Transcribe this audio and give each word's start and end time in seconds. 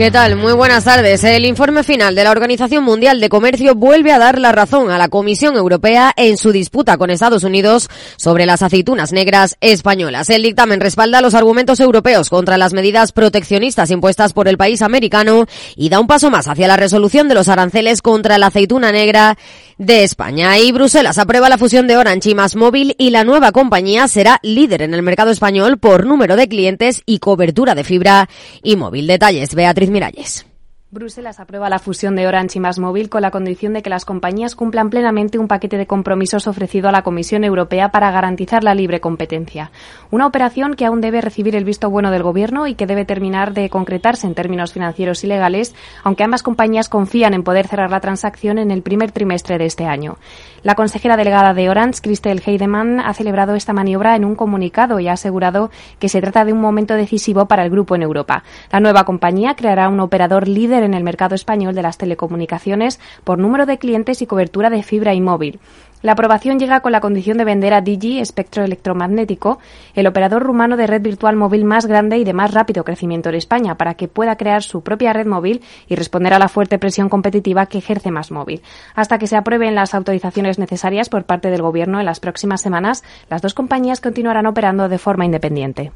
¿Qué 0.00 0.10
tal? 0.10 0.34
Muy 0.36 0.54
buenas 0.54 0.84
tardes. 0.84 1.22
El 1.24 1.44
informe 1.44 1.84
final 1.84 2.14
de 2.14 2.24
la 2.24 2.30
Organización 2.30 2.84
Mundial 2.84 3.20
de 3.20 3.28
Comercio 3.28 3.74
vuelve 3.74 4.12
a 4.12 4.18
dar 4.18 4.38
la 4.38 4.50
razón 4.50 4.90
a 4.90 4.96
la 4.96 5.10
Comisión 5.10 5.56
Europea 5.56 6.14
en 6.16 6.38
su 6.38 6.52
disputa 6.52 6.96
con 6.96 7.10
Estados 7.10 7.44
Unidos 7.44 7.90
sobre 8.16 8.46
las 8.46 8.62
aceitunas 8.62 9.12
negras 9.12 9.58
españolas. 9.60 10.30
El 10.30 10.42
dictamen 10.42 10.80
respalda 10.80 11.20
los 11.20 11.34
argumentos 11.34 11.80
europeos 11.80 12.30
contra 12.30 12.56
las 12.56 12.72
medidas 12.72 13.12
proteccionistas 13.12 13.90
impuestas 13.90 14.32
por 14.32 14.48
el 14.48 14.56
país 14.56 14.80
americano 14.80 15.44
y 15.76 15.90
da 15.90 16.00
un 16.00 16.06
paso 16.06 16.30
más 16.30 16.48
hacia 16.48 16.66
la 16.66 16.78
resolución 16.78 17.28
de 17.28 17.34
los 17.34 17.48
aranceles 17.48 18.00
contra 18.00 18.38
la 18.38 18.46
aceituna 18.46 18.92
negra 18.92 19.36
de 19.76 20.02
España. 20.04 20.58
Y 20.58 20.72
Bruselas 20.72 21.18
aprueba 21.18 21.50
la 21.50 21.58
fusión 21.58 21.86
de 21.86 21.98
Orange 21.98 22.30
y 22.30 22.34
Más 22.34 22.56
Móvil 22.56 22.94
y 22.98 23.10
la 23.10 23.24
nueva 23.24 23.52
compañía 23.52 24.08
será 24.08 24.38
líder 24.42 24.80
en 24.80 24.94
el 24.94 25.02
mercado 25.02 25.30
español 25.30 25.78
por 25.78 26.06
número 26.06 26.36
de 26.36 26.48
clientes 26.48 27.02
y 27.04 27.18
cobertura 27.18 27.74
de 27.74 27.84
fibra 27.84 28.30
y 28.62 28.76
móvil. 28.76 29.06
Detalles, 29.06 29.54
Beatriz 29.54 29.89
Miralles. 29.90 30.46
Bruselas 30.92 31.38
aprueba 31.38 31.68
la 31.68 31.78
fusión 31.78 32.16
de 32.16 32.26
Orange 32.26 32.58
y 32.58 32.60
Más 32.60 32.80
Móvil 32.80 33.08
con 33.08 33.22
la 33.22 33.30
condición 33.30 33.74
de 33.74 33.80
que 33.80 33.90
las 33.90 34.04
compañías 34.04 34.56
cumplan 34.56 34.90
plenamente 34.90 35.38
un 35.38 35.46
paquete 35.46 35.76
de 35.76 35.86
compromisos 35.86 36.48
ofrecido 36.48 36.88
a 36.88 36.92
la 36.92 37.02
Comisión 37.02 37.44
Europea 37.44 37.92
para 37.92 38.10
garantizar 38.10 38.64
la 38.64 38.74
libre 38.74 39.00
competencia. 39.00 39.70
Una 40.10 40.26
operación 40.26 40.74
que 40.74 40.86
aún 40.86 41.00
debe 41.00 41.20
recibir 41.20 41.54
el 41.54 41.64
visto 41.64 41.88
bueno 41.90 42.10
del 42.10 42.24
Gobierno 42.24 42.66
y 42.66 42.74
que 42.74 42.88
debe 42.88 43.04
terminar 43.04 43.54
de 43.54 43.70
concretarse 43.70 44.26
en 44.26 44.34
términos 44.34 44.72
financieros 44.72 45.22
y 45.22 45.28
legales, 45.28 45.76
aunque 46.02 46.24
ambas 46.24 46.42
compañías 46.42 46.88
confían 46.88 47.34
en 47.34 47.44
poder 47.44 47.68
cerrar 47.68 47.92
la 47.92 48.00
transacción 48.00 48.58
en 48.58 48.72
el 48.72 48.82
primer 48.82 49.12
trimestre 49.12 49.58
de 49.58 49.66
este 49.66 49.84
año. 49.84 50.16
La 50.64 50.74
consejera 50.74 51.16
delegada 51.16 51.54
de 51.54 51.70
Orange, 51.70 52.00
Christel 52.02 52.42
Heidemann, 52.44 52.98
ha 52.98 53.14
celebrado 53.14 53.54
esta 53.54 53.72
maniobra 53.72 54.16
en 54.16 54.24
un 54.24 54.34
comunicado 54.34 54.98
y 54.98 55.06
ha 55.06 55.12
asegurado 55.12 55.70
que 56.00 56.08
se 56.08 56.20
trata 56.20 56.44
de 56.44 56.52
un 56.52 56.60
momento 56.60 56.94
decisivo 56.94 57.46
para 57.46 57.62
el 57.62 57.70
grupo 57.70 57.94
en 57.94 58.02
Europa. 58.02 58.42
La 58.72 58.80
nueva 58.80 59.04
compañía 59.04 59.54
creará 59.54 59.88
un 59.88 60.00
operador 60.00 60.48
líder 60.48 60.79
en 60.82 60.94
el 60.94 61.04
mercado 61.04 61.34
español 61.34 61.74
de 61.74 61.82
las 61.82 61.98
telecomunicaciones 61.98 63.00
por 63.24 63.38
número 63.38 63.66
de 63.66 63.78
clientes 63.78 64.22
y 64.22 64.26
cobertura 64.26 64.70
de 64.70 64.82
fibra 64.82 65.14
y 65.14 65.20
móvil. 65.20 65.60
La 66.02 66.12
aprobación 66.12 66.58
llega 66.58 66.80
con 66.80 66.92
la 66.92 67.00
condición 67.00 67.36
de 67.36 67.44
vender 67.44 67.74
a 67.74 67.82
Digi 67.82 68.20
espectro 68.20 68.64
electromagnético, 68.64 69.58
el 69.94 70.06
operador 70.06 70.42
rumano 70.42 70.78
de 70.78 70.86
red 70.86 71.02
virtual 71.02 71.36
móvil 71.36 71.64
más 71.64 71.84
grande 71.84 72.16
y 72.16 72.24
de 72.24 72.32
más 72.32 72.54
rápido 72.54 72.84
crecimiento 72.84 73.28
en 73.28 73.34
España, 73.34 73.74
para 73.74 73.94
que 73.94 74.08
pueda 74.08 74.36
crear 74.36 74.62
su 74.62 74.82
propia 74.82 75.12
red 75.12 75.26
móvil 75.26 75.60
y 75.88 75.96
responder 75.96 76.32
a 76.32 76.38
la 76.38 76.48
fuerte 76.48 76.78
presión 76.78 77.10
competitiva 77.10 77.66
que 77.66 77.78
ejerce 77.78 78.10
más 78.10 78.30
móvil. 78.30 78.62
Hasta 78.94 79.18
que 79.18 79.26
se 79.26 79.36
aprueben 79.36 79.74
las 79.74 79.94
autorizaciones 79.94 80.58
necesarias 80.58 81.10
por 81.10 81.24
parte 81.24 81.50
del 81.50 81.60
Gobierno 81.60 82.00
en 82.00 82.06
las 82.06 82.20
próximas 82.20 82.62
semanas, 82.62 83.04
las 83.28 83.42
dos 83.42 83.52
compañías 83.52 84.00
continuarán 84.00 84.46
operando 84.46 84.88
de 84.88 84.98
forma 84.98 85.26
independiente. 85.26 85.92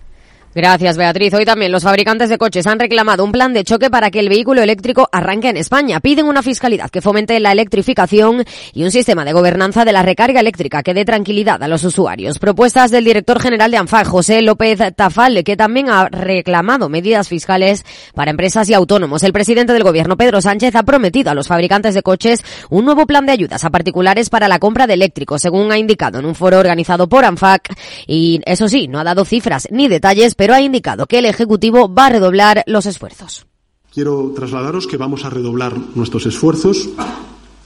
Gracias, 0.54 0.96
Beatriz. 0.96 1.34
Hoy 1.34 1.44
también 1.44 1.72
los 1.72 1.82
fabricantes 1.82 2.28
de 2.28 2.38
coches 2.38 2.64
han 2.68 2.78
reclamado 2.78 3.24
un 3.24 3.32
plan 3.32 3.52
de 3.52 3.64
choque 3.64 3.90
para 3.90 4.12
que 4.12 4.20
el 4.20 4.28
vehículo 4.28 4.62
eléctrico 4.62 5.08
arranque 5.10 5.48
en 5.48 5.56
España. 5.56 5.98
Piden 5.98 6.26
una 6.26 6.44
fiscalidad 6.44 6.90
que 6.90 7.00
fomente 7.00 7.40
la 7.40 7.50
electrificación 7.50 8.44
y 8.72 8.84
un 8.84 8.92
sistema 8.92 9.24
de 9.24 9.32
gobernanza 9.32 9.84
de 9.84 9.92
la 9.92 10.02
recarga 10.02 10.38
eléctrica 10.38 10.84
que 10.84 10.94
dé 10.94 11.04
tranquilidad 11.04 11.60
a 11.60 11.66
los 11.66 11.82
usuarios. 11.82 12.38
Propuestas 12.38 12.92
del 12.92 13.02
director 13.02 13.40
general 13.40 13.72
de 13.72 13.78
ANFAC, 13.78 14.06
José 14.06 14.42
López 14.42 14.78
Tafal, 14.94 15.42
que 15.42 15.56
también 15.56 15.90
ha 15.90 16.08
reclamado 16.08 16.88
medidas 16.88 17.28
fiscales 17.28 17.84
para 18.14 18.30
empresas 18.30 18.70
y 18.70 18.74
autónomos. 18.74 19.24
El 19.24 19.32
presidente 19.32 19.72
del 19.72 19.82
gobierno, 19.82 20.16
Pedro 20.16 20.40
Sánchez, 20.40 20.76
ha 20.76 20.84
prometido 20.84 21.32
a 21.32 21.34
los 21.34 21.48
fabricantes 21.48 21.94
de 21.94 22.04
coches 22.04 22.44
un 22.70 22.84
nuevo 22.84 23.06
plan 23.06 23.26
de 23.26 23.32
ayudas 23.32 23.64
a 23.64 23.70
particulares 23.70 24.30
para 24.30 24.46
la 24.46 24.60
compra 24.60 24.86
de 24.86 24.94
eléctricos, 24.94 25.42
según 25.42 25.72
ha 25.72 25.78
indicado 25.78 26.20
en 26.20 26.26
un 26.26 26.36
foro 26.36 26.60
organizado 26.60 27.08
por 27.08 27.24
ANFAC. 27.24 27.74
Y 28.06 28.40
eso 28.46 28.68
sí, 28.68 28.86
no 28.86 29.00
ha 29.00 29.04
dado 29.04 29.24
cifras 29.24 29.66
ni 29.72 29.88
detalles, 29.88 30.36
pero 30.36 30.43
ha 30.52 30.60
indicado 30.60 31.06
que 31.06 31.18
el 31.18 31.26
Ejecutivo 31.26 31.92
va 31.92 32.06
a 32.06 32.10
redoblar 32.10 32.64
los 32.66 32.84
esfuerzos. 32.84 33.46
Quiero 33.92 34.32
trasladaros 34.34 34.86
que 34.86 34.96
vamos 34.96 35.24
a 35.24 35.30
redoblar 35.30 35.78
nuestros 35.94 36.26
esfuerzos, 36.26 36.90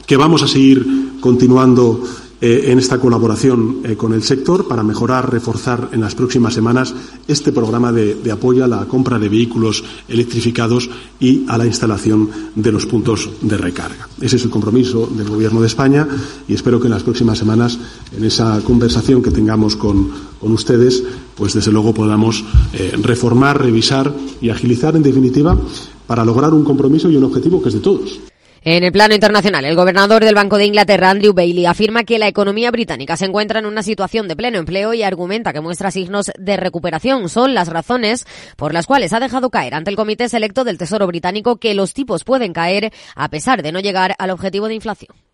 que 0.07 0.17
vamos 0.17 0.43
a 0.43 0.49
seguir 0.49 1.19
continuando 1.21 2.05
eh, 2.41 2.67
en 2.67 2.79
esta 2.79 3.01
colaboración 3.01 3.81
eh, 3.85 3.97
con 3.97 4.13
el 4.13 4.23
sector 4.23 4.69
para 4.69 4.85
mejorar, 4.85 5.33
reforzar 5.33 5.89
en 5.93 6.01
las 6.01 6.15
próximas 6.15 6.55
semanas 6.55 6.95
este 7.27 7.51
programa 7.51 7.91
de, 7.93 8.31
apoyo 8.31 8.65
a 8.65 8.69
la 8.69 8.87
compra 8.87 9.19
de 9.19 9.29
vehículos 9.29 9.83
electrificados 10.07 10.89
y 11.19 11.45
a 11.49 11.59
la 11.59 11.67
instalación 11.67 12.31
de 12.55 12.71
los 12.71 12.87
puntos 12.87 13.29
de 13.41 13.57
recarga. 13.57 14.09
Ese 14.21 14.37
es 14.37 14.45
el 14.45 14.51
compromiso 14.51 15.07
del 15.07 15.29
Gobierno 15.29 15.61
de 15.61 15.67
España 15.67 16.07
y 16.47 16.55
espero 16.55 16.79
que 16.79 16.87
en 16.87 16.93
las 16.93 17.03
próximas 17.03 17.39
semanas, 17.39 17.79
en 18.17 18.25
esa 18.25 18.61
conversación 18.63 19.23
que 19.23 19.33
tengamos 19.33 19.75
con, 19.75 20.09
con 20.41 20.53
ustedes, 20.53 21.03
pues 21.35 21.55
desde 21.55 21.73
luego 21.73 21.93
podamos 21.93 22.45
eh, 22.73 22.93
reformar, 23.03 23.61
revisar 23.61 24.15
y 24.41 24.51
agilizar, 24.51 24.95
en 24.95 25.03
definitiva, 25.03 25.59
para 26.07 26.25
lograr 26.25 26.55
un 26.55 26.65
compromiso 26.65 27.11
y 27.11 27.17
un 27.17 27.25
objetivo 27.25 27.61
que 27.61 27.69
es 27.69 27.75
de 27.75 27.81
todos. 27.81 28.21
En 28.63 28.83
el 28.83 28.91
plano 28.91 29.15
internacional, 29.15 29.65
el 29.65 29.77
gobernador 29.77 30.25
del 30.25 30.35
Banco 30.35 30.59
de 30.59 30.67
Inglaterra, 30.67 31.11
Andrew 31.11 31.33
Bailey, 31.33 31.67
afirma 31.67 32.03
que 32.03 32.19
la 32.19 32.27
economía 32.27 32.71
británica 32.73 33.17
se 33.17 33.27
encuentra 33.27 33.61
en 33.61 33.67
una 33.67 33.85
situación 33.85 34.27
de 34.27 34.35
pleno 34.35 34.59
empleo 34.59 34.95
y 34.95 35.05
argumenta 35.05 35.53
que 35.53 35.61
muestra 35.61 35.93
signos 35.93 36.33
de 36.37 36.57
recuperación. 36.57 37.29
Son 37.29 37.55
las 37.55 37.69
razones 37.69 38.27
por 38.57 38.75
las 38.75 38.87
cuales 38.87 39.13
ha 39.13 39.21
dejado 39.21 39.51
caer 39.51 39.75
ante 39.75 39.91
el 39.91 39.97
Comité 39.97 40.29
Selecto 40.29 40.65
del 40.65 40.79
Tesoro 40.79 41.07
británico 41.07 41.59
que 41.59 41.75
los 41.75 41.95
tipos 41.95 42.25
pueden 42.25 42.53
caer 42.53 42.93
a 43.15 43.29
pesar 43.29 43.63
de 43.63 43.71
no 43.71 43.81
llegar 43.81 44.15
al 44.19 44.31
objetivo 44.31 44.67
de 44.67 44.75
inflación. 44.75 45.28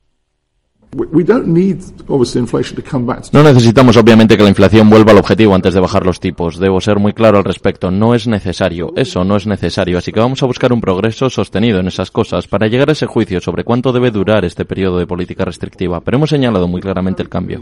No 3.32 3.42
necesitamos 3.42 3.96
obviamente 3.96 4.36
que 4.36 4.42
la 4.42 4.48
inflación 4.48 4.88
vuelva 4.88 5.12
al 5.12 5.18
objetivo 5.18 5.54
antes 5.54 5.74
de 5.74 5.80
bajar 5.80 6.06
los 6.06 6.20
tipos. 6.20 6.58
Debo 6.58 6.80
ser 6.80 6.98
muy 6.98 7.12
claro 7.12 7.38
al 7.38 7.44
respecto. 7.44 7.90
No 7.90 8.14
es 8.14 8.26
necesario. 8.26 8.92
Eso 8.96 9.24
no 9.24 9.36
es 9.36 9.46
necesario. 9.46 9.98
Así 9.98 10.12
que 10.12 10.20
vamos 10.20 10.42
a 10.42 10.46
buscar 10.46 10.72
un 10.72 10.80
progreso 10.80 11.30
sostenido 11.30 11.80
en 11.80 11.88
esas 11.88 12.10
cosas 12.10 12.46
para 12.46 12.66
llegar 12.66 12.88
a 12.88 12.92
ese 12.92 13.06
juicio 13.06 13.40
sobre 13.40 13.64
cuánto 13.64 13.92
debe 13.92 14.10
durar 14.10 14.44
este 14.44 14.64
periodo 14.64 14.98
de 14.98 15.06
política 15.06 15.44
restrictiva. 15.44 16.00
Pero 16.00 16.16
hemos 16.16 16.30
señalado 16.30 16.68
muy 16.68 16.80
claramente 16.80 17.22
el 17.22 17.28
cambio. 17.28 17.60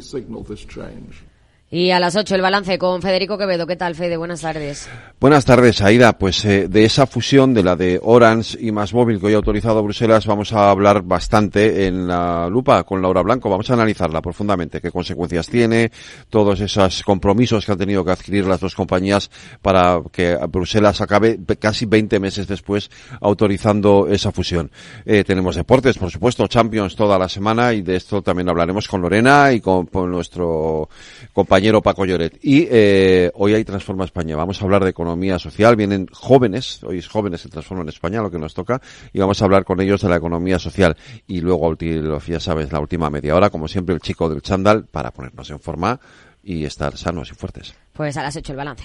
Y 1.75 1.91
a 1.91 1.99
las 1.99 2.17
8 2.17 2.35
el 2.35 2.43
balance 2.43 2.77
con 2.77 3.01
Federico 3.01 3.39
Quevedo. 3.39 3.67
¿Qué 3.67 3.77
tal, 3.77 3.95
Fede? 3.95 4.19
Buenas 4.19 4.43
tardes. 4.43 4.91
Buenas 5.19 5.47
tardes, 5.47 5.81
Aida. 5.81 6.19
Pues 6.19 6.45
eh, 6.45 6.69
de 6.69 6.85
esa 6.85 7.07
fusión 7.07 7.55
de 7.55 7.63
la 7.63 7.77
de 7.77 7.99
Orange 8.03 8.59
y 8.61 8.71
Más 8.71 8.93
Móvil 8.93 9.19
que 9.19 9.29
hoy 9.29 9.33
ha 9.33 9.37
autorizado 9.37 9.83
Bruselas 9.83 10.27
vamos 10.27 10.53
a 10.53 10.69
hablar 10.69 11.01
bastante 11.01 11.87
en 11.87 12.07
la 12.07 12.47
lupa 12.51 12.85
con 12.85 13.01
Laura 13.01 13.23
Blanco. 13.23 13.49
Vamos 13.49 13.71
a 13.71 13.73
analizarla 13.73 14.21
profundamente, 14.21 14.83
qué 14.83 14.91
consecuencias 14.91 15.49
tiene, 15.49 15.91
todos 16.29 16.61
esos 16.61 17.03
compromisos 17.05 17.65
que 17.65 17.73
han 17.73 17.79
tenido 17.79 18.05
que 18.05 18.11
adquirir 18.11 18.45
las 18.45 18.61
dos 18.61 18.75
compañías 18.75 19.31
para 19.63 19.99
que 20.13 20.37
Bruselas 20.51 21.01
acabe 21.01 21.41
casi 21.59 21.87
20 21.87 22.21
meses 22.21 22.47
después 22.47 22.91
autorizando 23.23 24.09
esa 24.09 24.31
fusión. 24.31 24.71
Eh, 25.07 25.25
tenemos 25.25 25.57
deportes, 25.57 25.97
por 25.97 26.11
supuesto, 26.11 26.47
Champions 26.49 26.95
toda 26.95 27.19
la 27.19 27.31
semana 27.31 27.73
y 27.73 27.81
de 27.81 27.97
esto 27.97 28.21
también 28.21 28.51
hablaremos 28.51 28.87
con 28.89 29.01
Lorena 29.01 29.55
y 29.55 29.63
con, 29.63 29.87
con 29.87 30.11
nuestro 30.11 30.91
compañero 31.33 31.62
compañero 31.63 31.81
Paco 31.81 32.05
Lloret. 32.05 32.41
Y 32.43 32.67
eh, 32.69 33.31
hoy 33.35 33.55
hay 33.55 33.63
Transforma 33.63 34.05
España. 34.05 34.35
Vamos 34.35 34.61
a 34.61 34.65
hablar 34.65 34.83
de 34.83 34.91
economía 34.91 35.39
social. 35.39 35.77
Vienen 35.77 36.09
jóvenes, 36.11 36.83
hoy 36.83 36.99
es 36.99 37.07
jóvenes 37.07 37.45
en 37.45 37.53
Transforma 37.53 37.85
en 37.85 37.89
España, 37.89 38.21
lo 38.21 38.33
que 38.33 38.39
nos 38.39 38.53
toca, 38.53 38.81
y 39.13 39.21
vamos 39.21 39.41
a 39.41 39.45
hablar 39.45 39.65
con 39.65 39.81
ellos 39.81 40.01
de 40.01 40.09
la 40.09 40.17
economía 40.17 40.59
social. 40.59 40.97
Y 41.29 41.41
luego, 41.41 41.77
ya 41.79 42.41
sabes, 42.41 42.73
la 42.73 42.81
última 42.81 43.11
media 43.11 43.37
hora, 43.37 43.49
como 43.49 43.69
siempre, 43.69 43.95
el 43.95 44.01
chico 44.01 44.29
del 44.29 44.43
chándal 44.43 44.87
para 44.87 45.13
ponernos 45.13 45.49
en 45.51 45.61
forma 45.61 46.01
y 46.43 46.65
estar 46.65 46.97
sanos 46.97 47.31
y 47.31 47.35
fuertes. 47.37 47.75
Pues 47.93 48.17
ahora 48.17 48.31
has 48.31 48.37
hecho 48.37 48.55
el 48.55 48.57
balance. 48.57 48.85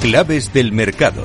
Claves 0.00 0.52
del 0.52 0.72
mercado. 0.72 1.22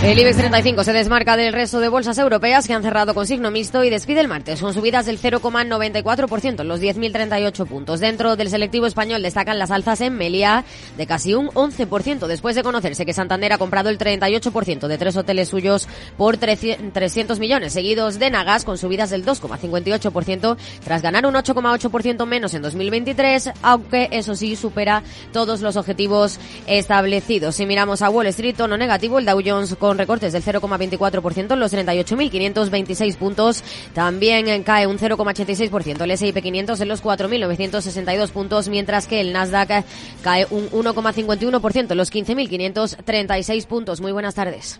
El 0.00 0.16
IBEX 0.16 0.36
35 0.36 0.84
se 0.84 0.92
desmarca 0.92 1.36
del 1.36 1.52
resto 1.52 1.80
de 1.80 1.88
bolsas 1.88 2.16
europeas 2.18 2.68
que 2.68 2.72
han 2.72 2.84
cerrado 2.84 3.14
con 3.14 3.26
signo 3.26 3.50
mixto 3.50 3.82
y 3.82 3.90
despide 3.90 4.20
el 4.20 4.28
martes 4.28 4.60
con 4.60 4.72
subidas 4.72 5.06
del 5.06 5.20
0,94% 5.20 6.60
en 6.60 6.68
los 6.68 6.80
10.038 6.80 7.66
puntos. 7.66 7.98
Dentro 7.98 8.36
del 8.36 8.48
selectivo 8.48 8.86
español 8.86 9.22
destacan 9.22 9.58
las 9.58 9.72
alzas 9.72 10.00
en 10.00 10.16
Melia 10.16 10.64
de 10.96 11.06
casi 11.08 11.34
un 11.34 11.48
11% 11.48 12.28
después 12.28 12.54
de 12.54 12.62
conocerse 12.62 13.04
que 13.04 13.12
Santander 13.12 13.52
ha 13.52 13.58
comprado 13.58 13.90
el 13.90 13.98
38% 13.98 14.86
de 14.86 14.98
tres 14.98 15.16
hoteles 15.16 15.48
suyos 15.48 15.88
por 16.16 16.36
300 16.36 17.40
millones, 17.40 17.72
seguidos 17.72 18.20
de 18.20 18.30
Nagas 18.30 18.64
con 18.64 18.78
subidas 18.78 19.10
del 19.10 19.26
2,58% 19.26 20.56
tras 20.84 21.02
ganar 21.02 21.26
un 21.26 21.34
8,8% 21.34 22.24
menos 22.24 22.54
en 22.54 22.62
2023, 22.62 23.50
aunque 23.62 24.08
eso 24.12 24.36
sí 24.36 24.54
supera 24.54 25.02
todos 25.32 25.60
los 25.60 25.76
objetivos 25.76 26.38
establecidos. 26.68 27.56
Si 27.56 27.66
miramos 27.66 28.00
a 28.00 28.10
Wall 28.10 28.28
Street, 28.28 28.54
tono 28.56 28.76
negativo, 28.76 29.18
el 29.18 29.26
Dow 29.26 29.42
Jones 29.44 29.74
con 29.88 29.96
recortes 29.96 30.34
del 30.34 30.44
0,24% 30.44 31.54
en 31.54 31.60
los 31.60 31.72
38.526 31.72 33.16
puntos. 33.16 33.64
También 33.94 34.62
cae 34.62 34.86
un 34.86 34.98
0,86% 34.98 36.02
el 36.02 36.10
S&P 36.10 36.42
500 36.42 36.78
en 36.82 36.88
los 36.88 37.02
4.962 37.02 38.28
puntos, 38.30 38.68
mientras 38.68 39.06
que 39.06 39.22
el 39.22 39.32
Nasdaq 39.32 39.86
cae 40.22 40.46
un 40.50 40.68
1,51% 40.68 41.92
en 41.92 41.96
los 41.96 42.12
15.536 42.12 43.66
puntos. 43.66 44.02
Muy 44.02 44.12
buenas 44.12 44.34
tardes. 44.34 44.78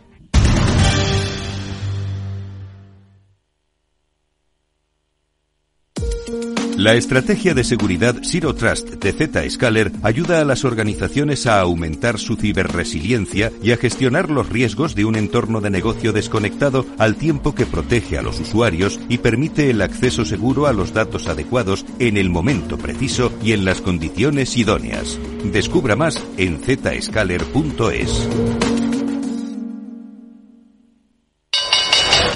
La 6.79 6.95
estrategia 6.95 7.55
de 7.55 7.65
seguridad 7.65 8.15
Zero 8.23 8.55
Trust 8.55 9.03
de 9.03 9.51
Zscaler 9.51 9.91
ayuda 10.05 10.41
a 10.41 10.45
las 10.45 10.65
organizaciones 10.65 11.49
a 11.49 11.59
aumentar 11.59 12.21
su 12.21 12.37
ciberresiliencia 12.37 13.51
y 13.61 13.73
a 13.73 13.77
gestionar 13.77 14.31
los 14.31 14.49
riesgos 14.49 14.95
de 14.95 15.05
un 15.05 15.17
entorno 15.17 15.61
de 15.61 15.71
negocio 15.71 16.13
desconectado 16.13 16.87
al 16.97 17.17
tiempo 17.17 17.53
que 17.53 17.67
protege 17.67 18.17
a 18.17 18.23
los 18.23 18.39
usuarios 18.39 19.01
y 19.09 19.19
permite 19.19 19.71
el 19.71 19.83
acceso 19.83 20.25
seguro 20.25 20.69
a 20.69 20.73
los 20.73 20.95
datos 20.95 21.27
adecuados 21.27 21.85
en 21.99 22.17
el 22.17 22.31
momento 22.31 22.79
preciso 22.79 23.33
y 23.43 23.55
en 23.55 23.65
las 23.65 23.81
condiciones 23.81 24.57
idóneas. 24.57 25.19
Descubra 25.53 25.97
más 25.97 26.23
en 26.37 26.61
zscaler.es. 26.63 28.68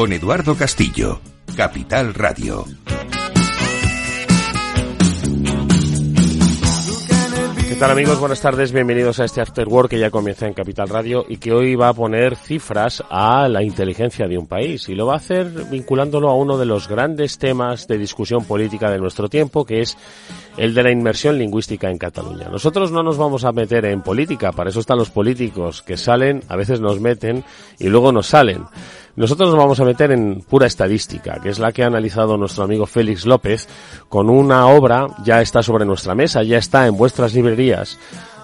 con 0.00 0.14
Eduardo 0.14 0.56
Castillo, 0.56 1.20
Capital 1.54 2.14
Radio. 2.14 2.64
¿Qué 7.68 7.76
tal 7.76 7.90
amigos? 7.90 8.18
Buenas 8.18 8.40
tardes, 8.40 8.72
bienvenidos 8.72 9.20
a 9.20 9.26
este 9.26 9.42
After 9.42 9.68
Work 9.68 9.90
que 9.90 9.98
ya 9.98 10.10
comienza 10.10 10.46
en 10.46 10.54
Capital 10.54 10.88
Radio 10.88 11.26
y 11.28 11.36
que 11.36 11.52
hoy 11.52 11.74
va 11.74 11.90
a 11.90 11.94
poner 11.94 12.36
cifras 12.36 13.02
a 13.10 13.46
la 13.48 13.62
inteligencia 13.62 14.26
de 14.26 14.38
un 14.38 14.46
país 14.46 14.88
y 14.88 14.94
lo 14.94 15.04
va 15.04 15.14
a 15.14 15.18
hacer 15.18 15.66
vinculándolo 15.70 16.30
a 16.30 16.34
uno 16.34 16.56
de 16.56 16.64
los 16.64 16.88
grandes 16.88 17.36
temas 17.36 17.86
de 17.86 17.98
discusión 17.98 18.46
política 18.46 18.90
de 18.90 18.98
nuestro 18.98 19.28
tiempo 19.28 19.66
que 19.66 19.82
es 19.82 19.98
el 20.56 20.72
de 20.72 20.82
la 20.82 20.90
inmersión 20.90 21.36
lingüística 21.36 21.90
en 21.90 21.98
Cataluña. 21.98 22.48
Nosotros 22.48 22.90
no 22.90 23.02
nos 23.02 23.18
vamos 23.18 23.44
a 23.44 23.52
meter 23.52 23.84
en 23.84 24.00
política, 24.00 24.52
para 24.52 24.70
eso 24.70 24.80
están 24.80 24.96
los 24.96 25.10
políticos 25.10 25.82
que 25.82 25.98
salen, 25.98 26.42
a 26.48 26.56
veces 26.56 26.80
nos 26.80 27.00
meten 27.00 27.44
y 27.78 27.88
luego 27.88 28.12
nos 28.12 28.28
salen. 28.28 28.64
Nosotros 29.16 29.50
nos 29.50 29.58
vamos 29.58 29.80
a 29.80 29.84
meter 29.84 30.12
en 30.12 30.40
pura 30.40 30.66
estadística, 30.66 31.40
que 31.40 31.50
es 31.50 31.58
la 31.58 31.72
que 31.72 31.82
ha 31.82 31.86
analizado 31.86 32.36
nuestro 32.36 32.64
amigo 32.64 32.86
Félix 32.86 33.26
López 33.26 33.68
con 34.08 34.30
una 34.30 34.68
obra, 34.68 35.08
ya 35.24 35.40
está 35.40 35.62
sobre 35.62 35.84
nuestra 35.84 36.14
mesa, 36.14 36.42
ya 36.42 36.58
está 36.58 36.86
en 36.86 36.96
vuestras 36.96 37.34
librerías, 37.34 37.98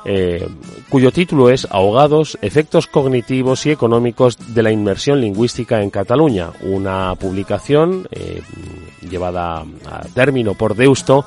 eh, 0.05 0.47
cuyo 0.89 1.11
título 1.11 1.51
es 1.51 1.67
Ahogados, 1.69 2.39
efectos 2.41 2.87
cognitivos 2.87 3.67
y 3.67 3.73
económicos 3.73 4.55
de 4.55 4.63
la 4.63 4.71
inmersión 4.71 5.21
lingüística 5.21 5.83
en 5.83 5.91
Cataluña, 5.91 6.51
una 6.63 7.15
publicación 7.17 8.07
eh, 8.13 8.41
llevada 9.11 9.65
a 9.91 10.03
término 10.15 10.55
por 10.55 10.77
Deusto 10.77 11.25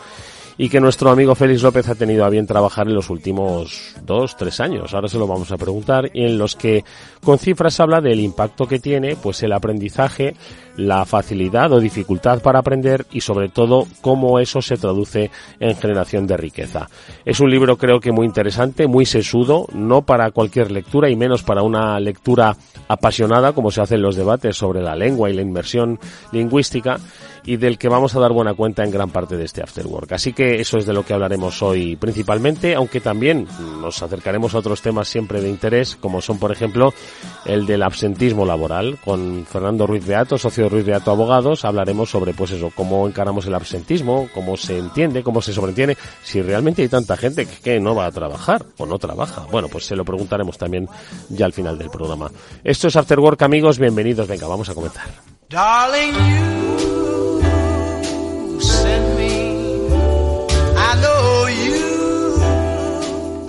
y 0.61 0.67
que 0.67 0.81
nuestro 0.81 1.09
amigo 1.09 1.35
Félix 1.35 1.63
López 1.63 1.87
ha 1.87 1.95
tenido 1.95 2.25
a 2.25 2.29
bien 2.29 2.45
trabajar 2.45 2.85
en 2.85 2.93
los 2.93 3.09
últimos 3.09 3.95
dos, 4.03 4.35
tres 4.35 4.59
años. 4.59 4.93
Ahora 4.93 5.07
se 5.07 5.17
lo 5.17 5.25
vamos 5.25 5.53
a 5.53 5.57
preguntar 5.57 6.11
y 6.13 6.25
en 6.25 6.37
los 6.37 6.57
que 6.57 6.83
con 7.23 7.39
cifras 7.39 7.79
habla 7.79 8.01
del 8.01 8.19
impacto 8.19 8.67
que 8.67 8.77
tiene 8.77 9.15
pues 9.15 9.41
el 9.41 9.53
aprendizaje, 9.53 10.35
la 10.75 11.05
facilidad 11.05 11.71
o 11.71 11.79
dificultad 11.79 12.41
para 12.41 12.59
aprender 12.59 13.05
y 13.09 13.21
sobre 13.21 13.47
todo 13.47 13.87
cómo 14.01 14.37
eso 14.37 14.61
se 14.61 14.75
traduce 14.75 15.31
en 15.61 15.77
generación 15.77 16.27
de 16.27 16.35
riqueza. 16.35 16.89
Es 17.23 17.39
un 17.39 17.49
libro 17.49 17.77
creo 17.77 18.01
que 18.01 18.11
muy 18.11 18.25
interesante, 18.25 18.85
muy 18.85 19.05
sesudo, 19.05 19.65
no 19.71 20.01
para 20.01 20.31
cualquier 20.31 20.71
lectura 20.71 21.09
y 21.09 21.15
menos 21.15 21.41
para 21.41 21.63
una 21.63 21.97
lectura 22.01 22.57
apasionada 22.89 23.53
como 23.53 23.71
se 23.71 23.79
hace 23.79 23.95
en 23.95 24.01
los 24.01 24.17
debates 24.17 24.57
sobre 24.57 24.81
la 24.81 24.97
lengua 24.97 25.29
y 25.29 25.33
la 25.33 25.41
inmersión 25.41 25.99
lingüística 26.33 26.99
y 27.45 27.57
del 27.57 27.77
que 27.77 27.89
vamos 27.89 28.15
a 28.15 28.19
dar 28.19 28.31
buena 28.31 28.53
cuenta 28.53 28.83
en 28.83 28.91
gran 28.91 29.09
parte 29.09 29.37
de 29.37 29.45
este 29.45 29.61
Afterwork. 29.61 30.11
Así 30.11 30.33
que 30.33 30.59
eso 30.59 30.77
es 30.77 30.85
de 30.85 30.93
lo 30.93 31.05
que 31.05 31.13
hablaremos 31.13 31.61
hoy 31.61 31.95
principalmente, 31.95 32.75
aunque 32.75 33.01
también 33.01 33.47
nos 33.81 34.01
acercaremos 34.01 34.53
a 34.53 34.59
otros 34.59 34.81
temas 34.81 35.07
siempre 35.07 35.41
de 35.41 35.49
interés, 35.49 35.95
como 35.95 36.21
son, 36.21 36.39
por 36.39 36.51
ejemplo, 36.51 36.93
el 37.45 37.65
del 37.65 37.83
absentismo 37.83 38.45
laboral. 38.45 38.97
Con 39.03 39.45
Fernando 39.45 39.87
Ruiz 39.87 40.05
Beato, 40.05 40.37
socio 40.37 40.65
de 40.65 40.69
Ruiz 40.69 40.85
Beato 40.85 41.11
Abogados, 41.11 41.65
hablaremos 41.65 42.09
sobre, 42.09 42.33
pues 42.33 42.51
eso, 42.51 42.71
cómo 42.75 43.07
encaramos 43.07 43.45
el 43.45 43.55
absentismo, 43.55 44.29
cómo 44.33 44.57
se 44.57 44.77
entiende, 44.77 45.23
cómo 45.23 45.41
se 45.41 45.53
sobreentiende, 45.53 45.97
si 46.23 46.41
realmente 46.41 46.81
hay 46.81 46.89
tanta 46.89 47.17
gente 47.17 47.45
que 47.45 47.79
no 47.79 47.95
va 47.95 48.05
a 48.05 48.11
trabajar 48.11 48.65
o 48.77 48.85
no 48.85 48.97
trabaja. 48.97 49.45
Bueno, 49.51 49.67
pues 49.67 49.85
se 49.85 49.95
lo 49.95 50.05
preguntaremos 50.05 50.57
también 50.57 50.87
ya 51.29 51.45
al 51.45 51.53
final 51.53 51.77
del 51.77 51.89
programa. 51.89 52.31
Esto 52.63 52.87
es 52.87 52.95
Afterwork, 52.95 53.41
amigos, 53.41 53.79
bienvenidos. 53.79 54.27
Venga, 54.27 54.47
vamos 54.47 54.69
a 54.69 54.73
comenzar. 54.73 55.09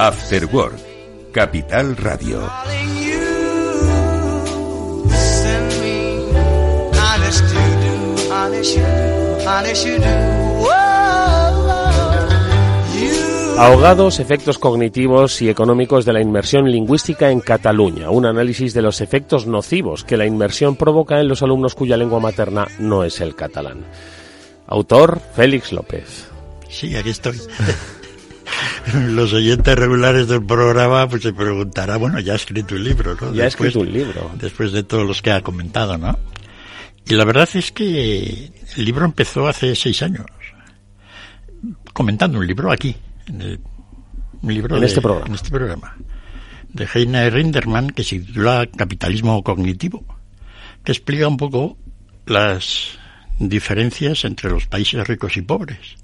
After 0.02 0.46
Work, 0.46 0.78
Capital 1.30 1.94
Radio. 1.94 2.40
Ahogados, 13.58 14.20
efectos 14.20 14.58
cognitivos 14.58 15.42
y 15.42 15.50
económicos 15.50 16.06
de 16.06 16.14
la 16.14 16.22
inmersión 16.22 16.70
lingüística 16.70 17.30
en 17.30 17.40
Cataluña. 17.40 18.08
Un 18.08 18.24
análisis 18.24 18.72
de 18.72 18.80
los 18.80 19.02
efectos 19.02 19.46
nocivos 19.46 20.04
que 20.04 20.16
la 20.16 20.24
inmersión 20.24 20.76
provoca 20.76 21.20
en 21.20 21.28
los 21.28 21.42
alumnos 21.42 21.74
cuya 21.74 21.98
lengua 21.98 22.20
materna 22.20 22.66
no 22.78 23.04
es 23.04 23.20
el 23.20 23.34
catalán. 23.34 23.84
Autor, 24.66 25.20
Félix 25.36 25.72
López. 25.72 26.26
Sí, 26.70 26.96
aquí 26.96 27.10
estoy. 27.10 27.38
Los 28.94 29.32
oyentes 29.32 29.76
regulares 29.76 30.28
del 30.28 30.44
programa 30.44 31.08
pues 31.08 31.22
se 31.22 31.32
preguntará, 31.32 31.96
bueno, 31.96 32.18
ya 32.20 32.32
ha 32.34 32.36
escrito 32.36 32.74
un 32.74 32.84
libro, 32.84 33.16
¿no? 33.20 33.32
Ya 33.32 33.44
ha 33.44 33.48
escrito 33.48 33.80
un 33.80 33.92
libro. 33.92 34.30
Después 34.34 34.72
de 34.72 34.82
todos 34.82 35.06
los 35.06 35.22
que 35.22 35.30
ha 35.30 35.40
comentado, 35.40 35.98
¿no? 35.98 36.18
Y 37.06 37.14
la 37.14 37.24
verdad 37.24 37.48
es 37.54 37.72
que 37.72 38.52
el 38.76 38.84
libro 38.84 39.04
empezó 39.04 39.48
hace 39.48 39.74
seis 39.74 40.02
años, 40.02 40.26
comentando 41.92 42.38
un 42.38 42.46
libro 42.46 42.70
aquí, 42.70 42.94
en 43.26 43.60
un 44.42 44.54
libro 44.54 44.76
en 44.76 44.84
este 44.84 45.00
programa. 45.00 45.26
En 45.26 45.34
este 45.34 45.50
programa, 45.50 45.96
de 46.72 46.88
Heine 46.94 47.30
Rinderman, 47.30 47.90
que 47.90 48.04
se 48.04 48.20
titula 48.20 48.66
Capitalismo 48.66 49.42
Cognitivo, 49.42 50.04
que 50.84 50.92
explica 50.92 51.26
un 51.26 51.36
poco 51.36 51.76
las 52.26 52.98
diferencias 53.38 54.24
entre 54.24 54.50
los 54.50 54.66
países 54.66 55.06
ricos 55.06 55.36
y 55.36 55.42
pobres. 55.42 55.96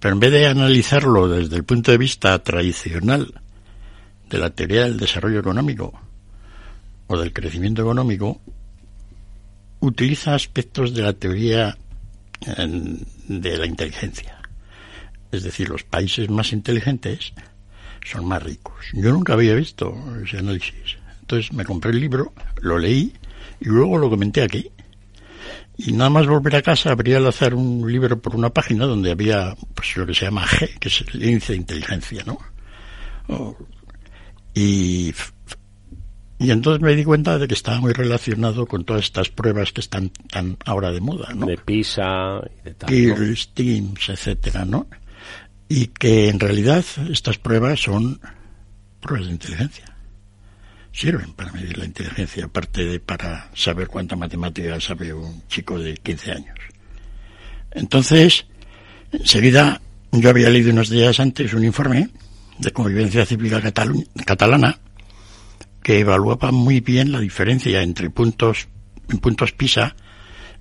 Pero 0.00 0.14
en 0.14 0.20
vez 0.20 0.32
de 0.32 0.46
analizarlo 0.46 1.28
desde 1.28 1.56
el 1.56 1.64
punto 1.64 1.92
de 1.92 1.98
vista 1.98 2.42
tradicional 2.42 3.40
de 4.28 4.38
la 4.38 4.50
teoría 4.50 4.84
del 4.84 4.96
desarrollo 4.96 5.40
económico 5.40 5.92
o 7.06 7.18
del 7.18 7.32
crecimiento 7.32 7.82
económico, 7.82 8.40
utiliza 9.80 10.34
aspectos 10.34 10.94
de 10.94 11.02
la 11.02 11.12
teoría 11.12 11.76
de 13.28 13.58
la 13.58 13.66
inteligencia. 13.66 14.40
Es 15.30 15.42
decir, 15.42 15.68
los 15.68 15.84
países 15.84 16.30
más 16.30 16.52
inteligentes 16.52 17.32
son 18.04 18.26
más 18.26 18.42
ricos. 18.42 18.86
Yo 18.94 19.12
nunca 19.12 19.34
había 19.34 19.54
visto 19.54 19.94
ese 20.24 20.38
análisis. 20.38 20.96
Entonces 21.20 21.52
me 21.52 21.64
compré 21.64 21.90
el 21.90 22.00
libro, 22.00 22.32
lo 22.60 22.78
leí 22.78 23.12
y 23.60 23.66
luego 23.66 23.98
lo 23.98 24.08
comenté 24.08 24.42
aquí. 24.42 24.70
Y 25.82 25.92
nada 25.92 26.10
más 26.10 26.26
volver 26.26 26.56
a 26.56 26.62
casa, 26.62 26.92
abría 26.92 27.16
al 27.16 27.26
azar 27.26 27.54
un 27.54 27.90
libro 27.90 28.20
por 28.20 28.36
una 28.36 28.50
página 28.50 28.84
donde 28.84 29.10
había 29.10 29.54
pues 29.74 29.96
lo 29.96 30.06
que 30.06 30.14
se 30.14 30.26
llama 30.26 30.44
G, 30.46 30.78
que 30.78 30.88
es 30.88 31.04
el 31.12 31.24
índice 31.24 31.52
de 31.52 31.58
inteligencia, 31.58 32.22
¿no? 32.24 32.38
y, 34.54 35.14
y 36.38 36.50
entonces 36.50 36.82
me 36.82 36.94
di 36.96 37.04
cuenta 37.04 37.38
de 37.38 37.46
que 37.48 37.54
estaba 37.54 37.80
muy 37.80 37.92
relacionado 37.92 38.66
con 38.66 38.84
todas 38.84 39.04
estas 39.04 39.30
pruebas 39.30 39.72
que 39.72 39.80
están 39.80 40.10
tan 40.30 40.58
ahora 40.66 40.90
de 40.90 41.00
moda, 41.00 41.32
¿no? 41.32 41.46
De 41.46 41.56
PISA, 41.56 42.40
de 42.64 42.74
tal, 42.74 42.88
Peers, 42.88 43.50
Teams, 43.54 44.08
etcétera, 44.08 44.64
¿no? 44.64 44.86
Y 45.68 45.86
que 45.86 46.28
en 46.28 46.40
realidad 46.40 46.84
estas 47.08 47.38
pruebas 47.38 47.80
son 47.80 48.20
pruebas 49.00 49.28
de 49.28 49.32
inteligencia 49.32 49.90
sirven 50.92 51.32
para 51.32 51.52
medir 51.52 51.78
la 51.78 51.84
inteligencia, 51.84 52.44
aparte 52.44 52.84
de 52.84 53.00
para 53.00 53.48
saber 53.54 53.88
cuánta 53.88 54.16
matemática 54.16 54.80
sabe 54.80 55.12
un 55.12 55.46
chico 55.48 55.78
de 55.78 55.94
15 55.94 56.32
años. 56.32 56.58
Entonces, 57.72 58.46
enseguida, 59.12 59.80
yo 60.12 60.30
había 60.30 60.50
leído 60.50 60.72
unos 60.72 60.90
días 60.90 61.20
antes 61.20 61.54
un 61.54 61.64
informe 61.64 62.08
de 62.58 62.72
convivencia 62.72 63.24
cívica 63.24 63.60
catalana 64.24 64.78
que 65.82 66.00
evaluaba 66.00 66.52
muy 66.52 66.80
bien 66.80 67.12
la 67.12 67.20
diferencia 67.20 67.82
entre 67.82 68.10
puntos, 68.10 68.68
en 69.08 69.18
puntos 69.18 69.52
PISA 69.52 69.94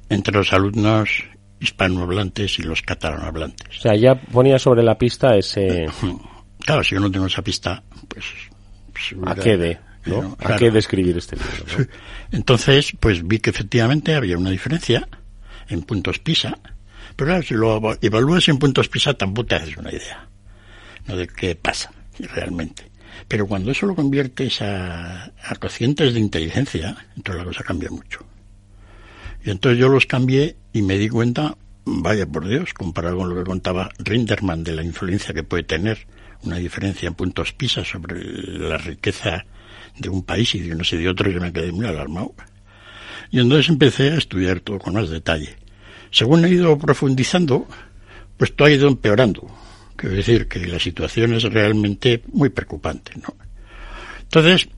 entre 0.08 0.34
los 0.34 0.54
alumnos 0.54 1.10
hispanohablantes 1.60 2.60
y 2.60 2.64
los 2.64 2.82
catalanohablantes. 2.82 3.80
O 3.80 3.82
sea, 3.82 3.96
ya 3.96 4.16
ponía 4.16 4.58
sobre 4.60 4.84
la 4.84 4.98
pista 4.98 5.36
ese... 5.36 5.86
Claro, 6.60 6.84
si 6.84 6.94
yo 6.94 7.00
no 7.00 7.10
tengo 7.10 7.26
esa 7.26 7.42
pista, 7.42 7.82
pues... 8.10 8.26
pues 8.92 9.16
¿A 9.26 9.34
qué 9.34 9.56
de? 9.58 9.80
¿No? 10.10 10.38
¿A 10.40 10.56
qué 10.58 10.72
de 10.72 10.80
escribir 10.80 11.18
este 11.18 11.36
libro? 11.36 11.90
Entonces, 12.32 12.94
pues 13.00 13.28
vi 13.28 13.40
que 13.40 13.50
efectivamente 13.50 14.16
había 14.16 14.38
una 14.38 14.50
diferencia 14.50 15.08
en 15.68 15.82
puntos 15.84 16.20
PISA, 16.20 16.60
pero 17.16 17.30
claro, 17.30 17.44
si 17.44 17.54
lo 17.54 17.98
evalúas 18.02 18.48
en 18.50 18.58
puntos 18.58 18.90
PISA 18.90 19.14
tampoco 19.14 19.48
te 19.48 19.56
haces 19.56 19.78
una 19.78 19.92
idea 19.92 20.28
¿no? 21.08 21.16
de 21.16 21.28
qué 21.28 21.56
pasa 21.56 21.92
realmente. 22.18 22.90
Pero 23.28 23.48
cuando 23.48 23.72
eso 23.72 23.86
lo 23.86 23.96
conviertes 23.96 24.62
a, 24.62 25.26
a 25.26 25.56
cocientes 25.60 26.14
de 26.14 26.20
inteligencia, 26.20 26.96
entonces 27.16 27.40
la 27.40 27.46
cosa 27.46 27.64
cambia 27.64 27.90
mucho. 27.90 28.26
Y 29.44 29.52
entonces 29.52 29.80
yo 29.80 29.90
los 29.90 30.06
cambié 30.06 30.56
y 30.74 30.82
me 30.82 30.98
di 30.98 31.10
cuenta, 31.10 31.58
vaya 31.86 32.26
por 32.26 32.48
Dios, 32.48 32.74
comparado 32.74 33.18
con 33.18 33.30
lo 33.30 33.36
que 33.36 33.44
contaba 33.44 33.90
Rinderman 34.00 34.64
de 34.64 34.74
la 34.74 34.84
influencia 34.84 35.34
que 35.34 35.44
puede 35.44 35.64
tener 35.64 36.08
una 36.44 36.58
diferencia 36.58 37.08
en 37.08 37.16
puntos 37.16 37.54
PISA 37.54 37.84
sobre 37.84 38.24
la 38.24 38.78
riqueza 38.78 39.46
de 39.98 40.10
un 40.10 40.24
país 40.24 40.54
y 40.56 40.60
de 40.60 40.74
unos 40.74 40.92
y 40.94 40.98
de 40.98 41.10
otros, 41.10 41.34
yo 41.34 41.40
me 41.40 41.52
quedé 41.52 41.72
muy 41.72 41.86
alarmado. 41.86 42.34
Y 43.32 43.40
entonces 43.40 43.70
empecé 43.70 44.12
a 44.12 44.18
estudiar 44.18 44.60
todo 44.60 44.80
con 44.80 44.94
más 44.94 45.10
detalle. 45.10 45.56
Según 46.12 46.46
he 46.46 46.50
ido 46.50 46.78
profundizando, 46.78 47.68
pues 48.38 48.56
todo 48.56 48.68
ha 48.68 48.72
ido 48.72 48.88
empeorando. 48.88 49.48
Quiero 49.96 50.16
decir 50.16 50.48
que 50.48 50.66
la 50.66 50.80
situación 50.80 51.34
es 51.34 51.44
realmente 51.44 52.24
muy 52.32 52.50
preocupante, 52.50 53.12
¿no? 53.18 53.36
Entonces, 54.22 54.70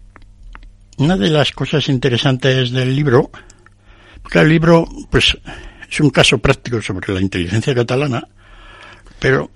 una 0.97 1.15
de 1.15 1.29
las 1.29 1.51
cosas 1.51 1.87
interesantes 1.89 2.71
del 2.71 2.95
libro, 2.95 3.31
porque 4.21 4.39
el 4.39 4.49
libro, 4.49 4.87
pues, 5.09 5.37
es 5.89 5.99
un 5.99 6.09
caso 6.09 6.37
práctico 6.39 6.81
sobre 6.81 7.13
la 7.13 7.21
inteligencia 7.21 7.75
catalana, 7.75 8.27
pero 9.19 9.51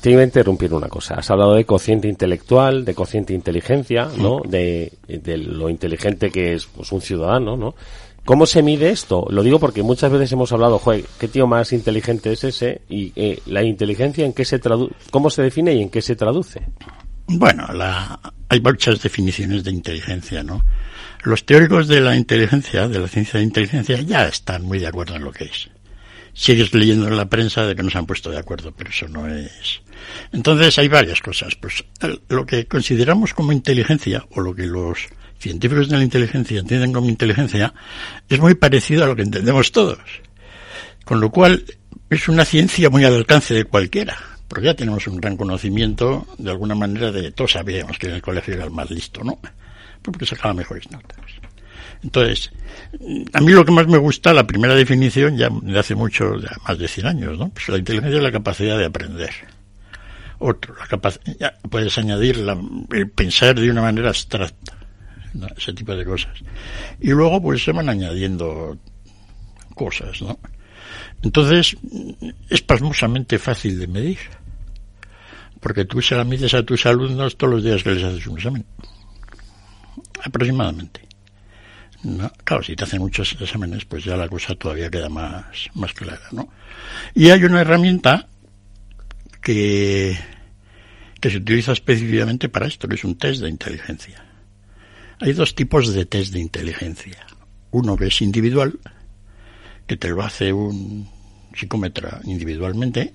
te 0.00 0.10
iba 0.10 0.20
a 0.20 0.24
interrumpir 0.24 0.72
una 0.72 0.88
cosa. 0.88 1.14
Has 1.14 1.30
hablado 1.30 1.54
de 1.54 1.64
cociente 1.64 2.08
intelectual, 2.08 2.84
de 2.84 2.94
cociente 2.94 3.34
inteligencia, 3.34 4.08
¿no? 4.16 4.40
De, 4.46 4.92
lo 5.06 5.68
inteligente 5.68 6.30
que 6.30 6.54
es 6.54 6.66
pues, 6.66 6.92
un 6.92 7.00
ciudadano, 7.00 7.56
¿no? 7.56 7.74
¿Cómo 8.24 8.44
se 8.44 8.62
mide 8.62 8.90
esto? 8.90 9.26
Lo 9.30 9.42
digo 9.42 9.58
porque 9.58 9.82
muchas 9.82 10.12
veces 10.12 10.30
hemos 10.32 10.52
hablado, 10.52 10.78
joder, 10.78 11.04
¿qué 11.18 11.28
tío 11.28 11.46
más 11.46 11.72
inteligente 11.72 12.32
es 12.32 12.44
ese? 12.44 12.82
Y 12.88 13.12
eh, 13.16 13.40
la 13.46 13.62
inteligencia, 13.62 14.26
¿en 14.26 14.34
qué 14.34 14.44
se 14.44 14.58
traduce? 14.58 14.94
¿Cómo 15.10 15.30
se 15.30 15.42
define 15.42 15.72
y 15.74 15.80
en 15.80 15.88
qué 15.88 16.02
se 16.02 16.14
traduce? 16.14 16.60
Bueno, 17.26 17.66
la, 17.72 18.20
hay 18.48 18.60
muchas 18.60 19.02
definiciones 19.02 19.64
de 19.64 19.70
inteligencia, 19.70 20.42
¿no? 20.42 20.62
Los 21.22 21.44
teóricos 21.44 21.88
de 21.88 22.00
la 22.00 22.16
inteligencia, 22.16 22.86
de 22.86 22.98
la 22.98 23.08
ciencia 23.08 23.38
de 23.38 23.44
inteligencia, 23.44 24.00
ya 24.02 24.28
están 24.28 24.62
muy 24.64 24.78
de 24.78 24.86
acuerdo 24.86 25.16
en 25.16 25.24
lo 25.24 25.32
que 25.32 25.44
es. 25.44 25.70
Sigues 26.38 26.72
leyendo 26.72 27.08
en 27.08 27.16
la 27.16 27.28
prensa 27.28 27.66
de 27.66 27.74
que 27.74 27.82
no 27.82 27.90
se 27.90 27.98
han 27.98 28.06
puesto 28.06 28.30
de 28.30 28.38
acuerdo, 28.38 28.72
pero 28.72 28.90
eso 28.90 29.08
no 29.08 29.26
es 29.26 29.82
entonces 30.32 30.78
hay 30.78 30.88
varias 30.88 31.20
cosas. 31.20 31.54
Pues 31.54 31.84
lo 32.28 32.46
que 32.46 32.66
consideramos 32.66 33.34
como 33.34 33.52
inteligencia, 33.52 34.26
o 34.30 34.40
lo 34.40 34.54
que 34.54 34.66
los 34.66 34.98
científicos 35.38 35.88
de 35.88 35.96
la 35.96 36.04
inteligencia 36.04 36.60
entienden 36.60 36.92
como 36.92 37.08
inteligencia, 37.08 37.72
es 38.28 38.40
muy 38.40 38.54
parecido 38.54 39.04
a 39.04 39.06
lo 39.06 39.16
que 39.16 39.22
entendemos 39.22 39.72
todos. 39.72 39.98
Con 41.04 41.20
lo 41.20 41.30
cual 41.30 41.64
es 42.10 42.28
una 42.28 42.44
ciencia 42.44 42.90
muy 42.90 43.04
al 43.04 43.14
alcance 43.14 43.54
de 43.54 43.64
cualquiera, 43.64 44.16
porque 44.46 44.66
ya 44.66 44.74
tenemos 44.74 45.06
un 45.06 45.16
gran 45.16 45.36
conocimiento, 45.36 46.26
de 46.38 46.50
alguna 46.50 46.74
manera, 46.74 47.12
de 47.12 47.32
todos 47.32 47.52
sabíamos 47.52 47.98
que 47.98 48.08
en 48.08 48.14
el 48.14 48.22
colegio 48.22 48.54
era 48.54 48.64
el 48.64 48.70
más 48.70 48.90
listo, 48.90 49.22
¿no? 49.24 49.38
Porque 50.02 50.26
sacaba 50.26 50.54
mejores 50.54 50.90
notas. 50.90 51.47
Entonces, 52.02 52.52
a 53.32 53.40
mí 53.40 53.52
lo 53.52 53.64
que 53.64 53.72
más 53.72 53.86
me 53.88 53.98
gusta, 53.98 54.32
la 54.32 54.46
primera 54.46 54.74
definición, 54.74 55.36
ya 55.36 55.48
de 55.50 55.78
hace 55.78 55.94
mucho, 55.94 56.34
más 56.66 56.78
de 56.78 56.88
100 56.88 57.06
años, 57.06 57.38
¿no? 57.38 57.48
Pues 57.50 57.68
la 57.68 57.78
inteligencia 57.78 58.18
es 58.18 58.22
la 58.22 58.32
capacidad 58.32 58.78
de 58.78 58.86
aprender 58.86 59.30
otro, 60.38 60.74
la 60.76 60.86
capacidad, 60.86 61.58
puedes 61.68 61.96
añadir 61.98 62.38
la, 62.38 62.58
el 62.92 63.10
pensar 63.10 63.58
de 63.58 63.70
una 63.70 63.82
manera 63.82 64.08
abstracta, 64.08 64.76
ese 65.56 65.72
tipo 65.72 65.94
de 65.94 66.04
cosas. 66.04 66.38
Y 67.00 67.10
luego 67.10 67.42
pues 67.42 67.62
se 67.62 67.72
van 67.72 67.88
añadiendo 67.88 68.78
cosas, 69.74 70.22
¿no? 70.22 70.38
Entonces, 71.22 71.76
es 72.48 72.62
pasmosamente 72.62 73.38
fácil 73.38 73.78
de 73.78 73.86
medir. 73.88 74.18
Porque 75.60 75.84
tú 75.84 76.00
se 76.00 76.14
la 76.14 76.22
mides 76.22 76.54
a 76.54 76.62
tus 76.62 76.86
alumnos 76.86 77.36
todos 77.36 77.54
los 77.54 77.64
días 77.64 77.82
que 77.82 77.90
les 77.90 78.04
haces 78.04 78.26
un 78.28 78.38
examen. 78.38 78.64
Aproximadamente. 80.22 81.07
¿No? 82.02 82.30
Claro, 82.44 82.62
si 82.62 82.76
te 82.76 82.84
hacen 82.84 83.00
muchos 83.00 83.36
exámenes, 83.40 83.84
pues 83.84 84.04
ya 84.04 84.16
la 84.16 84.28
cosa 84.28 84.54
todavía 84.54 84.90
queda 84.90 85.08
más, 85.08 85.68
más 85.74 85.92
clara, 85.92 86.22
¿no? 86.30 86.48
Y 87.14 87.30
hay 87.30 87.42
una 87.42 87.60
herramienta 87.60 88.28
que, 89.42 90.16
que 91.20 91.30
se 91.30 91.38
utiliza 91.38 91.72
específicamente 91.72 92.48
para 92.48 92.66
esto, 92.66 92.86
que 92.86 92.94
es 92.94 93.04
un 93.04 93.16
test 93.16 93.42
de 93.42 93.48
inteligencia. 93.48 94.24
Hay 95.20 95.32
dos 95.32 95.54
tipos 95.54 95.92
de 95.92 96.06
test 96.06 96.32
de 96.32 96.40
inteligencia. 96.40 97.26
Uno 97.72 97.96
que 97.96 98.06
es 98.06 98.22
individual, 98.22 98.78
que 99.86 99.96
te 99.96 100.08
lo 100.08 100.22
hace 100.22 100.52
un 100.52 101.08
psicómetra 101.54 102.20
individualmente, 102.24 103.12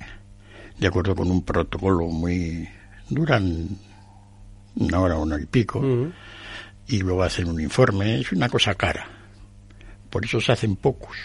de 0.77 0.87
acuerdo 0.87 1.15
con 1.15 1.31
un 1.31 1.43
protocolo 1.43 2.07
muy... 2.07 2.67
duran 3.09 3.69
una 4.75 4.99
hora, 4.99 5.17
una 5.17 5.39
y 5.39 5.45
pico, 5.45 5.81
y 6.87 6.99
luego 6.99 7.23
hacen 7.23 7.47
un 7.47 7.59
informe, 7.59 8.19
es 8.19 8.31
una 8.31 8.49
cosa 8.49 8.75
cara. 8.75 9.07
Por 10.09 10.25
eso 10.25 10.39
se 10.39 10.51
hacen 10.51 10.75
pocos. 10.75 11.17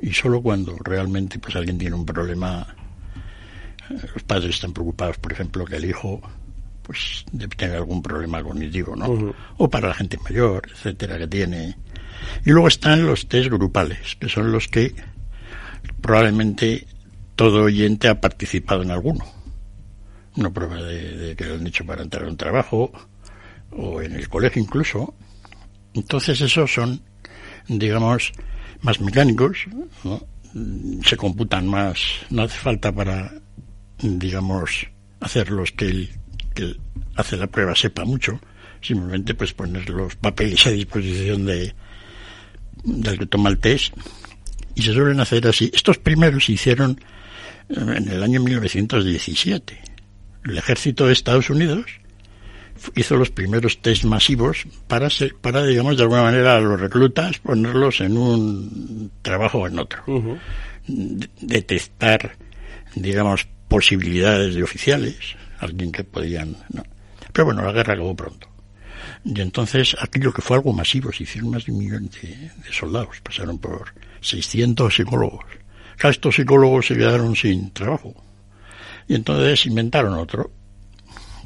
Y 0.00 0.12
solo 0.12 0.42
cuando 0.42 0.76
realmente 0.82 1.38
pues 1.38 1.54
alguien 1.54 1.78
tiene 1.78 1.94
un 1.94 2.04
problema 2.04 2.74
los 4.14 4.22
padres 4.22 4.54
están 4.54 4.72
preocupados, 4.72 5.18
por 5.18 5.32
ejemplo, 5.32 5.64
que 5.64 5.76
el 5.76 5.84
hijo 5.84 6.20
pues 6.82 7.24
debe 7.30 7.54
tener 7.54 7.76
algún 7.76 8.02
problema 8.02 8.42
cognitivo, 8.42 8.96
¿no? 8.96 9.34
O 9.56 9.70
para 9.70 9.88
la 9.88 9.94
gente 9.94 10.18
mayor, 10.18 10.68
etcétera, 10.72 11.16
que 11.18 11.28
tiene. 11.28 11.76
Y 12.44 12.50
luego 12.50 12.68
están 12.68 13.06
los 13.06 13.28
test 13.28 13.50
grupales, 13.50 14.16
que 14.16 14.28
son 14.28 14.50
los 14.50 14.68
que 14.68 14.94
probablemente 16.00 16.86
todo 17.36 17.64
oyente 17.64 18.08
ha 18.08 18.20
participado 18.20 18.82
en 18.82 18.90
alguno. 18.90 19.24
Una 20.36 20.50
prueba 20.50 20.82
de, 20.82 21.34
que 21.36 21.44
lo 21.44 21.54
han 21.54 21.66
hecho 21.66 21.86
para 21.86 22.02
entrar 22.02 22.24
a 22.24 22.28
un 22.28 22.36
trabajo, 22.36 22.90
o 23.76 24.02
en 24.02 24.14
el 24.14 24.28
colegio 24.28 24.62
incluso. 24.62 25.14
Entonces 25.94 26.40
esos 26.40 26.72
son, 26.72 27.02
digamos, 27.68 28.32
más 28.80 29.00
mecánicos, 29.00 29.66
¿no? 30.04 30.26
se 31.04 31.16
computan 31.16 31.66
más, 31.66 31.98
no 32.30 32.42
hace 32.42 32.58
falta 32.58 32.92
para 32.92 33.32
digamos, 34.02 34.86
hacerlos 35.20 35.72
que 35.72 35.86
el 35.86 36.10
que 36.54 36.76
hace 37.16 37.36
la 37.36 37.46
prueba 37.46 37.74
sepa 37.74 38.04
mucho, 38.04 38.40
simplemente 38.80 39.34
pues 39.34 39.52
poner 39.54 39.88
los 39.88 40.16
papeles 40.16 40.66
a 40.66 40.70
disposición 40.70 41.46
de 41.46 41.74
del 42.84 43.18
que 43.18 43.26
toma 43.26 43.48
el 43.48 43.58
test 43.58 43.94
y 44.74 44.82
se 44.82 44.92
suelen 44.92 45.20
hacer 45.20 45.46
así. 45.46 45.70
Estos 45.72 45.98
primeros 45.98 46.46
se 46.46 46.52
hicieron 46.52 47.00
eh, 47.68 47.74
en 47.78 48.08
el 48.08 48.22
año 48.22 48.40
1917. 48.40 49.80
El 50.44 50.58
ejército 50.58 51.06
de 51.06 51.12
Estados 51.12 51.48
Unidos 51.48 51.86
hizo 52.94 53.16
los 53.16 53.30
primeros 53.30 53.80
test 53.80 54.04
masivos 54.04 54.66
para 54.88 55.10
ser, 55.10 55.34
para 55.40 55.64
digamos 55.64 55.96
de 55.96 56.02
alguna 56.02 56.22
manera 56.22 56.56
a 56.56 56.60
los 56.60 56.80
reclutas 56.80 57.38
ponerlos 57.38 58.00
en 58.00 58.16
un 58.16 59.10
trabajo 59.22 59.60
o 59.60 59.66
en 59.66 59.78
otro. 59.78 60.02
Detectar 60.86 62.36
digamos 62.94 63.46
posibilidades 63.68 64.54
de 64.54 64.62
oficiales, 64.62 65.16
alguien 65.58 65.92
que 65.92 66.04
podían... 66.04 66.56
¿no? 66.70 66.82
Pero 67.32 67.46
bueno, 67.46 67.62
la 67.62 67.72
guerra 67.72 67.94
acabó 67.94 68.14
pronto. 68.14 68.48
Y 69.24 69.40
entonces 69.40 69.96
aquello 70.00 70.32
que 70.32 70.42
fue 70.42 70.56
algo 70.56 70.72
masivo, 70.72 71.12
se 71.12 71.22
hicieron 71.22 71.50
más 71.50 71.64
de 71.64 71.72
un 71.72 71.78
millón 71.78 72.10
de, 72.10 72.50
soldados, 72.70 73.20
pasaron 73.22 73.58
por 73.58 73.94
600 74.20 74.94
psicólogos. 74.94 75.44
Claro, 75.96 76.10
estos 76.10 76.34
psicólogos 76.34 76.86
se 76.86 76.96
quedaron 76.96 77.34
sin 77.36 77.70
trabajo. 77.72 78.14
Y 79.08 79.14
entonces 79.14 79.66
inventaron 79.66 80.14
otro, 80.14 80.50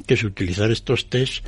que 0.05 0.13
es 0.13 0.23
utilizar 0.23 0.71
estos 0.71 1.09
test 1.09 1.45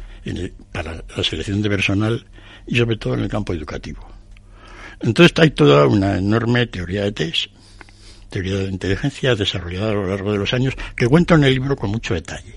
para 0.72 1.04
la 1.16 1.24
selección 1.24 1.62
de 1.62 1.70
personal 1.70 2.26
y 2.68 2.78
sobre 2.78 2.98
todo 2.98 3.14
en 3.14 3.22
el 3.22 3.30
campo 3.30 3.54
educativo. 3.54 4.08
Entonces 5.02 5.38
hay 5.38 5.52
toda 5.52 5.88
una 5.88 6.18
enorme 6.18 6.68
teoría 6.68 7.04
de 7.04 7.12
test 7.12 7.52
teoría 8.30 8.56
de 8.56 8.66
inteligencia 8.66 9.36
desarrollada 9.36 9.92
a 9.92 9.94
lo 9.94 10.08
largo 10.08 10.32
de 10.32 10.38
los 10.38 10.54
años, 10.54 10.76
que 10.96 11.08
cuento 11.08 11.36
en 11.36 11.44
el 11.44 11.54
libro 11.54 11.76
con 11.76 11.90
mucho 11.90 12.14
detalle. 12.14 12.56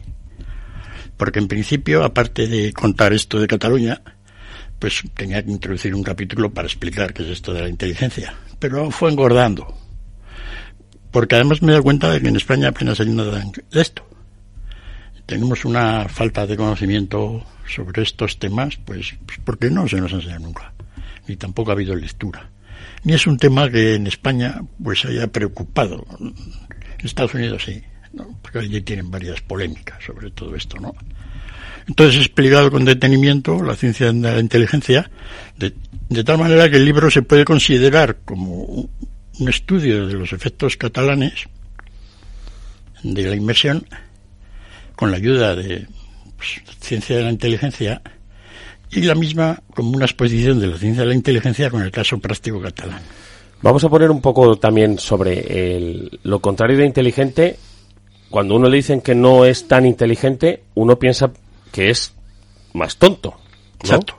Porque 1.17 1.39
en 1.39 1.49
principio, 1.49 2.05
aparte 2.05 2.47
de 2.47 2.73
contar 2.73 3.13
esto 3.13 3.41
de 3.41 3.47
Cataluña, 3.47 4.03
pues 4.79 5.03
tenía 5.15 5.43
que 5.45 5.51
introducir 5.51 5.95
un 5.95 6.03
capítulo 6.03 6.53
para 6.53 6.67
explicar 6.67 7.13
qué 7.13 7.23
es 7.23 7.29
esto 7.31 7.53
de 7.53 7.63
la 7.63 7.69
inteligencia. 7.69 8.35
Pero 8.59 8.91
fue 8.91 9.11
engordando. 9.11 9.75
Porque 11.11 11.37
además 11.37 11.63
me 11.63 11.69
he 11.69 11.73
dado 11.73 11.85
cuenta 11.85 12.11
de 12.11 12.21
que 12.21 12.29
en 12.29 12.37
España 12.37 12.69
apenas 12.69 12.99
hay 13.01 13.11
nada 13.11 13.45
de 13.71 13.81
esto. 13.81 14.07
Tenemos 15.33 15.65
una 15.65 16.11
falta 16.11 16.47
de 16.47 16.59
conocimiento 16.59 17.43
sobre 17.67 18.03
estos 18.03 18.39
temas, 18.39 18.77
pues, 18.77 19.15
pues 19.25 19.39
porque 19.43 19.71
no 19.71 19.89
se 19.89 19.99
nos 19.99 20.13
enseña 20.13 20.39
nunca. 20.39 20.75
Ni 21.27 21.37
tampoco 21.37 21.71
ha 21.71 21.73
habido 21.73 21.97
lectura. 21.97 22.51
ni 23.05 23.15
es 23.15 23.27
un 23.27 23.39
tema 23.39 23.71
que 23.71 23.95
en 23.95 24.07
España 24.07 24.61
pues 24.85 25.07
haya 25.07 25.29
preocupado. 25.29 26.05
En 26.21 26.35
Estados 27.03 27.33
Unidos 27.33 27.63
sí, 27.65 27.83
porque 28.43 28.59
allí 28.59 28.83
tienen 28.83 29.11
varias 29.11 29.41
polémicas 29.41 30.05
sobre 30.05 30.31
todo 30.33 30.55
esto, 30.55 30.79
¿no? 30.79 30.93
Entonces 31.89 32.17
he 32.17 32.25
explicado 32.27 32.71
con 32.71 32.85
detenimiento 32.85 33.63
la 33.63 33.75
ciencia 33.75 34.13
de 34.13 34.21
la 34.21 34.39
inteligencia, 34.39 35.11
de, 35.57 35.73
de 36.11 36.25
tal 36.25 36.37
manera 36.37 36.69
que 36.69 36.77
el 36.77 36.85
libro 36.85 37.11
se 37.11 37.23
puede 37.23 37.47
considerar 37.47 38.19
como 38.27 38.65
un 38.67 39.49
estudio 39.49 40.07
de 40.07 40.13
los 40.13 40.35
efectos 40.35 40.77
catalanes 40.77 41.49
de 43.03 43.23
la 43.23 43.35
inmersión 43.35 43.87
con 45.03 45.11
la 45.11 45.17
ayuda 45.17 45.57
de 45.57 45.89
pues, 46.37 46.63
ciencia 46.79 47.17
de 47.17 47.25
la 47.25 47.31
inteligencia 47.33 48.01
y 48.89 49.01
la 49.01 49.17
misma 49.17 49.61
como 49.75 49.91
una 49.97 50.05
exposición 50.05 50.61
de 50.61 50.69
la 50.69 50.79
ciencia 50.79 51.03
de 51.03 51.09
la 51.09 51.15
inteligencia 51.17 51.71
con 51.71 51.83
el 51.83 51.91
caso 51.91 52.19
práctico 52.21 52.61
catalán. 52.61 53.01
Vamos 53.63 53.83
a 53.83 53.89
poner 53.89 54.13
un 54.13 54.21
poco 54.21 54.55
también 54.59 55.01
sobre 55.01 55.77
el, 55.77 56.21
lo 56.23 56.39
contrario 56.39 56.79
de 56.79 56.87
inteligente. 56.87 57.57
Cuando 58.31 58.55
uno 58.55 58.69
le 58.69 58.77
dicen 58.77 59.01
que 59.01 59.17
no 59.17 59.45
es 59.45 59.67
tan 59.67 59.87
inteligente, 59.87 60.63
uno 60.77 60.97
piensa 61.01 61.33
que 61.73 61.91
es 61.91 62.15
más 62.73 62.97
tonto. 62.97 63.31
¿no? 63.31 63.81
Exacto. 63.81 64.15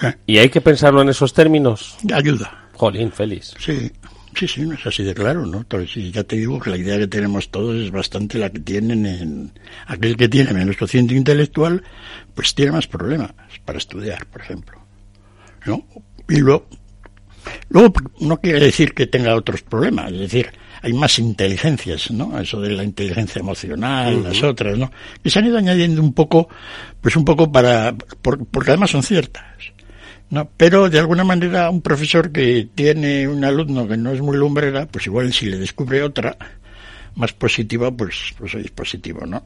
Eh, 0.00 0.14
Y 0.24 0.38
hay 0.38 0.48
que 0.48 0.62
pensarlo 0.62 1.02
en 1.02 1.10
esos 1.10 1.34
términos. 1.34 1.98
ayuda. 2.10 2.70
Jolín, 2.72 3.12
feliz. 3.12 3.52
Sí, 3.58 3.92
sí, 4.34 4.48
sí, 4.48 4.62
no 4.62 4.74
es 4.74 4.86
así 4.86 5.02
de 5.02 5.14
claro, 5.14 5.46
¿no? 5.46 5.64
Sí, 5.86 6.10
ya 6.10 6.24
te 6.24 6.36
digo 6.36 6.58
que 6.60 6.70
la 6.70 6.76
idea 6.76 6.98
que 6.98 7.06
tenemos 7.06 7.50
todos 7.50 7.76
es 7.80 7.90
bastante 7.90 8.38
la 8.38 8.50
que 8.50 8.60
tienen 8.60 9.06
en... 9.06 9.52
Aquel 9.86 10.16
que 10.16 10.28
tiene 10.28 10.52
menos 10.52 10.76
cociente 10.76 11.14
intelectual, 11.14 11.82
pues 12.34 12.54
tiene 12.54 12.72
más 12.72 12.86
problemas 12.86 13.32
para 13.64 13.78
estudiar, 13.78 14.26
por 14.26 14.40
ejemplo. 14.42 14.78
¿No? 15.66 15.86
Y 16.28 16.36
luego, 16.38 16.66
luego 17.68 17.92
no 18.20 18.40
quiere 18.40 18.60
decir 18.60 18.94
que 18.94 19.06
tenga 19.06 19.34
otros 19.34 19.62
problemas, 19.62 20.12
es 20.12 20.18
decir, 20.20 20.50
hay 20.82 20.92
más 20.92 21.18
inteligencias, 21.18 22.10
¿no? 22.10 22.38
Eso 22.40 22.60
de 22.60 22.70
la 22.70 22.82
inteligencia 22.82 23.38
emocional, 23.40 24.24
las 24.24 24.42
otras, 24.42 24.76
¿no? 24.76 24.90
Que 25.22 25.30
se 25.30 25.38
han 25.38 25.46
ido 25.46 25.58
añadiendo 25.58 26.02
un 26.02 26.12
poco, 26.12 26.48
pues 27.00 27.14
un 27.16 27.24
poco 27.24 27.50
para... 27.52 27.94
por- 27.94 28.44
porque 28.46 28.70
además 28.70 28.90
son 28.90 29.02
ciertas. 29.04 29.44
No, 30.32 30.48
pero 30.56 30.88
de 30.88 30.98
alguna 30.98 31.24
manera 31.24 31.68
un 31.68 31.82
profesor 31.82 32.32
que 32.32 32.66
tiene 32.74 33.28
un 33.28 33.44
alumno 33.44 33.86
que 33.86 33.98
no 33.98 34.12
es 34.12 34.22
muy 34.22 34.34
lumbrera, 34.38 34.86
pues 34.86 35.06
igual 35.06 35.30
si 35.30 35.44
le 35.44 35.58
descubre 35.58 36.02
otra 36.02 36.38
más 37.16 37.34
positiva, 37.34 37.94
pues, 37.94 38.32
pues 38.38 38.54
es 38.54 38.70
positivo, 38.70 39.26
¿no? 39.26 39.44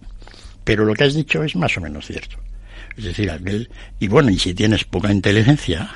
Pero 0.62 0.84
lo 0.84 0.94
que 0.94 1.02
has 1.02 1.14
dicho 1.14 1.42
es 1.42 1.56
más 1.56 1.76
o 1.76 1.80
menos 1.80 2.06
cierto. 2.06 2.36
Es 2.96 3.02
decir, 3.02 3.28
aquel, 3.32 3.68
y 3.98 4.06
bueno, 4.06 4.30
y 4.30 4.38
si 4.38 4.54
tienes 4.54 4.84
poca 4.84 5.10
inteligencia, 5.10 5.90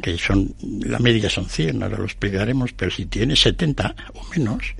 que 0.00 0.16
son, 0.18 0.54
la 0.84 1.00
media 1.00 1.28
son 1.28 1.48
100, 1.48 1.82
ahora 1.82 1.98
lo 1.98 2.04
explicaremos, 2.04 2.74
pero 2.74 2.92
si 2.92 3.06
tienes 3.06 3.40
70 3.40 3.96
o 4.14 4.22
menos, 4.36 4.76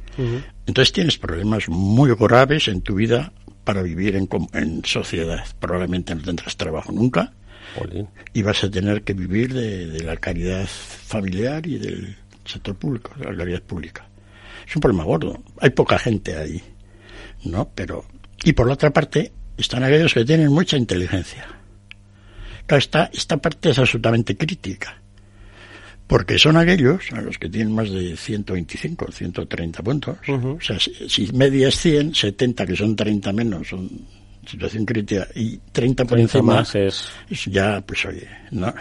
entonces 0.69 0.93
tienes 0.93 1.19
problemas 1.19 1.69
muy 1.69 2.15
graves 2.15 2.69
en 2.69 2.81
tu 2.81 2.95
vida 2.95 3.33
para 3.65 3.83
vivir 3.83 4.15
en, 4.15 4.29
en 4.53 4.85
sociedad. 4.85 5.45
Probablemente 5.59 6.15
no 6.15 6.23
tendrás 6.23 6.57
trabajo 6.57 6.93
nunca, 6.93 7.33
Jolín. 7.79 8.09
y 8.33 8.43
vas 8.43 8.63
a 8.65 8.71
tener 8.71 9.03
que 9.03 9.13
vivir 9.13 9.53
de, 9.53 9.87
de 9.87 10.03
la 10.03 10.17
caridad 10.17 10.67
familiar 10.67 11.67
y 11.67 11.79
del 11.79 12.17
sector 12.45 12.75
público, 12.77 13.13
de 13.19 13.25
la 13.25 13.37
caridad 13.37 13.63
pública. 13.63 14.07
Es 14.67 14.75
un 14.75 14.81
problema 14.81 15.05
gordo. 15.05 15.43
Hay 15.61 15.71
poca 15.71 15.99
gente 15.99 16.37
ahí, 16.37 16.63
¿no? 17.45 17.71
Pero 17.75 18.05
y 18.45 18.53
por 18.53 18.67
la 18.67 18.75
otra 18.75 18.91
parte 18.91 19.33
están 19.57 19.83
aquellos 19.83 20.15
que 20.15 20.25
tienen 20.25 20.53
mucha 20.53 20.77
inteligencia. 20.77 21.47
Claro, 22.67 22.79
esta, 22.79 23.11
esta 23.13 23.37
parte 23.39 23.71
es 23.71 23.79
absolutamente 23.79 24.37
crítica. 24.37 25.01
Porque 26.07 26.39
son 26.39 26.57
aquellos 26.57 27.11
a 27.13 27.21
los 27.21 27.39
que 27.39 27.49
tienen 27.49 27.75
más 27.75 27.91
de 27.91 28.17
125, 28.17 29.11
130 29.11 29.83
puntos. 29.83 30.19
O 30.29 30.61
sea, 30.61 30.79
si, 30.79 31.09
si 31.09 31.33
media 31.33 31.69
es 31.69 31.81
100, 31.81 32.15
70 32.15 32.67
que 32.67 32.77
son 32.77 32.95
30 32.95 33.33
menos, 33.33 33.69
son 33.69 33.91
situación 34.47 34.85
crítica, 34.85 35.27
y 35.35 35.59
30 35.73 36.05
por 36.05 36.17
30 36.17 36.39
encima 36.39 36.55
más 36.57 36.75
es... 36.75 37.09
ya, 37.47 37.81
pues 37.81 38.05
oye, 38.07 38.29
¿no? 38.51 38.73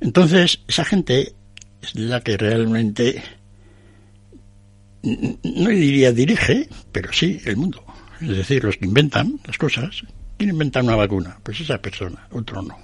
Entonces, 0.00 0.60
esa 0.68 0.84
gente 0.84 1.34
es 1.82 1.94
la 1.94 2.20
que 2.20 2.36
realmente, 2.36 3.22
no 5.02 5.68
diría 5.68 6.12
dirige, 6.12 6.68
pero 6.92 7.12
sí 7.12 7.40
el 7.44 7.56
mundo. 7.56 7.84
Es 8.20 8.36
decir, 8.36 8.64
los 8.64 8.76
que 8.76 8.86
inventan 8.86 9.40
las 9.46 9.58
cosas. 9.58 10.02
¿Quién 10.36 10.50
inventa 10.50 10.82
una 10.82 10.96
vacuna? 10.96 11.38
Pues 11.42 11.60
esa 11.60 11.80
persona, 11.80 12.26
otro 12.30 12.62
no. 12.62 12.76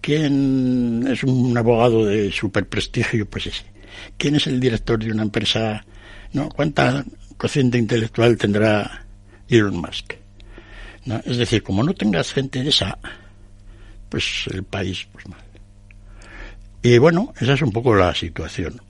¿Quién 0.00 1.06
es 1.06 1.22
un 1.24 1.56
abogado 1.56 2.06
de 2.06 2.32
super 2.32 2.66
prestigio? 2.66 3.28
Pues 3.28 3.46
ese. 3.46 3.64
¿Quién 4.16 4.36
es 4.36 4.46
el 4.46 4.58
director 4.58 5.02
de 5.02 5.12
una 5.12 5.22
empresa? 5.22 5.84
¿No? 6.32 6.48
¿Cuánta 6.48 7.04
cociente 7.36 7.76
intelectual 7.76 8.36
tendrá 8.38 9.04
Elon 9.48 9.76
Musk? 9.76 10.19
¿No? 11.04 11.20
Es 11.24 11.36
decir, 11.38 11.62
como 11.62 11.82
no 11.82 11.94
tengas 11.94 12.32
gente 12.32 12.62
de 12.62 12.68
esa, 12.68 12.98
pues 14.08 14.44
el 14.52 14.64
país, 14.64 15.06
pues 15.12 15.26
mal. 15.28 15.40
Y 16.82 16.98
bueno, 16.98 17.32
esa 17.40 17.54
es 17.54 17.62
un 17.62 17.72
poco 17.72 17.94
la 17.94 18.14
situación. 18.14 18.80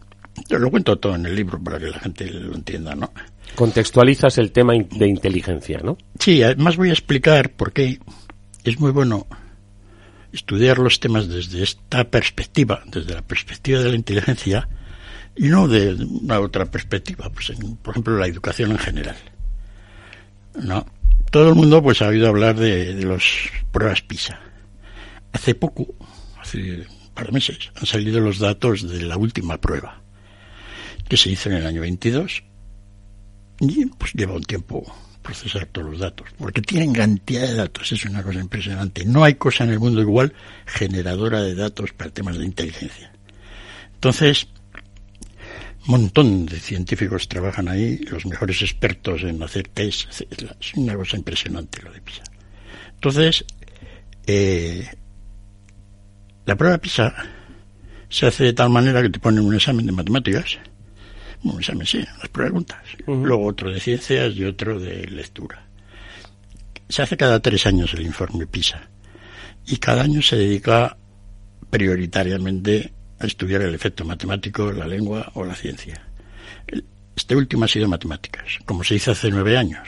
Lo 0.49 0.71
cuento 0.71 0.99
todo 0.99 1.15
en 1.15 1.27
el 1.27 1.35
libro 1.35 1.63
para 1.63 1.79
que 1.79 1.87
la 1.87 1.99
gente 1.99 2.31
lo 2.31 2.55
entienda, 2.55 2.95
¿no? 2.95 3.13
Contextualizas 3.57 4.39
el 4.39 4.53
tema 4.53 4.75
de 4.75 5.09
inteligencia, 5.09 5.81
¿no? 5.83 5.99
Sí, 6.19 6.43
además 6.43 6.77
voy 6.77 6.91
a 6.91 6.93
explicar 6.93 7.51
por 7.51 7.73
qué 7.73 7.99
es 8.65 8.79
muy 8.79 8.93
bueno 8.93 9.27
estudiar 10.33 10.79
los 10.79 11.01
temas 11.01 11.29
desde 11.29 11.63
esta 11.63 12.05
perspectiva, 12.05 12.83
desde 12.87 13.15
la 13.15 13.23
perspectiva 13.23 13.81
de 13.81 13.91
la 13.91 13.97
inteligencia, 13.97 14.69
y 15.37 15.49
no 15.49 15.67
de 15.67 15.95
una 15.95 16.41
otra 16.41 16.67
perspectiva, 16.67 17.29
pues 17.31 17.51
en, 17.51 17.77
por 17.77 17.93
ejemplo 17.93 18.17
la 18.17 18.27
educación 18.27 18.71
en 18.71 18.79
general. 18.79 19.17
¿No? 20.55 20.87
Todo 21.31 21.49
el 21.49 21.55
mundo 21.55 21.83
pues 21.83 22.03
ha 22.03 22.09
oído 22.09 22.29
hablar 22.29 22.57
de, 22.57 22.95
de 22.95 23.05
las 23.05 23.25
pruebas 23.71 24.03
PISA. 24.03 24.41
Hace 25.33 25.55
poco, 25.55 25.95
hace 26.41 26.59
un 26.59 27.15
par 27.15 27.27
de 27.27 27.33
meses, 27.33 27.71
han 27.77 27.87
salido 27.87 28.21
los 28.21 28.41
datos 28.41 28.89
de 28.89 29.03
la 29.03 29.17
última 29.17 29.61
prueba, 29.61 30.03
que 31.09 31.17
se 31.17 31.31
hizo 31.31 31.49
en 31.49 31.57
el 31.57 31.67
año 31.67 31.83
22, 31.83 32.43
y 33.61 33.87
pues 33.87 34.13
lleva 34.15 34.35
un 34.35 34.43
tiempo 34.43 34.85
procesar 35.23 35.67
todos 35.67 35.91
los 35.91 36.01
datos, 36.01 36.29
porque 36.39 36.63
tienen 36.63 36.93
cantidad 36.93 37.43
de 37.43 37.55
datos, 37.55 37.93
es 37.93 38.05
una 38.05 38.23
cosa 38.23 38.41
impresionante. 38.41 39.05
No 39.05 39.23
hay 39.23 39.35
cosa 39.35 39.65
en 39.65 39.71
el 39.71 39.79
mundo 39.79 40.01
igual 40.01 40.33
generadora 40.67 41.43
de 41.43 41.55
datos 41.55 41.93
para 41.93 42.11
temas 42.11 42.39
de 42.39 42.45
inteligencia. 42.45 43.13
Entonces, 43.95 44.49
montón 45.87 46.47
de 46.47 46.59
científicos 46.61 47.29
trabajan 47.29 47.69
ahí, 47.69 47.99
los 48.11 48.27
mejores 48.27 48.63
expertos 48.63 49.23
en 49.23 49.43
hacer 49.43 49.69
test, 49.69 50.09
etc. 50.11 50.53
es 50.61 50.75
una 50.75 50.95
cosa 50.95 51.17
impresionante 51.17 51.83
lo 51.83 51.93
de 51.93 52.01
PISA. 52.01 52.23
Entonces, 52.95 53.45
eh, 54.27 54.87
la 56.45 56.57
prueba 56.57 56.79
PISA 56.79 57.15
se 58.09 58.27
hace 58.27 58.45
de 58.45 58.53
tal 58.53 58.71
manera 58.71 59.03
que 59.03 59.11
te 59.11 59.19
ponen 59.19 59.45
un 59.45 59.55
examen 59.55 59.87
de 59.87 59.93
matemáticas, 59.93 60.59
un 61.45 61.59
examen 61.59 61.87
sí, 61.87 62.05
las 62.19 62.29
preguntas, 62.29 62.79
luego 63.07 63.47
otro 63.47 63.71
de 63.73 63.81
ciencias 63.81 64.35
y 64.35 64.45
otro 64.45 64.79
de 64.79 65.07
lectura. 65.07 65.67
Se 66.89 67.03
hace 67.03 67.17
cada 67.17 67.41
tres 67.41 67.67
años 67.67 67.95
el 67.95 68.03
informe 68.03 68.47
PISA 68.47 68.83
y 69.67 69.77
cada 69.77 70.03
año 70.03 70.21
se 70.21 70.37
dedica 70.37 70.97
prioritariamente 71.71 72.93
a 73.21 73.27
estudiar 73.27 73.63
el 73.63 73.75
efecto 73.75 74.05
matemático, 74.05 74.73
la 74.73 74.87
lengua 74.87 75.31
o 75.35 75.45
la 75.45 75.55
ciencia. 75.55 76.03
Este 77.15 77.37
último 77.37 77.65
ha 77.65 77.69
sido 77.69 77.87
matemáticas, 77.87 78.59
como 78.65 78.83
se 78.83 78.95
hizo 78.95 79.13
hace 79.13 79.31
nueve 79.31 79.57
años. 79.57 79.87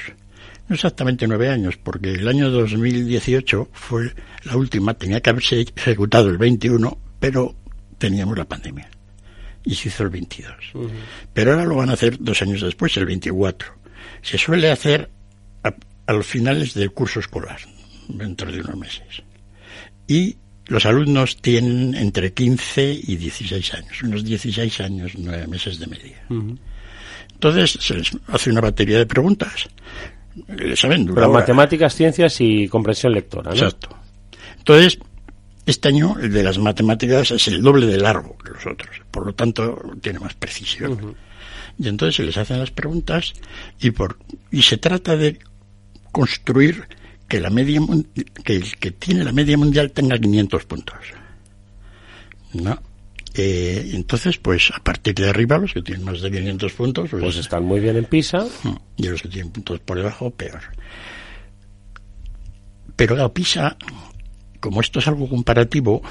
No 0.69 0.75
exactamente 0.75 1.27
nueve 1.27 1.49
años, 1.49 1.77
porque 1.83 2.13
el 2.13 2.29
año 2.29 2.51
2018 2.51 3.71
fue 3.73 4.13
la 4.45 4.57
última, 4.57 4.95
tenía 4.95 5.21
que 5.21 5.31
haberse 5.31 5.67
ejecutado 5.75 6.29
el 6.29 6.37
21, 6.37 6.99
pero 7.19 7.55
teníamos 7.99 8.37
la 8.37 8.45
pandemia. 8.45 8.89
Y 9.65 9.75
se 9.75 9.89
hizo 9.89 10.03
el 10.03 10.11
22. 10.11 10.55
Pero 11.33 11.53
ahora 11.53 11.65
lo 11.65 11.77
van 11.77 11.91
a 11.91 11.95
hacer 11.95 12.19
dos 12.21 12.43
años 12.43 12.61
después, 12.61 12.97
el 12.97 13.07
24. 13.07 13.73
Se 14.21 14.37
suele 14.37 14.71
hacer 14.71 15.11
a, 15.63 15.75
a 16.07 16.13
los 16.13 16.27
finales 16.27 16.75
del 16.75 16.93
curso 16.93 17.21
escolar, 17.21 17.61
dentro 18.09 18.53
de 18.53 18.61
unos 18.61 18.77
meses. 18.77 19.23
Y 20.07 20.37
los 20.73 20.87
alumnos 20.87 21.37
tienen 21.37 21.95
entre 21.95 22.33
15 22.33 23.01
y 23.05 23.17
16 23.17 23.75
años, 23.75 24.03
unos 24.03 24.25
16 24.25 24.81
años, 24.81 25.13
nueve 25.19 25.47
meses 25.47 25.79
de 25.79 25.87
media. 25.87 26.25
Entonces 27.35 27.73
se 27.73 27.95
les 27.95 28.11
hace 28.29 28.51
una 28.51 28.63
batería 28.63 28.97
de 28.97 29.05
preguntas. 29.05 29.69
Dura 30.35 30.75
Pero 31.15 31.31
matemáticas, 31.31 31.95
ciencias 31.95 32.41
y 32.41 32.69
comprensión 32.69 33.13
lectora, 33.13 33.51
¿no? 33.51 33.57
Exacto. 33.57 33.95
Entonces, 34.57 34.99
este 35.67 35.89
año 35.89 36.17
el 36.19 36.33
de 36.33 36.43
las 36.43 36.57
matemáticas 36.57 37.33
es 37.33 37.49
el 37.49 37.61
doble 37.61 37.85
de 37.87 37.99
largo 37.99 38.39
que 38.39 38.53
los 38.53 38.67
otros, 38.67 39.03
por 39.11 39.27
lo 39.27 39.35
tanto 39.35 39.79
tiene 40.01 40.21
más 40.21 40.33
precisión. 40.33 41.15
Y 41.79 41.87
entonces 41.87 42.17
se 42.17 42.23
les 42.23 42.37
hacen 42.39 42.59
las 42.59 42.71
preguntas 42.71 43.35
y 43.79 43.91
por 43.91 44.17
y 44.51 44.63
se 44.63 44.79
trata 44.79 45.17
de 45.17 45.39
construir 46.13 46.89
que 47.33 47.41
la 47.41 47.49
media 47.49 47.81
que 48.45 48.57
el 48.57 48.77
que 48.77 48.91
tiene 48.91 49.25
la 49.25 49.33
media 49.33 49.57
mundial 49.57 49.91
tenga 49.91 50.19
500 50.19 50.67
puntos. 50.67 50.99
¿No? 52.53 52.79
Eh, 53.33 53.93
entonces, 53.95 54.37
pues 54.37 54.71
a 54.71 54.85
partir 54.85 55.15
de 55.15 55.31
arriba, 55.31 55.57
los 55.57 55.73
que 55.73 55.81
tienen 55.81 56.05
más 56.05 56.21
de 56.21 56.31
500 56.31 56.73
puntos, 56.75 57.09
pues, 57.09 57.23
pues 57.23 57.37
están 57.39 57.65
muy 57.65 57.81
bien 57.81 57.97
en 57.97 58.05
PISA. 58.05 58.47
Y 58.99 59.09
los 59.09 59.23
que 59.23 59.29
tienen 59.29 59.51
puntos 59.51 59.81
por 59.81 59.97
debajo, 59.97 60.31
peor. 60.31 60.61
Pero 62.97 63.17
la 63.17 63.33
PISA, 63.33 63.79
como 64.61 64.83
esto 64.83 64.99
es 64.99 65.09
algo 65.09 65.27
comparativo, 65.27 66.03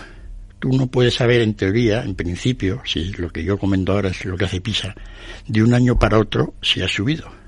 tú 0.58 0.70
no 0.70 0.88
puedes 0.88 1.14
saber 1.14 1.42
en 1.42 1.54
teoría, 1.54 2.02
en 2.02 2.16
principio, 2.16 2.82
si 2.84 3.12
lo 3.12 3.30
que 3.30 3.44
yo 3.44 3.60
comento 3.60 3.92
ahora 3.92 4.10
es 4.10 4.26
lo 4.26 4.36
que 4.38 4.46
hace 4.46 4.60
PISA, 4.60 4.96
de 5.46 5.62
un 5.62 5.76
año 5.76 6.00
para 6.00 6.18
otro 6.18 6.56
si 6.64 6.82
ha 6.82 6.88
subido. 6.88 7.41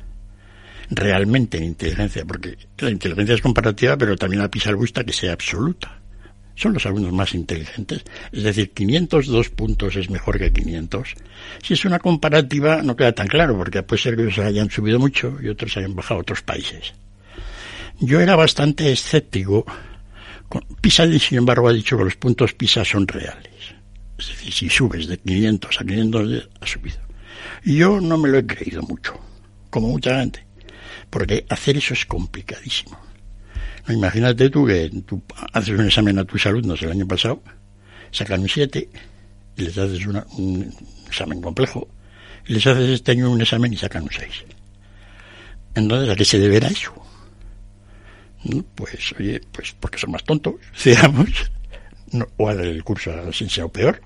Realmente 0.95 1.57
en 1.57 1.63
inteligencia, 1.63 2.23
porque 2.23 2.55
la 2.77 2.91
inteligencia 2.91 3.35
es 3.35 3.41
comparativa, 3.41 3.97
pero 3.97 4.15
también 4.15 4.41
la 4.41 4.51
PISA 4.51 4.73
gusta 4.73 5.03
que 5.03 5.13
sea 5.13 5.33
absoluta. 5.33 5.99
Son 6.55 6.71
los 6.71 6.85
alumnos 6.85 7.11
más 7.11 7.33
inteligentes. 7.33 8.03
Es 8.31 8.43
decir, 8.43 8.71
502 8.71 9.49
puntos 9.49 9.95
es 9.95 10.11
mejor 10.11 10.37
que 10.37 10.53
500. 10.53 11.15
Si 11.63 11.73
es 11.73 11.85
una 11.85 11.97
comparativa, 11.97 12.83
no 12.83 12.95
queda 12.95 13.11
tan 13.11 13.27
claro, 13.27 13.57
porque 13.57 13.81
puede 13.81 14.01
ser 14.01 14.15
que 14.15 14.31
se 14.31 14.43
hayan 14.43 14.69
subido 14.69 14.99
mucho 14.99 15.37
y 15.41 15.49
otros 15.49 15.75
hayan 15.77 15.95
bajado 15.95 16.19
a 16.19 16.21
otros 16.21 16.43
países. 16.43 16.93
Yo 17.99 18.19
era 18.19 18.35
bastante 18.35 18.91
escéptico 18.91 19.65
PISA, 20.81 21.07
sin 21.17 21.39
embargo, 21.39 21.67
ha 21.67 21.73
dicho 21.73 21.97
que 21.97 22.03
los 22.03 22.15
puntos 22.15 22.53
PISA 22.53 22.85
son 22.85 23.07
reales. 23.07 23.51
Es 24.19 24.27
decir, 24.27 24.53
si 24.53 24.69
subes 24.69 25.07
de 25.07 25.17
500 25.17 25.81
a 25.81 25.83
500, 25.83 26.49
ha 26.61 26.67
subido. 26.67 26.97
Y 27.63 27.77
yo 27.77 27.99
no 27.99 28.17
me 28.17 28.29
lo 28.29 28.37
he 28.37 28.45
creído 28.45 28.83
mucho, 28.83 29.19
como 29.69 29.87
mucha 29.87 30.19
gente, 30.19 30.42
porque 31.13 31.45
hacer 31.47 31.77
eso 31.77 31.93
es 31.93 32.07
complicadísimo. 32.07 32.97
imagínate 33.87 34.49
tú 34.49 34.65
que 34.65 34.89
tú 35.05 35.21
haces 35.53 35.77
un 35.77 35.85
examen 35.85 36.17
a 36.17 36.25
tus 36.25 36.43
alumnos 36.47 36.81
el 36.81 36.89
año 36.89 37.07
pasado, 37.07 37.43
sacan 38.09 38.41
un 38.41 38.49
7 38.49 38.89
y 39.55 39.61
les 39.61 39.77
haces 39.77 40.03
un 40.07 40.73
examen 41.05 41.39
complejo, 41.39 41.87
y 42.47 42.53
les 42.53 42.65
haces 42.65 42.89
este 42.89 43.11
año 43.11 43.29
un 43.29 43.39
examen 43.39 43.71
y 43.71 43.77
sacan 43.77 44.01
un 44.01 44.09
6. 44.09 44.43
Entonces, 45.75 46.09
¿a 46.09 46.15
qué 46.15 46.25
se 46.25 46.39
deberá 46.39 46.67
eso? 46.67 46.91
Pues, 48.73 49.13
oye, 49.19 49.39
pues 49.51 49.75
porque 49.79 49.99
son 49.99 50.09
más 50.09 50.23
tontos, 50.23 50.55
digamos, 50.83 51.29
no, 52.11 52.27
o 52.37 52.49
el 52.49 52.83
curso 52.83 53.11
ha 53.11 53.31
sido 53.31 53.69
peor, 53.69 54.01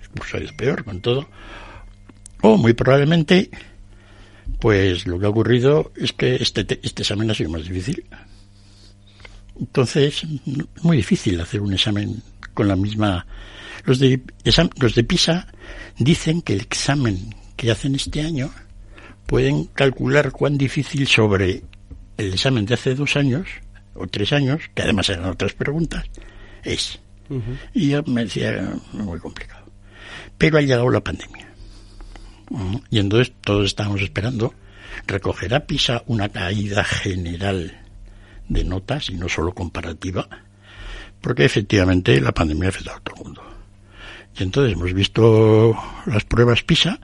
el 0.00 0.08
curso 0.08 0.38
es 0.38 0.52
peor 0.52 0.84
con 0.84 1.02
todo, 1.02 1.28
o 2.40 2.56
muy 2.56 2.72
probablemente, 2.72 3.50
pues 4.60 5.06
lo 5.06 5.18
que 5.18 5.26
ha 5.26 5.30
ocurrido 5.30 5.92
es 5.96 6.12
que 6.12 6.36
este, 6.36 6.66
este 6.82 7.02
examen 7.02 7.30
ha 7.30 7.34
sido 7.34 7.50
más 7.50 7.64
difícil. 7.64 8.04
Entonces, 9.58 10.22
es 10.24 10.84
muy 10.84 10.98
difícil 10.98 11.40
hacer 11.40 11.60
un 11.60 11.72
examen 11.72 12.22
con 12.54 12.68
la 12.68 12.76
misma... 12.76 13.26
Los 13.84 13.98
de, 14.00 14.20
los 14.80 14.94
de 14.94 15.04
PISA 15.04 15.46
dicen 15.98 16.42
que 16.42 16.54
el 16.54 16.62
examen 16.62 17.34
que 17.56 17.70
hacen 17.70 17.94
este 17.94 18.20
año 18.22 18.50
pueden 19.26 19.64
calcular 19.66 20.32
cuán 20.32 20.58
difícil 20.58 21.06
sobre 21.06 21.62
el 22.16 22.32
examen 22.32 22.66
de 22.66 22.74
hace 22.74 22.94
dos 22.94 23.16
años 23.16 23.46
o 23.94 24.06
tres 24.06 24.32
años, 24.32 24.62
que 24.74 24.82
además 24.82 25.08
eran 25.08 25.26
otras 25.26 25.52
preguntas, 25.52 26.04
es. 26.62 26.98
Y 27.74 27.90
yo 27.90 28.02
me 28.04 28.24
decía, 28.24 28.74
muy 28.92 29.18
complicado. 29.18 29.66
Pero 30.38 30.58
ha 30.58 30.60
llegado 30.60 30.90
la 30.90 31.00
pandemia. 31.00 31.48
Y 32.90 32.98
entonces 32.98 33.34
todos 33.40 33.66
estábamos 33.66 34.00
esperando, 34.02 34.54
recogerá 35.06 35.66
PISA 35.66 36.02
una 36.06 36.28
caída 36.28 36.84
general 36.84 37.80
de 38.48 38.64
notas 38.64 39.10
y 39.10 39.14
no 39.14 39.28
solo 39.28 39.52
comparativa, 39.52 40.28
porque 41.20 41.44
efectivamente 41.44 42.20
la 42.20 42.32
pandemia 42.32 42.66
ha 42.66 42.68
afectado 42.68 42.96
a 42.98 43.00
todo 43.00 43.16
el 43.16 43.24
mundo. 43.24 43.42
Y 44.38 44.42
entonces 44.42 44.74
hemos 44.74 44.92
visto 44.92 45.76
las 46.06 46.24
pruebas 46.24 46.62
PISA 46.62 47.00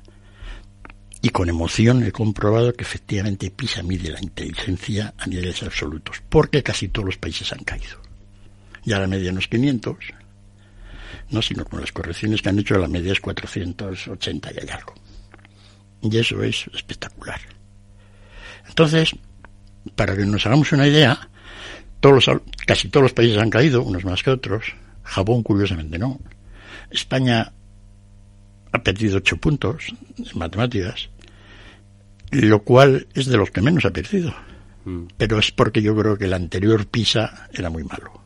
y 1.22 1.30
con 1.30 1.48
emoción 1.48 2.02
he 2.02 2.12
comprobado 2.12 2.72
que 2.72 2.84
efectivamente 2.84 3.50
PISA 3.50 3.82
mide 3.82 4.10
la 4.10 4.20
inteligencia 4.20 5.14
a 5.16 5.26
niveles 5.26 5.62
absolutos, 5.62 6.22
porque 6.28 6.62
casi 6.62 6.88
todos 6.88 7.06
los 7.06 7.16
países 7.16 7.52
han 7.52 7.64
caído. 7.64 8.00
Ya 8.84 8.98
la 8.98 9.06
media 9.06 9.32
no 9.32 9.38
es 9.38 9.48
500, 9.48 9.96
no, 11.30 11.40
sino 11.40 11.64
con 11.64 11.80
las 11.80 11.92
correcciones 11.92 12.42
que 12.42 12.48
han 12.48 12.58
hecho 12.58 12.76
la 12.76 12.88
media 12.88 13.12
es 13.12 13.20
480 13.20 14.52
y 14.52 14.58
hay 14.58 14.68
algo. 14.68 14.94
Y 16.02 16.16
eso 16.18 16.42
es 16.42 16.66
espectacular. 16.74 17.40
Entonces, 18.68 19.14
para 19.94 20.16
que 20.16 20.24
nos 20.26 20.44
hagamos 20.46 20.72
una 20.72 20.86
idea, 20.86 21.28
todos 22.00 22.30
casi 22.66 22.88
todos 22.88 23.04
los 23.04 23.12
países 23.12 23.38
han 23.38 23.50
caído, 23.50 23.82
unos 23.82 24.04
más 24.04 24.22
que 24.22 24.30
otros. 24.30 24.74
Japón, 25.04 25.42
curiosamente, 25.42 25.98
no. 25.98 26.20
España 26.90 27.52
ha 28.72 28.82
perdido 28.82 29.18
ocho 29.18 29.36
puntos 29.36 29.86
en 30.18 30.38
matemáticas 30.38 31.08
lo 32.32 32.62
cual 32.62 33.06
es 33.14 33.26
de 33.26 33.36
los 33.36 33.50
que 33.50 33.60
menos 33.60 33.84
ha 33.84 33.90
perdido. 33.90 34.34
Mm. 34.84 35.04
Pero 35.16 35.38
es 35.38 35.52
porque 35.52 35.82
yo 35.82 35.94
creo 35.94 36.16
que 36.16 36.24
el 36.24 36.32
anterior 36.32 36.86
PISA 36.86 37.48
era 37.52 37.70
muy 37.70 37.84
malo. 37.84 38.20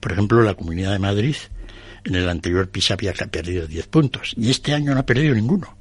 Por 0.00 0.12
ejemplo, 0.12 0.42
la 0.42 0.54
Comunidad 0.54 0.92
de 0.92 0.98
Madrid 0.98 1.36
en 2.04 2.14
el 2.14 2.28
anterior 2.28 2.70
PISA 2.70 2.94
había 2.94 3.12
perdido 3.12 3.66
10 3.66 3.86
puntos 3.88 4.34
y 4.36 4.50
este 4.50 4.72
año 4.72 4.94
no 4.94 5.00
ha 5.00 5.06
perdido 5.06 5.34
ninguno. 5.34 5.76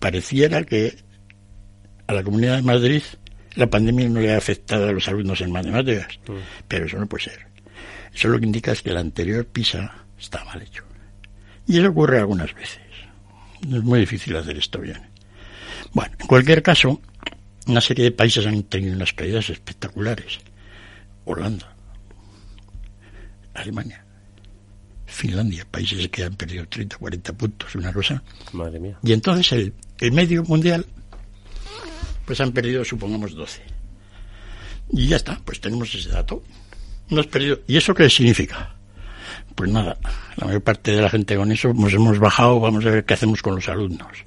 Pareciera 0.00 0.64
que 0.64 0.96
a 2.06 2.12
la 2.12 2.22
Comunidad 2.22 2.56
de 2.56 2.62
Madrid 2.62 3.02
la 3.54 3.68
pandemia 3.68 4.08
no 4.08 4.20
le 4.20 4.32
ha 4.32 4.38
afectado 4.38 4.88
a 4.88 4.92
los 4.92 5.08
alumnos 5.08 5.40
en 5.40 5.52
matemáticas, 5.52 6.18
mm. 6.26 6.32
pero 6.68 6.86
eso 6.86 6.98
no 6.98 7.06
puede 7.06 7.24
ser. 7.24 7.46
Eso 8.14 8.28
lo 8.28 8.38
que 8.38 8.46
indica 8.46 8.72
es 8.72 8.82
que 8.82 8.90
el 8.90 8.96
anterior 8.96 9.46
PISA 9.46 10.04
está 10.18 10.44
mal 10.44 10.60
hecho. 10.62 10.84
Y 11.66 11.78
eso 11.78 11.88
ocurre 11.88 12.18
algunas 12.18 12.54
veces. 12.54 12.80
Es 13.62 13.82
muy 13.82 14.00
difícil 14.00 14.36
hacer 14.36 14.56
esto 14.56 14.80
bien. 14.80 15.02
Bueno, 15.92 16.14
en 16.18 16.26
cualquier 16.26 16.62
caso, 16.62 17.00
una 17.66 17.80
serie 17.80 18.04
de 18.04 18.12
países 18.12 18.46
han 18.46 18.62
tenido 18.64 18.94
unas 18.94 19.12
caídas 19.12 19.48
espectaculares. 19.50 20.40
Holanda, 21.24 21.74
Alemania, 23.54 24.04
Finlandia, 25.12 25.66
países 25.70 26.08
que 26.08 26.24
han 26.24 26.34
perdido 26.34 26.66
30, 26.66 26.96
40 26.96 27.32
puntos, 27.34 27.74
una 27.74 27.92
cosa. 27.92 28.22
Madre 28.52 28.80
mía. 28.80 28.98
Y 29.02 29.12
entonces 29.12 29.52
el, 29.52 29.74
el 30.00 30.12
medio 30.12 30.42
mundial, 30.44 30.86
pues 32.24 32.40
han 32.40 32.52
perdido, 32.52 32.84
supongamos, 32.84 33.34
12. 33.34 33.62
Y 34.92 35.06
ya 35.06 35.16
está, 35.16 35.40
pues 35.44 35.60
tenemos 35.60 35.94
ese 35.94 36.10
dato. 36.10 36.42
Hemos 37.10 37.26
perdido. 37.26 37.60
¿Y 37.66 37.76
eso 37.76 37.94
qué 37.94 38.08
significa? 38.08 38.74
Pues 39.54 39.70
nada, 39.70 39.98
la 40.36 40.46
mayor 40.46 40.62
parte 40.62 40.92
de 40.92 41.02
la 41.02 41.10
gente 41.10 41.36
con 41.36 41.52
eso 41.52 41.72
nos 41.74 41.92
hemos 41.92 42.18
bajado, 42.18 42.58
vamos 42.58 42.84
a 42.86 42.90
ver 42.90 43.04
qué 43.04 43.14
hacemos 43.14 43.42
con 43.42 43.54
los 43.54 43.68
alumnos. 43.68 44.24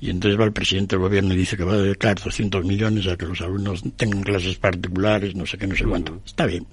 Y 0.00 0.10
entonces 0.10 0.40
va 0.40 0.44
el 0.44 0.52
presidente 0.52 0.96
del 0.96 1.02
gobierno 1.02 1.32
y 1.34 1.36
dice 1.36 1.56
que 1.56 1.64
va 1.64 1.74
a 1.74 1.76
dedicar 1.76 2.18
200 2.18 2.64
millones 2.64 3.06
a 3.06 3.16
que 3.16 3.26
los 3.26 3.40
alumnos 3.40 3.84
tengan 3.96 4.22
clases 4.22 4.56
particulares, 4.56 5.34
no 5.36 5.46
sé 5.46 5.58
qué, 5.58 5.66
no 5.66 5.76
sé 5.76 5.84
cuánto. 5.84 6.20
Está 6.26 6.46
bien. 6.46 6.66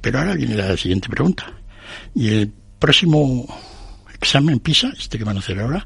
Pero 0.00 0.18
ahora 0.18 0.34
viene 0.34 0.54
la 0.54 0.76
siguiente 0.76 1.08
pregunta. 1.08 1.52
¿Y 2.14 2.28
el 2.28 2.52
próximo 2.78 3.46
examen 4.12 4.58
PISA, 4.60 4.92
este 4.98 5.18
que 5.18 5.24
van 5.24 5.36
a 5.36 5.40
hacer 5.40 5.60
ahora, 5.60 5.82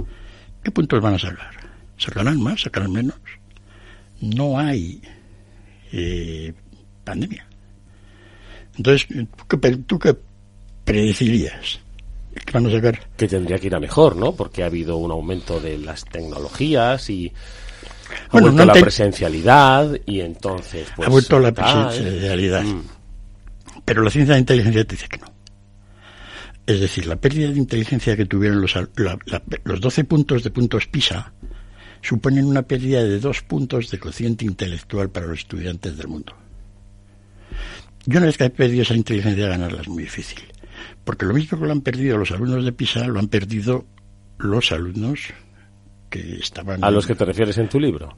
qué 0.63 0.71
puntos 0.71 1.01
van 1.01 1.15
a 1.15 1.19
sacar? 1.19 1.51
¿Sacarán 1.97 2.41
más? 2.41 2.63
¿Sacarán 2.63 2.93
menos? 2.93 3.17
No 4.21 4.59
hay 4.59 5.03
eh, 5.93 6.53
pandemia. 7.05 7.47
Entonces, 8.77 9.09
¿tú 9.09 9.59
qué, 9.59 9.77
tú 9.79 9.99
qué 9.99 10.17
predecirías? 10.85 11.81
que 13.17 13.29
tendría 13.29 13.59
que 13.59 13.67
ir 13.67 13.75
a 13.75 13.81
mejor, 13.81 14.17
¿no? 14.17 14.33
Porque 14.33 14.63
ha 14.63 14.67
habido 14.67 14.97
un 14.97 15.11
aumento 15.11 15.61
de 15.61 15.79
las 15.79 16.05
tecnologías 16.05 17.11
y 17.11 17.33
ha 18.31 18.41
vuelto 18.41 18.65
la 18.65 18.73
presencialidad 18.73 19.99
y 20.07 20.21
entonces 20.21 20.89
pues, 20.95 21.09
ha 21.09 21.11
vuelto 21.11 21.39
la 21.39 21.53
presencialidad. 21.53 22.63
Mm. 22.63 22.83
Pero 23.85 24.03
la 24.03 24.11
ciencia 24.11 24.35
de 24.35 24.41
inteligencia 24.41 24.85
te 24.85 24.95
dice 24.95 25.09
que 25.09 25.19
no. 25.19 25.27
Es 26.69 26.81
decir, 26.81 27.07
la 27.07 27.17
pérdida 27.17 27.51
de 27.51 27.57
inteligencia 27.57 28.15
que 28.15 28.27
tuvieron 28.27 28.61
los, 28.61 28.75
los 29.65 29.81
12 29.81 30.05
puntos 30.05 30.45
de 30.45 30.51
puntos 30.51 30.87
PISA 30.87 31.33
suponen 32.03 32.45
una 32.45 32.61
pérdida 32.61 33.03
de 33.03 33.19
dos 33.21 33.41
puntos 33.41 33.91
de 33.91 33.99
cociente 33.99 34.45
intelectual 34.45 35.09
para 35.09 35.29
los 35.29 35.39
estudiantes 35.39 35.97
del 35.97 36.09
mundo. 36.09 36.37
Yo 38.05 38.19
una 38.19 38.27
vez 38.27 38.37
que 38.37 38.45
he 38.45 38.51
perdido 38.51 38.83
esa 38.83 38.95
inteligencia, 38.95 39.49
ganarla 39.49 39.81
es 39.81 39.89
muy 39.89 40.03
difícil. 40.03 40.41
Porque 41.05 41.25
lo 41.25 41.33
mismo 41.33 41.59
que 41.59 41.65
lo 41.65 41.73
han 41.73 41.81
perdido 41.81 42.19
los 42.19 42.33
alumnos 42.33 42.63
de 42.63 42.73
PISA, 42.73 43.07
lo 43.07 43.19
han 43.19 43.29
perdido 43.29 43.87
los 44.37 44.71
alumnos 44.71 45.21
que 46.11 46.35
estaban... 46.35 46.85
¿A 46.85 46.91
los 46.91 47.07
que 47.07 47.15
te 47.15 47.25
refieres 47.25 47.57
en 47.57 47.71
tu 47.71 47.81
libro? 47.81 48.15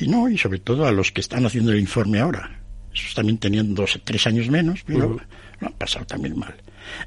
y 0.00 0.08
no, 0.08 0.28
y 0.28 0.38
sobre 0.38 0.58
todo 0.58 0.86
a 0.86 0.90
los 0.90 1.12
que 1.12 1.20
están 1.20 1.46
haciendo 1.46 1.70
el 1.70 1.78
informe 1.78 2.18
ahora. 2.18 2.63
Esos 2.94 3.14
también 3.14 3.38
tenían 3.38 3.74
dos, 3.74 3.98
tres 4.04 4.26
años 4.26 4.48
menos, 4.48 4.82
pero 4.86 5.20
lo 5.60 5.66
han 5.66 5.72
pasado 5.74 6.06
también 6.06 6.38
mal. 6.38 6.54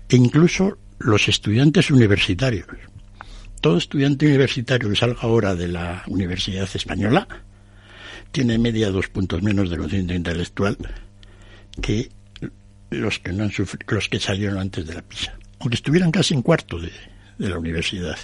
E 0.10 0.16
incluso 0.16 0.78
los 1.00 1.28
estudiantes 1.28 1.92
universitarios. 1.92 2.68
Todo 3.62 3.78
estudiante 3.78 4.28
universitario 4.28 4.90
que 4.90 4.96
salga 4.96 5.22
ahora 5.22 5.56
de 5.56 5.68
la 5.68 6.04
Universidad 6.08 6.70
Española 6.74 7.28
tiene 8.32 8.58
media 8.58 8.92
dos 8.92 9.08
puntos 9.08 9.42
menos 9.42 9.70
de 9.70 9.78
conciencia 9.78 10.16
intelectual 10.16 10.78
que 11.82 12.10
los 12.90 13.20
que 13.20 13.34
no 13.34 13.44
han 13.44 13.52
los 13.88 14.10
que 14.10 14.20
salieron 14.20 14.60
antes 14.60 14.86
de 14.86 14.94
la 14.94 15.02
PISA. 15.02 15.38
aunque 15.60 15.76
estuvieran 15.76 16.12
casi 16.12 16.34
en 16.34 16.42
cuarto 16.42 16.80
de, 16.80 16.92
de 17.38 17.50
la 17.50 17.58
universidad. 17.58 18.18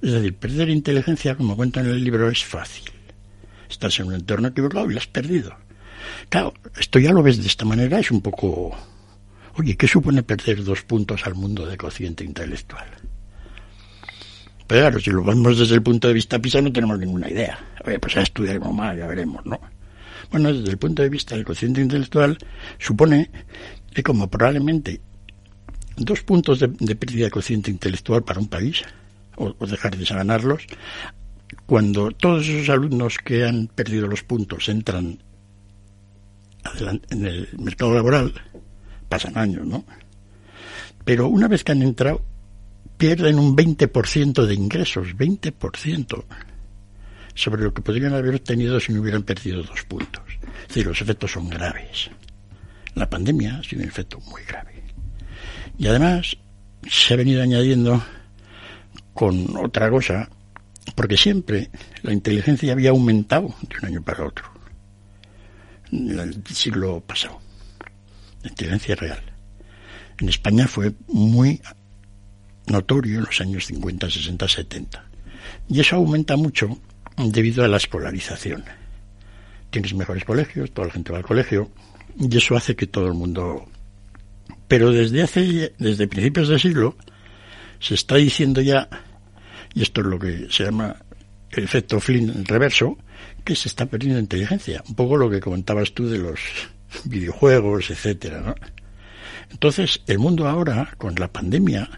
Es 0.00 0.12
decir, 0.12 0.34
perder 0.34 0.68
inteligencia, 0.68 1.36
como 1.36 1.56
cuento 1.56 1.80
en 1.80 1.86
el 1.86 2.02
libro, 2.02 2.28
es 2.28 2.44
fácil. 2.44 2.84
Estás 3.68 3.98
en 4.00 4.08
un 4.08 4.14
entorno 4.14 4.48
equivocado 4.48 4.90
y 4.90 4.94
la 4.94 5.00
has 5.00 5.06
perdido. 5.06 5.56
Claro, 6.28 6.54
esto 6.78 6.98
ya 6.98 7.12
lo 7.12 7.22
ves 7.22 7.38
de 7.40 7.46
esta 7.46 7.64
manera, 7.64 7.98
es 7.98 8.10
un 8.10 8.20
poco... 8.20 8.76
Oye, 9.56 9.76
¿qué 9.76 9.86
supone 9.86 10.22
perder 10.22 10.64
dos 10.64 10.82
puntos 10.82 11.26
al 11.26 11.34
mundo 11.34 11.66
de 11.66 11.76
cociente 11.76 12.24
intelectual? 12.24 12.86
Pero 14.66 14.80
claro, 14.80 15.00
si 15.00 15.10
lo 15.10 15.22
vemos 15.22 15.58
desde 15.58 15.74
el 15.74 15.82
punto 15.82 16.08
de 16.08 16.14
vista 16.14 16.38
PISA 16.38 16.62
no 16.62 16.72
tenemos 16.72 16.98
ninguna 16.98 17.28
idea. 17.28 17.58
Oye, 17.84 17.98
pues 17.98 18.14
ya 18.14 18.22
estudiaremos 18.22 18.72
más, 18.72 18.96
ya 18.96 19.06
veremos, 19.06 19.44
¿no? 19.44 19.60
Bueno, 20.30 20.50
desde 20.52 20.70
el 20.70 20.78
punto 20.78 21.02
de 21.02 21.10
vista 21.10 21.34
del 21.34 21.44
cociente 21.44 21.82
intelectual, 21.82 22.38
supone 22.78 23.30
que 23.92 24.02
como 24.02 24.30
probablemente 24.30 25.02
dos 25.96 26.22
puntos 26.22 26.58
de, 26.58 26.96
pérdida 26.96 27.26
de 27.26 27.30
cociente 27.30 27.70
intelectual 27.70 28.22
para 28.24 28.40
un 28.40 28.48
país, 28.48 28.82
o, 29.36 29.54
o 29.58 29.66
dejar 29.66 29.96
de 29.96 30.04
ganarlos, 30.06 30.66
cuando 31.66 32.10
todos 32.10 32.48
esos 32.48 32.70
alumnos 32.70 33.18
que 33.18 33.44
han 33.44 33.66
perdido 33.66 34.06
los 34.06 34.22
puntos 34.22 34.70
entran 34.70 35.22
en 37.10 37.26
el 37.26 37.48
mercado 37.58 37.94
laboral, 37.94 38.32
pasan 39.08 39.36
años, 39.36 39.66
¿no? 39.66 39.84
Pero 41.04 41.28
una 41.28 41.48
vez 41.48 41.64
que 41.64 41.72
han 41.72 41.82
entrado, 41.82 42.24
pierden 42.96 43.38
un 43.38 43.56
20% 43.56 44.46
de 44.46 44.54
ingresos, 44.54 45.08
20%, 45.16 46.24
sobre 47.34 47.62
lo 47.62 47.74
que 47.74 47.82
podrían 47.82 48.14
haber 48.14 48.34
obtenido 48.34 48.78
si 48.78 48.92
no 48.92 49.00
hubieran 49.00 49.22
perdido 49.24 49.62
dos 49.62 49.82
puntos. 49.84 50.22
Es 50.62 50.68
decir, 50.68 50.86
los 50.86 51.00
efectos 51.00 51.32
son 51.32 51.48
graves. 51.48 52.10
La 52.94 53.08
pandemia 53.08 53.58
ha 53.58 53.64
sido 53.64 53.82
un 53.82 53.88
efecto 53.88 54.20
muy 54.20 54.42
grave. 54.44 54.82
Y 55.78 55.86
además 55.86 56.36
se 56.88 57.14
ha 57.14 57.16
venido 57.16 57.42
añadiendo 57.42 58.04
con 59.14 59.56
otra 59.56 59.90
cosa, 59.90 60.28
porque 60.94 61.16
siempre 61.16 61.70
la 62.02 62.12
inteligencia 62.12 62.72
había 62.72 62.90
aumentado 62.90 63.54
de 63.62 63.78
un 63.78 63.86
año 63.86 64.02
para 64.02 64.26
otro 64.26 64.51
en 65.92 66.18
el 66.18 66.42
siglo 66.46 67.00
pasado. 67.00 67.40
La 68.42 68.50
inteligencia 68.50 68.96
real. 68.96 69.22
En 70.18 70.28
España 70.28 70.66
fue 70.66 70.92
muy 71.08 71.60
notorio 72.66 73.18
en 73.18 73.24
los 73.24 73.40
años 73.40 73.66
50, 73.66 74.10
60, 74.10 74.48
70. 74.48 75.04
Y 75.68 75.80
eso 75.80 75.96
aumenta 75.96 76.36
mucho 76.36 76.78
debido 77.16 77.64
a 77.64 77.68
la 77.68 77.76
escolarización. 77.76 78.64
Tienes 79.70 79.94
mejores 79.94 80.24
colegios, 80.24 80.72
toda 80.72 80.88
la 80.88 80.94
gente 80.94 81.12
va 81.12 81.18
al 81.18 81.24
colegio, 81.24 81.70
y 82.18 82.36
eso 82.36 82.56
hace 82.56 82.76
que 82.76 82.86
todo 82.86 83.06
el 83.06 83.14
mundo... 83.14 83.66
Pero 84.68 84.90
desde 84.90 85.22
hace, 85.22 85.74
desde 85.78 86.08
principios 86.08 86.48
del 86.48 86.60
siglo, 86.60 86.96
se 87.78 87.94
está 87.94 88.16
diciendo 88.16 88.60
ya, 88.60 88.88
y 89.74 89.82
esto 89.82 90.00
es 90.00 90.06
lo 90.06 90.18
que 90.18 90.46
se 90.50 90.64
llama 90.64 90.96
el 91.50 91.64
efecto 91.64 92.00
Flynn 92.00 92.44
reverso, 92.44 92.96
que 93.44 93.56
se 93.56 93.68
está 93.68 93.86
perdiendo 93.86 94.18
inteligencia. 94.18 94.82
Un 94.88 94.94
poco 94.94 95.16
lo 95.16 95.30
que 95.30 95.40
comentabas 95.40 95.92
tú 95.92 96.08
de 96.08 96.18
los 96.18 96.40
videojuegos, 97.04 97.90
etcétera, 97.90 98.40
¿no? 98.40 98.54
Entonces, 99.50 100.02
el 100.06 100.18
mundo 100.18 100.48
ahora, 100.48 100.94
con 100.96 101.14
la 101.16 101.28
pandemia, 101.28 101.88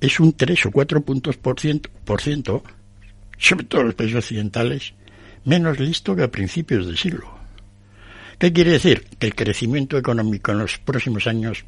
es 0.00 0.18
un 0.18 0.32
3 0.32 0.66
o 0.66 0.70
4 0.70 1.02
puntos 1.02 1.36
por 1.36 1.60
ciento, 1.60 1.90
por 2.04 2.20
ciento, 2.20 2.62
sobre 3.38 3.64
todo 3.64 3.84
los 3.84 3.94
países 3.94 4.16
occidentales, 4.16 4.94
menos 5.44 5.78
listo 5.78 6.16
que 6.16 6.24
a 6.24 6.30
principios 6.30 6.86
del 6.86 6.98
siglo. 6.98 7.38
¿Qué 8.38 8.52
quiere 8.52 8.72
decir? 8.72 9.04
Que 9.18 9.26
el 9.26 9.34
crecimiento 9.34 9.98
económico 9.98 10.50
en 10.50 10.58
los 10.58 10.78
próximos 10.78 11.26
años 11.26 11.64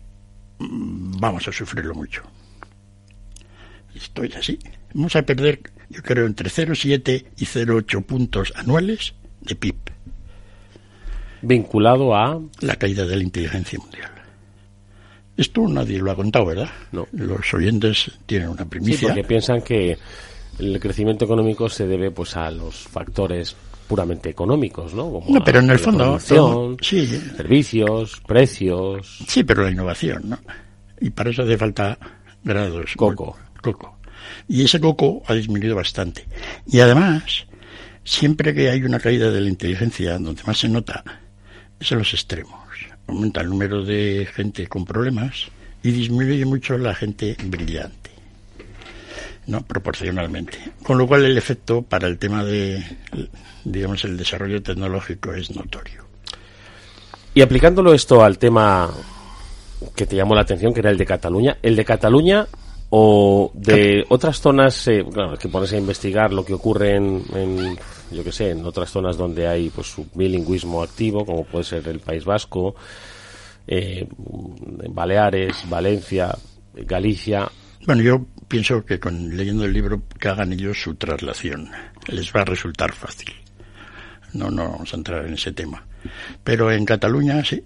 mm, 0.59 1.19
vamos 1.21 1.47
a 1.47 1.53
sufrirlo 1.53 1.95
mucho. 1.95 2.23
Esto 3.95 4.25
es 4.25 4.35
así. 4.37 4.59
Vamos 4.95 5.15
a 5.17 5.23
perder 5.23 5.61
yo 5.93 6.03
creo, 6.03 6.27
entre 6.27 6.49
0,7 6.49 7.25
y 7.37 7.45
0,8 7.45 8.05
puntos 8.05 8.53
anuales 8.57 9.15
de 9.41 9.55
PIB. 9.55 9.77
Vinculado 11.43 12.15
a... 12.15 12.41
La 12.61 12.77
caída 12.77 13.05
de 13.05 13.17
la 13.17 13.23
inteligencia 13.23 13.79
mundial. 13.79 14.11
Esto 15.37 15.67
nadie 15.67 15.99
lo 15.99 16.11
ha 16.11 16.17
contado, 16.17 16.47
¿verdad? 16.47 16.71
No. 16.93 17.07
Los 17.13 17.53
oyentes 17.55 18.11
tienen 18.27 18.51
una 18.51 18.65
primicia. 18.65 18.99
Sí, 18.99 19.07
porque 19.07 19.25
piensan 19.25 19.63
que 19.63 19.99
el 20.59 20.79
crecimiento 20.79 21.25
económico 21.25 21.69
se 21.69 21.87
debe 21.87 22.11
pues 22.11 22.37
a 22.37 22.51
los 22.51 22.77
factores 22.77 23.57
puramente 23.89 24.31
económicos, 24.31 24.95
¿no? 24.95 25.23
no, 25.29 25.45
pero 25.45 25.59
en 25.59 25.71
el 25.71 25.79
fondo, 25.79 26.19
sí. 26.81 27.07
servicios, 27.07 28.23
precios. 28.27 29.25
Sí, 29.27 29.43
pero 29.45 29.65
la 29.65 29.71
innovación, 29.71 30.31
¿no? 30.31 30.39
Y 31.01 31.11
para 31.11 31.31
eso 31.31 31.43
hace 31.43 31.59
falta 31.59 31.99
grados. 32.45 32.93
Coco. 32.97 33.37
Coco. 33.61 33.99
Y 34.49 34.65
ese 34.65 34.81
coco 34.81 35.23
ha 35.27 35.35
disminuido 35.35 35.77
bastante. 35.77 36.27
Y 36.67 36.81
además, 36.81 37.47
siempre 38.05 38.55
que 38.55 38.71
hay 38.71 38.83
una 38.83 38.99
caída 38.99 39.31
de 39.31 39.41
la 39.41 39.49
inteligencia, 39.49 40.19
donde 40.19 40.43
más 40.45 40.59
se 40.59 40.69
nota, 40.69 41.05
es 41.81 41.93
en 41.93 41.99
los 41.99 42.13
extremos. 42.13 42.61
Aumenta 43.07 43.41
el 43.41 43.49
número 43.49 43.85
de 43.85 44.29
gente 44.35 44.67
con 44.67 44.85
problemas 44.85 45.49
y 45.83 45.91
disminuye 45.91 46.45
mucho 46.45 46.79
la 46.79 46.95
gente 46.95 47.37
brillante. 47.45 48.03
¿no? 49.47 49.63
proporcionalmente. 49.63 50.59
Con 50.83 50.99
lo 50.99 51.07
cual 51.07 51.25
el 51.25 51.37
efecto 51.37 51.83
para 51.83 52.07
el 52.07 52.19
tema 52.19 52.45
de, 52.45 52.83
digamos, 53.65 54.05
el 54.05 54.17
desarrollo 54.17 54.63
tecnológico 54.63 55.33
es 55.33 55.55
notorio. 55.55 56.05
Y 57.35 57.41
aplicándolo 57.41 57.95
esto 57.95 58.23
al 58.23 58.39
tema 58.39 58.91
que 59.97 60.07
te 60.07 60.17
llamó 60.17 60.35
la 60.35 60.43
atención, 60.43 60.73
que 60.73 60.81
era 60.81 60.91
el 60.91 60.99
de 60.99 61.07
Cataluña, 61.07 61.57
el 61.63 61.77
de 61.77 61.85
Cataluña 61.85 62.47
o 62.95 63.51
de 63.55 64.05
otras 64.11 64.39
zonas 64.39 64.87
eh, 64.87 65.03
que 65.41 65.49
pones 65.49 65.73
a 65.73 65.79
investigar 65.79 66.31
lo 66.31 66.45
que 66.45 66.53
ocurre 66.53 66.97
en, 66.97 67.79
yo 68.11 68.23
que 68.23 68.33
sé 68.33 68.51
en 68.51 68.67
otras 68.67 68.91
zonas 68.91 69.17
donde 69.17 69.49
hay 69.49 69.71
pues 69.71 69.97
un 69.97 70.11
bilingüismo 70.15 70.83
activo 70.83 71.25
como 71.25 71.47
puede 71.47 71.65
ser 71.65 71.89
el 71.89 72.01
País 72.01 72.27
Vasco 72.27 72.75
eh, 73.67 74.07
Baleares 74.91 75.67
Valencia 75.71 76.37
Galicia. 76.75 77.51
Bueno 77.87 78.03
yo 78.03 78.27
pienso 78.47 78.85
que 78.85 79.01
con 79.01 79.39
leyendo 79.39 79.65
el 79.65 79.73
libro 79.73 80.03
que 80.21 80.29
hagan 80.29 80.53
ellos 80.53 80.83
su 80.83 80.95
traslación 80.97 81.71
les 82.09 82.31
va 82.31 82.43
a 82.43 82.45
resultar 82.45 82.93
fácil. 82.93 83.33
No 84.35 84.51
no 84.51 84.71
vamos 84.71 84.93
a 84.93 84.97
entrar 84.99 85.25
en 85.25 85.33
ese 85.33 85.53
tema. 85.53 85.87
Pero 86.45 86.71
en 86.71 86.85
Cataluña 86.85 87.43
sí. 87.43 87.65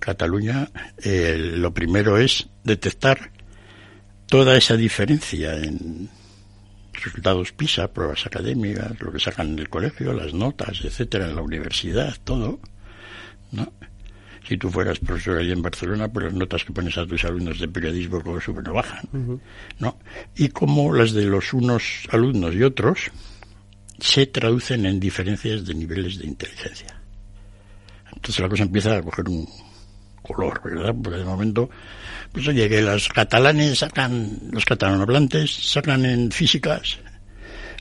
Cataluña 0.00 0.68
eh, 1.04 1.36
lo 1.38 1.72
primero 1.72 2.18
es 2.18 2.48
detectar 2.64 3.30
toda 4.30 4.56
esa 4.56 4.76
diferencia 4.76 5.56
en 5.56 6.08
resultados 6.92 7.52
PISA, 7.52 7.92
pruebas 7.92 8.24
académicas, 8.26 8.98
lo 9.00 9.12
que 9.12 9.18
sacan 9.18 9.48
en 9.50 9.58
el 9.58 9.68
colegio, 9.68 10.12
las 10.12 10.32
notas, 10.32 10.80
etcétera, 10.84 11.28
en 11.28 11.34
la 11.34 11.42
universidad, 11.42 12.16
todo, 12.22 12.60
¿no? 13.50 13.72
Si 14.46 14.56
tú 14.56 14.70
fueras 14.70 15.00
profesor 15.00 15.38
allí 15.38 15.52
en 15.52 15.62
Barcelona, 15.62 16.08
pues 16.08 16.26
las 16.26 16.34
notas 16.34 16.64
que 16.64 16.72
pones 16.72 16.96
a 16.96 17.06
tus 17.06 17.24
alumnos 17.24 17.58
de 17.58 17.68
periodismo 17.68 18.22
como 18.22 18.40
suben 18.40 18.66
o 18.68 18.74
bajan, 18.74 19.40
¿no? 19.78 19.98
Y 20.36 20.48
como 20.48 20.94
las 20.94 21.12
de 21.12 21.24
los 21.24 21.52
unos 21.52 22.08
alumnos 22.10 22.54
y 22.54 22.62
otros 22.62 23.10
se 23.98 24.26
traducen 24.26 24.86
en 24.86 25.00
diferencias 25.00 25.66
de 25.66 25.74
niveles 25.74 26.18
de 26.18 26.26
inteligencia. 26.26 27.00
Entonces 28.14 28.40
la 28.40 28.48
cosa 28.48 28.62
empieza 28.62 28.96
a 28.96 29.02
coger 29.02 29.28
un 29.28 29.48
color, 30.22 30.60
¿verdad? 30.64 30.94
Porque 31.02 31.18
de 31.18 31.24
momento 31.24 31.68
pues 32.32 32.46
oye, 32.48 32.68
que 32.68 32.82
los 32.82 33.08
catalanes 33.08 33.78
sacan, 33.78 34.38
los 34.52 34.64
catalanohablantes 34.64 35.50
sacan 35.50 36.04
en 36.04 36.30
físicas 36.30 36.98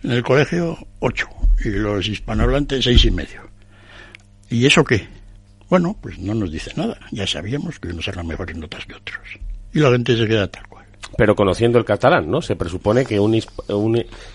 en 0.03 0.11
el 0.11 0.23
colegio 0.23 0.77
ocho 0.99 1.27
y 1.63 1.69
los 1.69 2.07
hispanohablantes 2.07 2.83
seis 2.83 3.05
y 3.05 3.11
medio. 3.11 3.49
¿Y 4.49 4.65
eso 4.65 4.83
qué? 4.83 5.07
Bueno, 5.69 5.95
pues 6.01 6.17
no 6.17 6.33
nos 6.33 6.51
dice 6.51 6.71
nada. 6.75 6.97
Ya 7.11 7.27
sabíamos 7.27 7.79
que 7.79 7.89
unos 7.89 8.05
sacan 8.05 8.25
mejores 8.25 8.57
notas 8.57 8.85
que 8.85 8.95
otros. 8.95 9.19
Y 9.73 9.79
la 9.79 9.91
gente 9.91 10.17
se 10.17 10.27
queda 10.27 10.47
tal 10.47 10.67
cual. 10.67 10.85
Pero 11.17 11.35
conociendo 11.35 11.77
el 11.77 11.85
catalán, 11.85 12.29
¿no? 12.29 12.41
Se 12.41 12.55
presupone 12.55 13.05
que 13.05 13.19
un, 13.19 13.35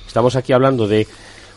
estamos 0.06 0.36
aquí 0.36 0.52
hablando 0.52 0.86
de 0.86 1.06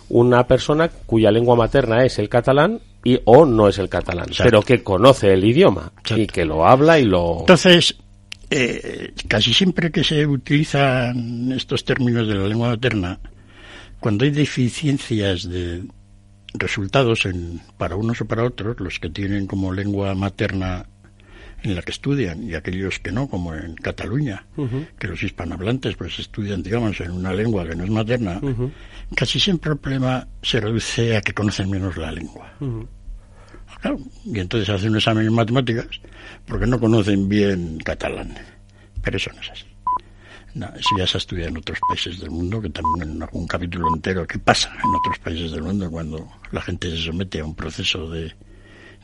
una 0.09 0.47
persona 0.47 0.87
cuya 0.87 1.31
lengua 1.31 1.55
materna 1.55 2.03
es 2.03 2.17
el 2.17 2.29
catalán 2.29 2.79
y 3.03 3.19
o 3.25 3.45
no 3.45 3.67
es 3.67 3.77
el 3.77 3.89
catalán, 3.89 4.27
pero 4.37 4.61
que 4.61 4.83
conoce 4.83 5.33
el 5.33 5.43
idioma 5.43 5.91
y 6.15 6.27
que 6.27 6.45
lo 6.45 6.65
habla 6.65 6.97
y 6.97 7.03
lo 7.03 7.39
Entonces, 7.41 7.95
eh, 8.49 9.13
casi 9.27 9.53
siempre 9.53 9.91
que 9.91 10.03
se 10.03 10.25
utilizan 10.25 11.51
estos 11.51 11.83
términos 11.83 12.27
de 12.27 12.35
la 12.35 12.47
lengua 12.47 12.69
materna, 12.69 13.19
cuando 13.99 14.25
hay 14.25 14.31
deficiencias 14.31 15.49
de 15.49 15.83
resultados 16.53 17.25
en, 17.25 17.61
para 17.77 17.95
unos 17.95 18.21
o 18.21 18.25
para 18.25 18.43
otros, 18.43 18.79
los 18.79 18.99
que 18.99 19.09
tienen 19.09 19.47
como 19.47 19.73
lengua 19.73 20.15
materna 20.15 20.85
en 21.63 21.75
la 21.75 21.81
que 21.81 21.91
estudian 21.91 22.43
y 22.43 22.53
aquellos 22.53 22.99
que 22.99 23.11
no, 23.11 23.27
como 23.27 23.53
en 23.53 23.75
Cataluña, 23.75 24.45
que 24.99 25.07
los 25.07 25.21
hispanohablantes 25.23 25.95
pues 25.95 26.19
estudian, 26.19 26.61
digamos, 26.61 27.01
en 27.01 27.11
una 27.11 27.33
lengua 27.33 27.67
que 27.67 27.75
no 27.75 27.83
es 27.83 27.89
materna, 27.89 28.39
casi 29.15 29.39
siempre 29.39 29.71
el 29.71 29.77
problema 29.77 30.27
se 30.41 30.59
reduce 30.59 31.17
a 31.17 31.21
que 31.21 31.33
conocen 31.33 31.69
menos 31.69 31.97
la 31.97 32.11
lengua 32.11 32.53
y 34.25 34.39
entonces 34.39 34.69
hacen 34.69 34.89
un 34.89 34.97
examen 34.97 35.27
en 35.27 35.33
matemáticas 35.33 35.87
porque 36.45 36.65
no 36.65 36.79
conocen 36.79 37.29
bien 37.29 37.77
catalán. 37.79 38.35
Pero 39.01 39.17
eso 39.17 39.31
no 39.33 39.41
es 39.41 39.51
así. 39.51 39.65
No, 40.53 40.67
eso 40.67 40.89
ya 40.97 41.05
se 41.05 41.19
estudia 41.19 41.47
en 41.47 41.57
otros 41.57 41.77
países 41.87 42.19
del 42.19 42.31
mundo, 42.31 42.59
que 42.59 42.69
también 42.69 43.11
en 43.11 43.21
algún 43.21 43.45
capítulo 43.45 43.93
entero, 43.93 44.25
¿qué 44.25 44.39
pasa 44.39 44.73
en 44.73 44.95
otros 44.95 45.19
países 45.19 45.51
del 45.51 45.61
mundo 45.61 45.91
cuando 45.91 46.27
la 46.51 46.61
gente 46.61 46.89
se 46.89 46.97
somete 46.97 47.39
a 47.39 47.45
un 47.45 47.53
proceso 47.53 48.09
de, 48.09 48.33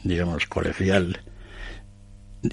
digamos, 0.04 0.48
colegial, 0.48 1.22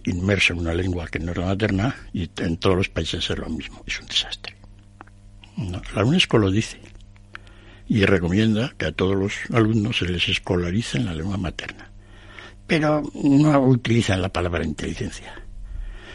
inmerso 0.05 0.53
en 0.53 0.61
una 0.61 0.75
lengua 0.75 1.09
que 1.09 1.19
no 1.19 1.33
es 1.33 1.39
la 1.39 1.47
materna, 1.47 1.97
y 2.13 2.31
en 2.37 2.59
todos 2.59 2.77
los 2.77 2.89
países 2.91 3.31
es 3.31 3.39
lo 3.39 3.49
mismo, 3.49 3.83
es 3.87 3.99
un 4.01 4.07
desastre. 4.07 4.55
la 5.95 6.05
UNESCO 6.05 6.37
lo 6.37 6.51
dice 6.51 6.79
y 7.89 8.05
recomienda 8.05 8.73
que 8.79 8.87
a 8.87 8.93
todos 8.93 9.17
los 9.17 9.33
alumnos 9.53 9.99
se 9.99 10.07
les 10.07 10.29
escolarice 10.29 10.99
en 10.99 11.07
la 11.07 11.15
lengua 11.15 11.39
materna. 11.39 11.90
Pero 12.71 13.03
no 13.25 13.61
utilizan 13.63 14.23
la 14.23 14.29
palabra 14.29 14.65
inteligencia. 14.65 15.35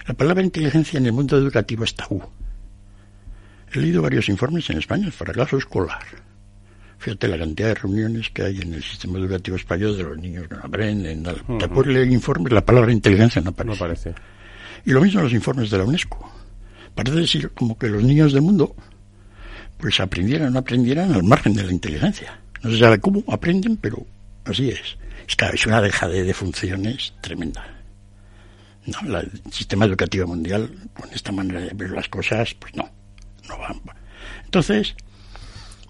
La 0.08 0.13
palabra 0.13 0.41
inteligencia 0.41 0.98
en 0.98 1.06
el 1.06 1.12
mundo 1.12 1.38
educativo 1.38 1.84
es 1.84 1.94
tabú. 1.94 2.24
He 3.74 3.80
leído 3.80 4.02
varios 4.02 4.30
informes 4.30 4.70
en 4.70 4.78
España, 4.78 5.06
el 5.06 5.12
fracaso 5.12 5.58
escolar. 5.58 6.00
Fíjate 6.98 7.28
la 7.28 7.38
cantidad 7.38 7.68
de 7.68 7.76
reuniones 7.76 8.30
que 8.30 8.44
hay 8.44 8.62
en 8.62 8.74
el 8.74 8.82
sistema 8.82 9.20
educativo 9.20 9.58
español 9.58 9.98
de 9.98 10.04
los 10.04 10.18
niños 10.18 10.48
que 10.48 10.56
no 10.56 10.62
aprenden. 10.63 11.24
Te 11.60 11.68
puedes 11.68 11.94
leer 11.94 12.10
informes, 12.10 12.54
la 12.54 12.63
palabra 12.63 12.94
inteligencia 12.94 13.41
no 13.41 13.50
aparece. 13.50 13.68
No 13.68 13.76
aparece. 13.76 14.13
Y 14.86 14.91
lo 14.91 15.02
mismo 15.02 15.20
en 15.20 15.26
los 15.26 15.34
informes 15.34 15.70
de 15.70 15.78
la 15.78 15.84
UNESCO. 15.84 16.32
Parece 16.96 17.18
decir 17.18 17.50
como 17.50 17.78
que 17.78 17.89
los 17.89 18.02
niños 18.02 18.32
del 18.32 18.44
mundo 18.44 18.74
pues 19.78 20.00
aprendieran 20.00 20.48
o 20.48 20.52
no 20.52 20.60
aprendieran 20.60 21.12
al 21.12 21.24
margen 21.24 21.54
de 21.54 21.65
la 21.65 21.74
inteligencia. 21.74 22.39
No 22.63 22.72
se 22.72 22.80
sabe 22.80 23.00
cómo 23.00 23.26
aprenden, 23.28 23.76
pero 23.76 24.06
así 24.46 24.70
es. 24.70 24.98
Es 25.28 25.66
una 25.66 25.82
dejadez 25.82 26.26
de 26.26 26.34
funciones 26.34 27.14
tremenda. 27.22 27.66
No, 28.86 29.18
el 29.18 29.32
sistema 29.52 29.86
educativo 29.86 30.28
mundial, 30.28 30.70
con 30.94 31.12
esta 31.12 31.32
manera 31.32 31.62
de 31.62 31.72
ver 31.74 31.92
las 31.92 32.08
cosas, 32.08 32.54
pues 32.54 32.76
no, 32.76 32.90
no 33.50 33.58
va. 33.58 33.76
Entonces, 34.44 34.96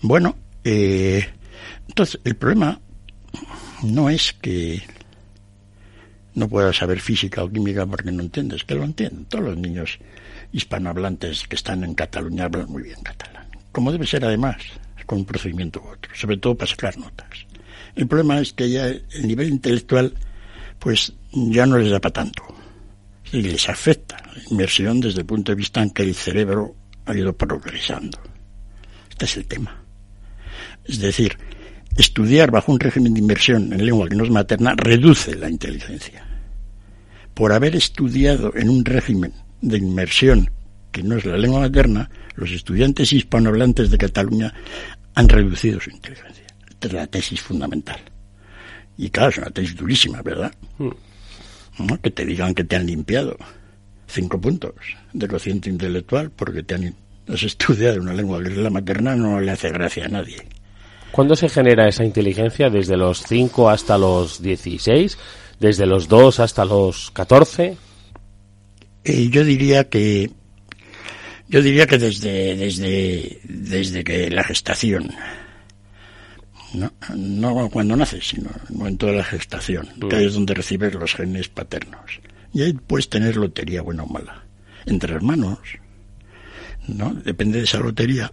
bueno, 0.01 0.37
eh, 0.63 1.27
entonces 1.87 2.19
el 2.23 2.35
problema 2.35 2.79
no 3.83 4.09
es 4.09 4.33
que 4.33 4.81
no 6.33 6.47
puedas 6.47 6.77
saber 6.77 6.99
física 6.99 7.43
o 7.43 7.49
química 7.49 7.85
porque 7.85 8.11
no 8.11 8.21
entiendes, 8.21 8.63
que 8.63 8.75
lo 8.75 8.83
entienden. 8.83 9.25
Todos 9.25 9.43
los 9.43 9.57
niños 9.57 9.99
hispanohablantes 10.53 11.47
que 11.47 11.55
están 11.55 11.83
en 11.83 11.95
Cataluña 11.95 12.45
hablan 12.45 12.69
muy 12.69 12.83
bien 12.83 13.01
catalán 13.03 13.45
como 13.75 13.91
debe 13.91 14.07
ser 14.07 14.23
además, 14.23 14.55
con 15.05 15.17
un 15.19 15.25
procedimiento 15.25 15.81
u 15.81 15.89
otro, 15.89 16.09
sobre 16.15 16.37
todo 16.37 16.55
para 16.55 16.71
sacar 16.71 16.97
notas. 16.97 17.44
El 17.95 18.07
problema 18.07 18.39
es 18.39 18.53
que 18.53 18.69
ya 18.69 18.87
el 18.87 19.27
nivel 19.27 19.49
intelectual, 19.49 20.13
pues 20.79 21.13
ya 21.31 21.65
no 21.65 21.77
les 21.77 21.91
da 21.91 21.99
para 21.99 22.13
tanto. 22.13 22.43
Y 23.31 23.41
les 23.41 23.69
afecta 23.69 24.17
la 24.35 24.43
inmersión 24.51 24.99
desde 24.99 25.21
el 25.21 25.25
punto 25.25 25.51
de 25.51 25.55
vista 25.55 25.81
en 25.81 25.89
que 25.91 26.03
el 26.03 26.13
cerebro 26.13 26.75
ha 27.05 27.15
ido 27.15 27.35
progresando. 27.35 28.19
Este 29.09 29.25
es 29.25 29.37
el 29.37 29.45
tema. 29.45 29.83
Es 30.83 30.99
decir, 30.99 31.37
estudiar 31.97 32.51
bajo 32.51 32.71
un 32.71 32.79
régimen 32.79 33.13
de 33.13 33.19
inmersión 33.19 33.71
en 33.73 33.85
lengua 33.85 34.09
que 34.09 34.15
no 34.15 34.23
es 34.23 34.29
materna 34.29 34.75
reduce 34.75 35.35
la 35.35 35.49
inteligencia. 35.49 36.25
Por 37.33 37.51
haber 37.51 37.75
estudiado 37.75 38.53
en 38.55 38.69
un 38.69 38.85
régimen 38.85 39.33
de 39.61 39.77
inmersión 39.77 40.51
que 40.91 41.03
no 41.03 41.17
es 41.17 41.25
la 41.25 41.37
lengua 41.37 41.61
materna, 41.61 42.09
los 42.35 42.51
estudiantes 42.51 43.11
hispanohablantes 43.11 43.89
de 43.89 43.97
Cataluña 43.97 44.53
han 45.13 45.27
reducido 45.27 45.79
su 45.79 45.89
inteligencia. 45.89 46.44
Esta 46.85 46.97
es 46.97 47.01
la 47.01 47.07
tesis 47.07 47.41
fundamental. 47.41 47.99
Y 48.95 49.09
claro, 49.09 49.29
es 49.29 49.37
una 49.39 49.49
tesis 49.49 49.75
durísima, 49.75 50.21
¿verdad? 50.21 50.53
Mm. 50.77 51.95
Que 52.01 52.11
te 52.11 52.25
digan 52.25 52.53
que 52.53 52.63
te 52.63 52.75
han 52.75 52.85
limpiado 52.85 53.37
cinco 54.07 54.39
puntos 54.39 54.75
de 55.11 55.27
cociente 55.27 55.69
intelectual 55.69 56.29
porque 56.29 56.61
te 56.61 56.75
han 56.75 56.95
has 57.27 57.41
estudiado 57.41 57.99
una 57.99 58.13
lengua 58.13 58.41
que 58.43 58.49
es 58.49 58.57
la 58.57 58.69
materna 58.69 59.15
no 59.15 59.41
le 59.41 59.51
hace 59.51 59.69
gracia 59.69 60.05
a 60.05 60.09
nadie. 60.09 60.37
¿Cuándo 61.11 61.35
se 61.35 61.49
genera 61.49 61.87
esa 61.87 62.05
inteligencia? 62.05 62.69
¿Desde 62.69 62.97
los 62.97 63.23
5 63.23 63.67
hasta 63.67 63.97
los 63.97 64.43
16? 64.43 65.17
¿Desde 65.59 65.87
los 65.87 66.07
2 66.07 66.39
hasta 66.39 66.65
los 66.65 67.09
14? 67.11 67.77
Eh, 69.05 69.29
yo 69.29 69.43
diría 69.43 69.89
que 69.89 70.29
yo 71.47 71.61
diría 71.61 71.87
que 71.87 71.97
desde, 71.97 72.55
desde, 72.55 73.39
desde 73.43 74.03
que 74.03 74.29
la 74.29 74.43
gestación, 74.43 75.11
no, 76.75 76.91
no 77.15 77.69
cuando 77.69 77.95
naces, 77.95 78.27
sino 78.27 78.49
en 78.49 78.61
el 78.69 78.75
momento 78.75 79.05
de 79.07 79.17
la 79.17 79.23
gestación, 79.23 79.87
que 80.09 80.15
mm. 80.15 80.19
es 80.19 80.33
donde 80.33 80.53
recibes 80.53 80.93
los 80.93 81.13
genes 81.13 81.49
paternos. 81.49 82.19
Y 82.53 82.61
ahí 82.61 82.73
puedes 82.73 83.09
tener 83.09 83.35
lotería 83.35 83.81
buena 83.81 84.03
o 84.03 84.07
mala. 84.07 84.43
Entre 84.85 85.13
hermanos, 85.13 85.59
¿no? 86.87 87.13
Depende 87.13 87.57
de 87.57 87.65
esa 87.65 87.79
lotería, 87.79 88.31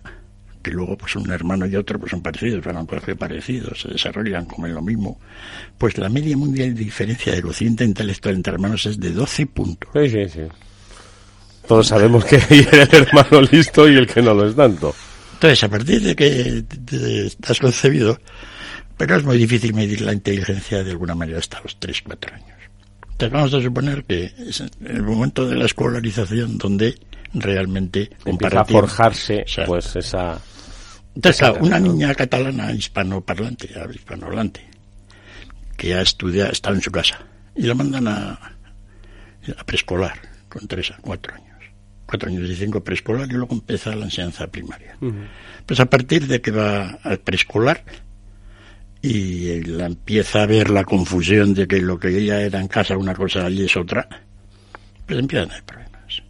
que 0.63 0.71
luego 0.71 0.97
pues 0.97 1.17
un 1.17 1.31
hermano 1.31 1.67
y 1.67 1.77
otro 1.77 1.99
pues 1.99 2.11
son 2.11 2.23
parecidos, 2.23 2.65
van 2.65 2.77
a 2.77 2.81
un 2.81 2.87
colegio 2.87 3.17
parecido, 3.17 3.75
se 3.75 3.89
desarrollan 3.89 4.45
como 4.45 4.67
en 4.67 4.75
lo 4.75 4.83
mismo. 4.83 5.19
Pues 5.77 5.99
la 5.99 6.09
media 6.09 6.37
mundial 6.37 6.75
de 6.75 6.85
diferencia 6.85 7.35
de 7.35 7.43
cociente 7.43 7.85
intelectual 7.85 8.37
entre 8.37 8.53
hermanos 8.53 8.87
es 8.87 9.01
de 9.01 9.11
12 9.11 9.47
puntos. 9.47 9.91
Sí, 9.93 10.09
sí, 10.09 10.29
sí. 10.29 10.41
Todos 11.67 11.89
sabemos 11.89 12.25
que 12.25 12.37
hay 12.37 12.67
el 12.71 12.89
hermano 12.93 13.43
listo 13.43 13.89
y 13.89 13.97
el 13.97 14.07
que 14.07 14.23
no 14.23 14.35
lo 14.35 14.49
es 14.49 14.55
tanto. 14.55 14.95
Entonces, 15.43 15.65
a 15.65 15.69
partir 15.69 16.01
de 16.03 16.15
que 16.15 16.65
estás 17.27 17.59
concebido, 17.59 18.17
pero 18.97 19.17
es 19.17 19.25
muy 19.25 19.37
difícil 19.37 19.75
medir 19.75 20.01
la 20.03 20.13
inteligencia 20.13 20.85
de 20.85 20.93
alguna 20.93 21.17
manera 21.17 21.41
hasta 21.41 21.61
los 21.61 21.81
3, 21.81 22.01
4 22.03 22.35
años. 22.37 22.59
Entonces, 23.11 23.33
vamos 23.33 23.55
a 23.55 23.61
suponer 23.61 24.05
que 24.05 24.33
es 24.39 24.63
el 24.85 25.03
momento 25.03 25.49
de 25.49 25.57
la 25.57 25.65
escolarización 25.65 26.59
donde 26.59 26.95
realmente 27.35 28.11
empieza 28.25 28.61
a 28.61 28.65
forjarse 28.65 29.45
pues 29.67 29.97
esa 29.97 30.39
entonces 31.15 31.49
una 31.61 31.81
niña 31.81 32.15
catalana 32.15 32.71
hispanoparlante 32.71 33.71
hispanohablante 33.95 34.61
que 35.77 35.95
ha 35.95 36.03
estudiado 36.03 36.53
está 36.53 36.71
en 36.71 36.83
su 36.83 36.91
casa 36.93 37.19
y 37.57 37.63
la 37.63 37.75
mandan 37.75 38.07
a, 38.07 38.33
a 39.57 39.65
preescolar 39.65 40.21
con 40.51 40.69
tres 40.69 40.91
a 40.91 40.99
cuatro 41.01 41.35
años 41.35 41.52
cuatro 42.13 42.29
años 42.29 42.51
y 42.51 42.55
cinco 42.55 42.85
preescolar 42.85 43.27
y 43.31 43.33
luego 43.33 43.55
empieza 43.55 43.97
la 43.97 44.05
enseñanza 44.05 44.47
primaria. 44.49 44.99
Pues 45.65 45.81
a 45.81 45.87
partir 45.87 46.27
de 46.27 46.43
que 46.43 46.51
va 46.51 46.99
al 47.03 47.21
preescolar 47.21 47.83
y 49.01 49.63
la 49.63 49.87
empieza 49.87 50.43
a 50.43 50.47
ver 50.47 50.69
la 50.69 50.85
confusión 50.85 51.55
de 51.55 51.67
que 51.67 51.81
lo 51.81 51.99
que 51.99 52.09
ella 52.09 52.43
era 52.43 52.61
en 52.61 52.69
casa 52.69 52.99
una 52.99 53.15
cosa 53.15 53.47
allí 53.47 53.65
es 53.65 53.75
otra, 53.79 54.07
pues 55.07 55.19
empiezan 55.19 55.49
a 55.49 55.53
haber 55.55 55.65
problemas. 55.65 56.23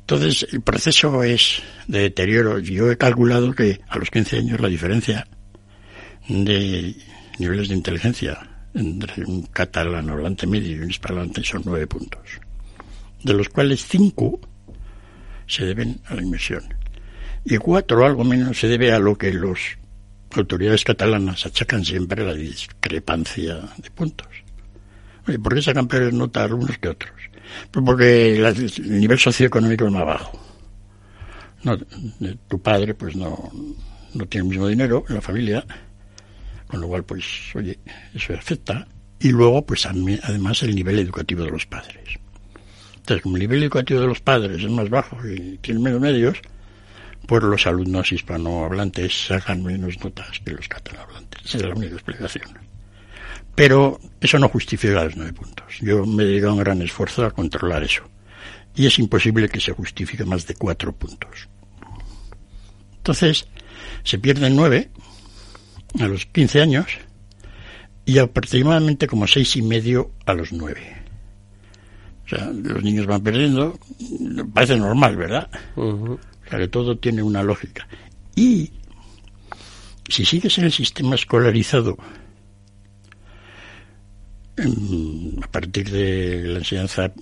Entonces 0.00 0.46
el 0.50 0.62
proceso 0.62 1.22
es 1.22 1.62
de 1.86 2.00
deterioro. 2.00 2.58
Yo 2.58 2.90
he 2.90 2.96
calculado 2.96 3.52
que 3.52 3.80
a 3.88 3.98
los 3.98 4.10
15 4.10 4.38
años 4.38 4.60
la 4.60 4.68
diferencia 4.68 5.28
de 6.26 6.96
niveles 7.38 7.68
de 7.68 7.74
inteligencia 7.74 8.38
entre 8.72 9.26
un 9.26 9.42
catalán 9.42 10.08
hablante 10.08 10.46
medio 10.46 10.74
y 10.74 10.80
un 10.80 10.88
hispanohablante 10.88 11.44
son 11.44 11.62
nueve 11.66 11.86
puntos, 11.86 12.40
de 13.22 13.34
los 13.34 13.50
cuales 13.50 13.86
cinco 13.86 14.40
se 15.46 15.64
deben 15.64 16.00
a 16.06 16.14
la 16.14 16.22
inmersión. 16.22 16.62
Y 17.44 17.56
cuatro, 17.58 18.04
algo 18.04 18.24
menos, 18.24 18.58
se 18.58 18.68
debe 18.68 18.92
a 18.92 18.98
lo 18.98 19.16
que 19.16 19.32
las 19.32 19.58
autoridades 20.34 20.84
catalanas 20.84 21.46
achacan 21.46 21.84
siempre 21.84 22.24
la 22.24 22.34
discrepancia 22.34 23.60
de 23.76 23.90
puntos. 23.90 24.28
Oye, 25.28 25.38
¿por 25.38 25.54
qué 25.54 25.62
sacan 25.62 25.88
peores 25.88 26.12
notas 26.12 26.44
algunos 26.44 26.78
que 26.78 26.88
otros? 26.88 27.12
Pues 27.70 27.84
porque 27.84 28.36
el 28.36 29.00
nivel 29.00 29.18
socioeconómico 29.18 29.86
es 29.86 29.92
más 29.92 30.04
bajo. 30.04 30.40
No, 31.62 31.78
tu 32.48 32.60
padre, 32.60 32.94
pues 32.94 33.16
no, 33.16 33.50
no 34.14 34.26
tiene 34.26 34.44
el 34.44 34.50
mismo 34.50 34.68
dinero 34.68 35.04
en 35.08 35.14
la 35.14 35.20
familia, 35.20 35.64
con 36.66 36.80
lo 36.80 36.88
cual, 36.88 37.04
pues, 37.04 37.24
oye, 37.54 37.78
eso 38.14 38.34
afecta. 38.34 38.86
Y 39.18 39.30
luego, 39.30 39.64
pues, 39.64 39.86
además, 39.86 40.62
el 40.62 40.74
nivel 40.74 40.98
educativo 40.98 41.44
de 41.44 41.50
los 41.50 41.66
padres. 41.66 42.18
Entonces, 43.06 43.22
como 43.22 43.36
el 43.36 43.42
nivel 43.42 43.62
educativo 43.62 44.00
de 44.00 44.08
los 44.08 44.18
padres 44.18 44.64
es 44.64 44.68
más 44.68 44.90
bajo 44.90 45.16
y 45.24 45.58
tienen 45.58 45.80
menos 45.80 46.00
medios, 46.00 46.38
pues 47.28 47.40
los 47.40 47.64
alumnos 47.68 48.10
hispanohablantes 48.10 49.28
sacan 49.28 49.62
menos 49.62 50.02
notas 50.02 50.40
que 50.44 50.50
los 50.50 50.66
catalanohablantes. 50.66 51.44
Esa 51.44 51.58
es 51.58 51.62
la 51.62 51.74
única 51.76 51.94
explicación. 51.94 52.58
Pero 53.54 54.00
eso 54.20 54.40
no 54.40 54.48
justifica 54.48 55.04
los 55.04 55.16
nueve 55.16 55.34
puntos. 55.34 55.78
Yo 55.80 56.04
me 56.04 56.24
he 56.24 56.26
dedicado 56.26 56.54
un 56.54 56.58
gran 56.58 56.82
esfuerzo 56.82 57.24
a 57.24 57.30
controlar 57.30 57.84
eso. 57.84 58.02
Y 58.74 58.86
es 58.86 58.98
imposible 58.98 59.48
que 59.48 59.60
se 59.60 59.70
justifique 59.70 60.24
más 60.24 60.44
de 60.48 60.56
cuatro 60.56 60.92
puntos. 60.92 61.48
Entonces, 62.96 63.46
se 64.02 64.18
pierden 64.18 64.56
nueve 64.56 64.90
a 66.00 66.08
los 66.08 66.26
15 66.26 66.60
años 66.60 66.86
y 68.04 68.18
aproximadamente 68.18 69.06
como 69.06 69.28
seis 69.28 69.54
y 69.54 69.62
medio 69.62 70.10
a 70.26 70.34
los 70.34 70.52
nueve. 70.52 70.95
O 72.26 72.28
sea, 72.28 72.50
los 72.50 72.82
niños 72.82 73.06
van 73.06 73.22
perdiendo, 73.22 73.78
parece 74.52 74.76
normal, 74.76 75.16
¿verdad? 75.16 75.48
O 75.76 76.18
sea, 76.48 76.58
que 76.58 76.68
todo 76.68 76.98
tiene 76.98 77.22
una 77.22 77.42
lógica. 77.42 77.86
Y 78.34 78.72
si 80.08 80.24
sigues 80.24 80.58
en 80.58 80.64
el 80.64 80.72
sistema 80.72 81.14
escolarizado, 81.14 81.96
a 84.58 85.46
partir 85.52 85.90
de 85.90 86.42
la 86.48 86.58
enseñanza 86.58 87.12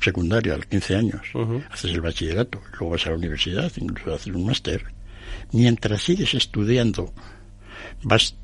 secundaria 0.00 0.54
a 0.54 0.56
los 0.58 0.66
15 0.66 0.96
años, 0.96 1.22
haces 1.70 1.90
el 1.90 2.00
bachillerato, 2.00 2.60
luego 2.72 2.90
vas 2.90 3.06
a 3.06 3.10
la 3.10 3.16
universidad, 3.16 3.72
incluso 3.76 4.14
haces 4.14 4.32
un 4.34 4.46
máster. 4.46 4.84
Mientras 5.52 6.02
sigues 6.02 6.34
estudiando, 6.34 7.12
vas 8.02 8.36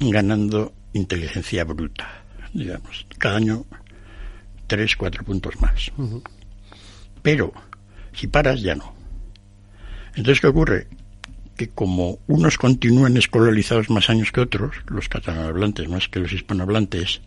ganando 0.00 0.72
inteligencia 0.94 1.64
bruta, 1.64 2.24
digamos. 2.52 3.06
Cada 3.18 3.36
año 3.36 3.66
tres, 4.70 4.94
cuatro 4.94 5.24
puntos 5.24 5.60
más. 5.60 5.90
Pero 7.22 7.52
si 8.12 8.28
paras 8.28 8.62
ya 8.62 8.76
no. 8.76 8.94
Entonces, 10.14 10.40
¿qué 10.40 10.46
ocurre? 10.46 10.86
Que 11.56 11.70
como 11.70 12.20
unos 12.28 12.56
continúan 12.56 13.16
escolarizados 13.16 13.90
más 13.90 14.08
años 14.10 14.30
que 14.30 14.40
otros, 14.40 14.76
los 14.86 15.08
catalanohablantes 15.08 15.88
más 15.88 16.08
que 16.08 16.20
los 16.20 16.32
hispanohablantes, 16.32 17.20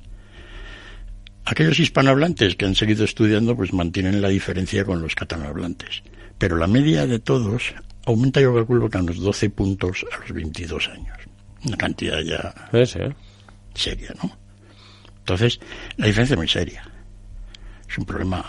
aquellos 1.44 1.80
hispanohablantes 1.80 2.56
que 2.56 2.64
han 2.64 2.76
seguido 2.76 3.04
estudiando 3.04 3.58
pues 3.58 3.74
mantienen 3.74 4.22
la 4.22 4.30
diferencia 4.30 4.86
con 4.86 5.02
los 5.02 5.14
catalanohablantes. 5.14 6.02
Pero 6.38 6.56
la 6.56 6.68
media 6.68 7.06
de 7.06 7.20
todos 7.20 7.76
aumenta, 8.06 8.40
yo 8.40 8.56
calculo, 8.56 8.90
que 8.90 8.98
a 8.98 9.02
unos 9.02 9.20
12 9.20 9.50
puntos 9.50 10.06
a 10.14 10.20
los 10.20 10.32
22 10.32 10.88
años. 10.88 11.18
Una 11.66 11.76
cantidad 11.76 12.22
ya 12.22 12.54
seria, 13.74 14.14
¿no? 14.24 14.32
Entonces, 15.20 15.60
la 15.98 16.06
diferencia 16.06 16.36
es 16.36 16.38
muy 16.38 16.48
seria. 16.48 16.84
Es 17.94 18.00
un 18.00 18.06
problema. 18.06 18.44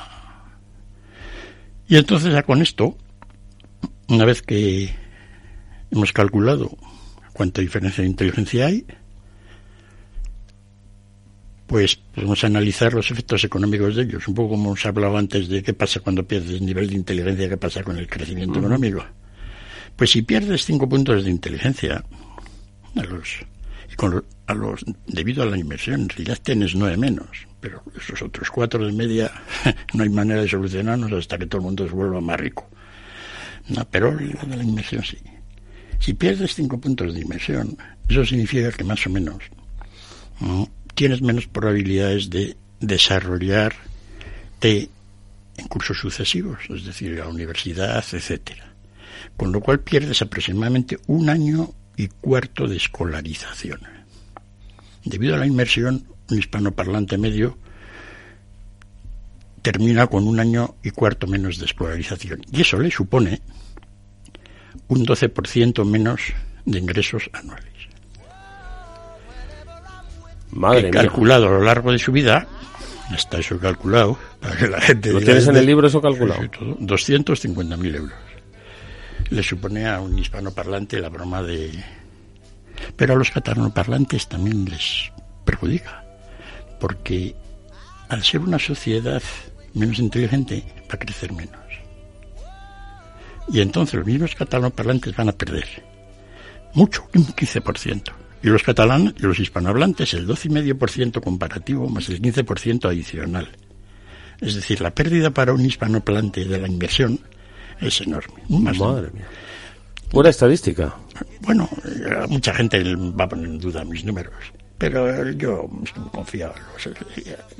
Y 1.86 1.96
entonces 1.96 2.32
ya 2.32 2.44
con 2.44 2.62
esto, 2.62 2.96
una 4.08 4.24
vez 4.24 4.40
que 4.40 4.88
hemos 5.90 6.14
calculado 6.14 6.74
cuánta 7.34 7.60
diferencia 7.60 8.00
de 8.00 8.08
inteligencia 8.08 8.64
hay, 8.64 8.86
pues 11.66 11.96
podemos 11.96 12.42
analizar 12.42 12.94
los 12.94 13.10
efectos 13.10 13.44
económicos 13.44 13.96
de 13.96 14.04
ellos, 14.04 14.26
un 14.28 14.34
poco 14.34 14.50
como 14.52 14.70
hemos 14.70 14.86
hablado 14.86 15.18
antes 15.18 15.46
de 15.50 15.62
qué 15.62 15.74
pasa 15.74 16.00
cuando 16.00 16.26
pierdes 16.26 16.62
nivel 16.62 16.88
de 16.88 16.94
inteligencia, 16.94 17.46
qué 17.46 17.58
pasa 17.58 17.82
con 17.82 17.98
el 17.98 18.08
crecimiento 18.08 18.60
económico. 18.60 19.04
Pues 19.94 20.08
si 20.08 20.22
pierdes 20.22 20.64
cinco 20.64 20.88
puntos 20.88 21.22
de 21.22 21.30
inteligencia, 21.30 22.02
a 22.96 23.02
los, 23.02 23.40
y 23.92 23.94
con 23.94 24.24
a 24.46 24.54
los, 24.54 24.86
debido 25.06 25.42
a 25.42 25.46
la 25.46 25.58
inversión, 25.58 26.00
en 26.00 26.08
realidad 26.08 26.38
tienes 26.42 26.74
nueve 26.74 26.96
menos, 26.96 27.46
pero 27.64 27.82
esos 27.96 28.20
otros 28.20 28.50
cuatro 28.50 28.84
de 28.84 28.92
media 28.92 29.32
no 29.94 30.02
hay 30.02 30.10
manera 30.10 30.42
de 30.42 30.48
solucionarnos 30.48 31.10
hasta 31.12 31.38
que 31.38 31.46
todo 31.46 31.62
el 31.62 31.64
mundo 31.64 31.88
se 31.88 31.94
vuelva 31.94 32.20
más 32.20 32.38
rico. 32.38 32.68
Pero 33.90 34.12
la 34.12 34.42
de 34.42 34.56
la 34.58 34.62
inversión 34.62 35.02
sí. 35.02 35.16
Si 35.98 36.12
pierdes 36.12 36.54
cinco 36.54 36.78
puntos 36.78 37.14
de 37.14 37.20
inversión, 37.20 37.78
eso 38.06 38.22
significa 38.26 38.70
que 38.70 38.84
más 38.84 39.06
o 39.06 39.10
menos 39.10 39.38
tienes 40.94 41.22
menos 41.22 41.46
probabilidades 41.46 42.28
de 42.28 42.54
desarrollarte 42.80 44.90
en 45.56 45.68
cursos 45.68 45.96
sucesivos, 45.96 46.58
es 46.68 46.84
decir, 46.84 47.16
la 47.16 47.28
universidad, 47.28 48.04
etcétera. 48.12 48.74
Con 49.38 49.52
lo 49.52 49.62
cual 49.62 49.80
pierdes 49.80 50.20
aproximadamente 50.20 50.98
un 51.06 51.30
año 51.30 51.70
y 51.96 52.08
cuarto 52.08 52.68
de 52.68 52.76
escolarización. 52.76 53.80
Debido 55.02 55.34
a 55.34 55.38
la 55.38 55.46
inmersión, 55.46 56.04
un 56.30 56.38
hispanoparlante 56.38 57.18
medio 57.18 57.58
termina 59.62 60.06
con 60.06 60.28
un 60.28 60.38
año 60.40 60.74
y 60.82 60.90
cuarto 60.90 61.26
menos 61.26 61.58
de 61.58 61.64
escolarización. 61.64 62.42
Y 62.52 62.60
eso 62.60 62.78
le 62.78 62.90
supone 62.90 63.40
un 64.88 65.06
12% 65.06 65.84
menos 65.86 66.20
de 66.66 66.78
ingresos 66.78 67.30
anuales. 67.32 67.72
Madre 70.50 70.88
He 70.88 70.90
calculado 70.90 71.46
a 71.46 71.50
lo 71.50 71.62
largo 71.62 71.92
de 71.92 71.98
su 71.98 72.12
vida, 72.12 72.46
está 73.16 73.38
eso 73.38 73.58
calculado, 73.58 74.18
para 74.38 74.56
que 74.56 74.68
la 74.68 74.80
gente... 74.80 75.12
¿Lo 75.12 75.20
tienes 75.20 75.48
en 75.48 75.56
el 75.56 75.66
libro 75.66 75.86
eso 75.86 76.00
calculado? 76.00 76.42
250.000 76.42 77.96
euros. 77.96 78.18
Le 79.30 79.42
supone 79.42 79.88
a 79.88 80.00
un 80.00 80.18
hispanoparlante 80.18 81.00
la 81.00 81.08
broma 81.08 81.42
de... 81.42 81.72
Pero 82.96 83.14
a 83.14 83.16
los 83.16 83.30
catalanoparlantes 83.30 84.28
también 84.28 84.66
les 84.66 85.10
perjudica, 85.44 86.03
porque 86.78 87.34
al 88.08 88.22
ser 88.22 88.40
una 88.40 88.58
sociedad 88.58 89.22
menos 89.74 89.98
inteligente, 89.98 90.62
va 90.82 90.94
a 90.94 90.98
crecer 90.98 91.32
menos. 91.32 91.60
Y 93.48 93.60
entonces 93.60 93.94
los 93.94 94.06
mismos 94.06 94.34
catalanoparlantes 94.34 95.14
van 95.14 95.28
a 95.28 95.32
perder 95.32 95.66
mucho, 96.74 97.06
un 97.14 97.26
15%. 97.26 98.12
Y 98.42 98.48
los 98.48 98.62
catalanes 98.62 99.14
y 99.18 99.22
los 99.22 99.38
hispanohablantes 99.38 100.12
el 100.14 100.26
12,5% 100.26 101.22
comparativo 101.22 101.88
más 101.88 102.08
el 102.08 102.20
15% 102.20 102.88
adicional. 102.88 103.48
Es 104.40 104.54
decir, 104.54 104.80
la 104.80 104.90
pérdida 104.90 105.30
para 105.30 105.52
un 105.52 105.64
hispanohablante 105.64 106.44
de 106.44 106.58
la 106.58 106.68
inversión 106.68 107.18
es 107.80 108.00
enorme. 108.00 108.42
Madre 108.48 109.10
mía. 109.12 109.26
Pura 110.10 110.30
estadística. 110.30 110.94
Bueno, 111.40 111.68
eh, 111.84 112.26
mucha 112.28 112.54
gente 112.54 112.82
va 112.94 113.24
a 113.24 113.28
poner 113.28 113.46
en 113.46 113.58
duda 113.58 113.84
mis 113.84 114.04
números. 114.04 114.34
Pero 114.78 115.30
yo 115.30 115.68
confiado. 116.10 116.54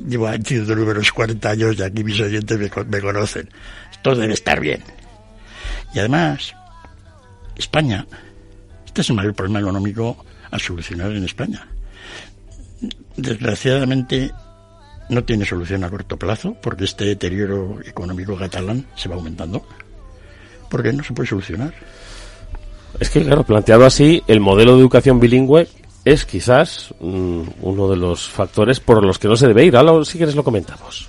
Llevo 0.07 0.29
haciendo 0.29 0.75
números 0.75 1.13
40 1.13 1.51
años 1.51 1.79
y 1.79 1.83
aquí 1.83 2.03
mis 2.03 2.21
oyentes 2.21 2.59
me, 2.59 2.85
me 2.85 3.01
conocen. 3.01 3.49
Esto 3.91 4.15
debe 4.15 4.35
estar 4.35 4.61
bien. 4.61 4.83
Y 5.95 6.01
además, 6.01 6.55
España, 7.57 8.07
este 8.85 9.01
es 9.01 9.11
el 9.11 9.17
mayor 9.17 9.35
problema 9.35 9.61
económico 9.61 10.25
a 10.51 10.59
solucionar 10.59 11.13
en 11.13 11.25
España. 11.25 11.67
Desgraciadamente 13.17 14.33
no 15.09 15.25
tiene 15.25 15.45
solución 15.45 15.85
a 15.85 15.91
corto 15.91 16.17
plazo 16.17 16.57
porque 16.61 16.85
este 16.85 17.05
deterioro 17.05 17.79
económico 17.85 18.37
catalán 18.37 18.87
se 18.97 19.09
va 19.09 19.15
aumentando. 19.15 19.65
Porque 20.69 20.93
no 20.93 21.05
se 21.05 21.13
puede 21.13 21.29
solucionar. 21.29 21.75
Es 22.99 23.11
que, 23.11 23.23
claro, 23.23 23.45
planteado 23.45 23.85
así, 23.85 24.23
el 24.27 24.41
modelo 24.41 24.75
de 24.75 24.81
educación 24.81 25.21
bilingüe 25.21 25.69
es 26.05 26.27
quizás 26.27 26.95
mm, 27.01 27.43
uno 27.63 27.89
de 27.89 27.97
los 27.97 28.29
factores 28.29 28.81
por 28.81 29.05
los 29.05 29.19
que 29.19 29.29
no 29.29 29.37
se 29.37 29.49
debe 29.49 29.65
ir. 29.65 29.77
Ahora, 29.77 30.05
si 30.05 30.19
quieres, 30.19 30.35
lo 30.35 30.45
comentamos. 30.45 31.09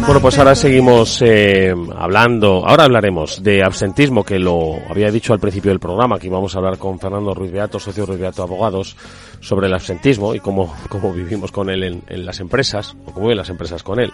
Bueno, 0.00 0.20
pues 0.20 0.38
ahora 0.38 0.54
seguimos 0.54 1.22
eh, 1.22 1.74
hablando, 1.96 2.62
ahora 2.66 2.84
hablaremos 2.84 3.42
de 3.42 3.62
absentismo, 3.64 4.22
que 4.22 4.38
lo 4.38 4.76
había 4.88 5.10
dicho 5.10 5.32
al 5.32 5.40
principio 5.40 5.70
del 5.70 5.80
programa, 5.80 6.18
que 6.18 6.26
íbamos 6.26 6.54
a 6.54 6.58
hablar 6.58 6.76
con 6.76 6.98
Fernando 6.98 7.32
Ruiz 7.32 7.50
Beato, 7.50 7.80
socio 7.80 8.04
Ruiz 8.04 8.20
Beato 8.20 8.42
Abogados, 8.42 8.96
sobre 9.40 9.66
el 9.66 9.72
absentismo 9.72 10.34
y 10.34 10.40
cómo, 10.40 10.74
cómo 10.90 11.10
vivimos 11.12 11.52
con 11.52 11.70
él 11.70 11.84
en, 11.84 12.02
en 12.06 12.26
las 12.26 12.40
empresas, 12.40 12.94
o 13.06 13.12
cómo 13.12 13.26
viven 13.26 13.38
las 13.38 13.48
empresas 13.48 13.82
con 13.82 13.98
él. 13.98 14.12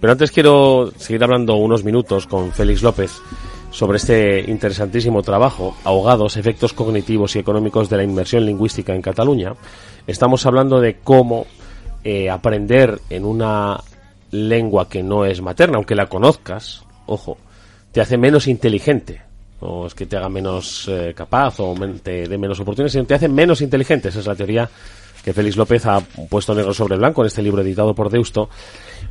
Pero 0.00 0.12
antes 0.12 0.32
quiero 0.32 0.90
seguir 0.96 1.22
hablando 1.22 1.54
unos 1.54 1.84
minutos 1.84 2.26
con 2.26 2.50
Félix 2.50 2.82
López 2.82 3.12
sobre 3.70 3.98
este 3.98 4.50
interesantísimo 4.50 5.22
trabajo, 5.22 5.76
Ahogados, 5.84 6.36
efectos 6.36 6.72
cognitivos 6.72 7.36
y 7.36 7.38
económicos 7.38 7.88
de 7.88 7.98
la 7.98 8.02
inmersión 8.02 8.44
lingüística 8.44 8.94
en 8.94 9.02
Cataluña. 9.02 9.54
Estamos 10.08 10.44
hablando 10.44 10.80
de 10.80 10.96
cómo 11.04 11.46
eh, 12.02 12.30
aprender 12.30 12.98
en 13.10 13.24
una 13.24 13.78
lengua 14.30 14.88
que 14.88 15.02
no 15.02 15.24
es 15.24 15.40
materna, 15.40 15.76
aunque 15.76 15.94
la 15.94 16.06
conozcas, 16.06 16.84
ojo, 17.06 17.38
te 17.92 18.00
hace 18.00 18.16
menos 18.16 18.46
inteligente. 18.46 19.22
No 19.60 19.86
es 19.86 19.94
que 19.94 20.06
te 20.06 20.16
haga 20.16 20.28
menos 20.28 20.88
eh, 20.88 21.12
capaz 21.14 21.60
o 21.60 21.74
te 22.02 22.26
dé 22.26 22.38
menos 22.38 22.58
oportunidades, 22.60 22.92
sino 22.92 23.04
te 23.04 23.14
hace 23.14 23.28
menos 23.28 23.60
inteligente. 23.60 24.08
Esa 24.08 24.20
es 24.20 24.26
la 24.26 24.34
teoría 24.34 24.68
que 25.22 25.34
Félix 25.34 25.56
López 25.56 25.84
ha 25.84 26.00
puesto 26.00 26.54
negro 26.54 26.72
sobre 26.72 26.96
blanco 26.96 27.20
en 27.22 27.26
este 27.26 27.42
libro 27.42 27.60
editado 27.60 27.94
por 27.94 28.08
Deusto. 28.08 28.48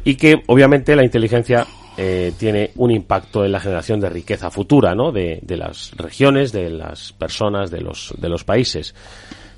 Y 0.03 0.15
que, 0.15 0.41
obviamente, 0.47 0.95
la 0.95 1.03
inteligencia 1.03 1.67
eh, 1.97 2.31
tiene 2.37 2.71
un 2.77 2.89
impacto 2.89 3.45
en 3.45 3.51
la 3.51 3.59
generación 3.59 3.99
de 3.99 4.09
riqueza 4.09 4.49
futura, 4.49 4.95
¿no? 4.95 5.11
De, 5.11 5.39
de 5.43 5.57
las 5.57 5.91
regiones, 5.95 6.51
de 6.51 6.71
las 6.71 7.13
personas, 7.13 7.69
de 7.69 7.81
los, 7.81 8.15
de 8.17 8.29
los 8.29 8.43
países. 8.43 8.95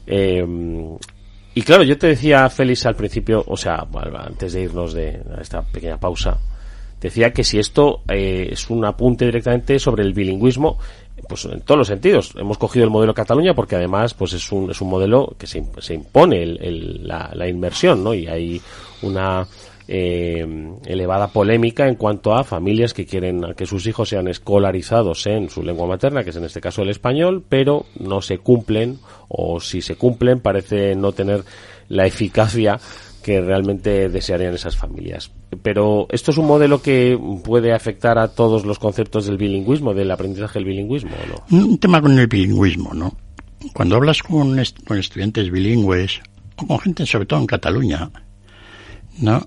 Eh, 0.07 0.43
y 1.53 1.61
claro, 1.63 1.83
yo 1.83 1.97
te 1.97 2.07
decía, 2.07 2.49
Félix, 2.49 2.85
al 2.85 2.95
principio, 2.95 3.43
o 3.47 3.57
sea, 3.57 3.85
antes 4.17 4.53
de 4.53 4.61
irnos 4.61 4.93
de 4.93 5.21
esta 5.41 5.61
pequeña 5.61 5.97
pausa, 5.97 6.37
decía 6.99 7.31
que 7.33 7.43
si 7.43 7.59
esto 7.59 8.01
eh, 8.09 8.49
es 8.51 8.69
un 8.69 8.85
apunte 8.85 9.25
directamente 9.25 9.79
sobre 9.79 10.03
el 10.03 10.13
bilingüismo, 10.13 10.77
pues 11.27 11.45
en 11.45 11.61
todos 11.61 11.77
los 11.79 11.87
sentidos. 11.87 12.33
Hemos 12.37 12.57
cogido 12.57 12.83
el 12.85 12.89
modelo 12.91 13.13
Cataluña 13.13 13.53
porque 13.53 13.75
además 13.75 14.13
pues 14.13 14.33
es 14.33 14.51
un, 14.51 14.71
es 14.71 14.81
un 14.81 14.89
modelo 14.89 15.35
que 15.37 15.45
se, 15.47 15.63
se 15.79 15.93
impone 15.93 16.41
el- 16.41 17.07
la, 17.07 17.31
la 17.33 17.47
inmersión, 17.47 18.03
¿no? 18.03 18.13
Y 18.13 18.27
hay 18.27 18.61
una 19.03 19.45
eh, 19.93 20.47
elevada 20.85 21.27
polémica 21.27 21.85
en 21.85 21.95
cuanto 21.95 22.33
a 22.33 22.45
familias 22.45 22.93
que 22.93 23.05
quieren 23.05 23.41
que 23.57 23.65
sus 23.65 23.85
hijos 23.87 24.07
sean 24.07 24.29
escolarizados 24.29 25.27
en 25.27 25.49
su 25.49 25.63
lengua 25.63 25.85
materna, 25.85 26.23
que 26.23 26.29
es 26.29 26.37
en 26.37 26.45
este 26.45 26.61
caso 26.61 26.81
el 26.81 26.89
español, 26.89 27.43
pero 27.49 27.85
no 27.99 28.21
se 28.21 28.37
cumplen 28.37 28.99
o 29.27 29.59
si 29.59 29.81
se 29.81 29.95
cumplen 29.95 30.39
parece 30.39 30.95
no 30.95 31.11
tener 31.11 31.43
la 31.89 32.05
eficacia 32.05 32.79
que 33.21 33.41
realmente 33.41 34.07
desearían 34.07 34.53
esas 34.53 34.77
familias. 34.77 35.33
Pero 35.61 36.07
esto 36.09 36.31
es 36.31 36.37
un 36.37 36.47
modelo 36.47 36.81
que 36.81 37.19
puede 37.43 37.73
afectar 37.73 38.17
a 38.17 38.29
todos 38.29 38.65
los 38.65 38.79
conceptos 38.79 39.25
del 39.25 39.35
bilingüismo, 39.35 39.93
del 39.93 40.09
aprendizaje 40.09 40.59
del 40.59 40.69
bilingüismo, 40.69 41.11
¿o 41.11 41.57
no? 41.57 41.65
Un 41.65 41.77
tema 41.79 42.01
con 42.01 42.17
el 42.17 42.27
bilingüismo, 42.27 42.93
¿no? 42.93 43.13
Cuando 43.73 43.97
hablas 43.97 44.23
con, 44.23 44.57
con 44.87 44.97
estudiantes 44.97 45.51
bilingües, 45.51 46.21
o 46.55 46.65
con 46.65 46.79
gente 46.79 47.05
sobre 47.05 47.25
todo 47.25 47.41
en 47.41 47.47
Cataluña, 47.47 48.09
¿no? 49.19 49.45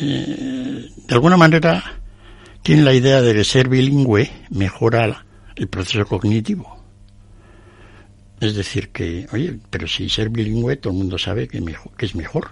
Eh, 0.00 0.90
de 1.06 1.14
alguna 1.14 1.36
manera 1.36 1.82
tienen 2.62 2.84
la 2.84 2.94
idea 2.94 3.22
de 3.22 3.34
que 3.34 3.44
ser 3.44 3.68
bilingüe 3.68 4.30
mejora 4.50 5.24
el 5.54 5.68
proceso 5.68 6.06
cognitivo. 6.06 6.76
Es 8.40 8.54
decir, 8.54 8.90
que, 8.90 9.26
oye, 9.32 9.58
pero 9.70 9.86
si 9.88 10.08
ser 10.08 10.28
bilingüe 10.28 10.76
todo 10.76 10.92
el 10.92 10.98
mundo 10.98 11.18
sabe 11.18 11.48
que 11.48 11.62
es 11.98 12.14
mejor. 12.14 12.50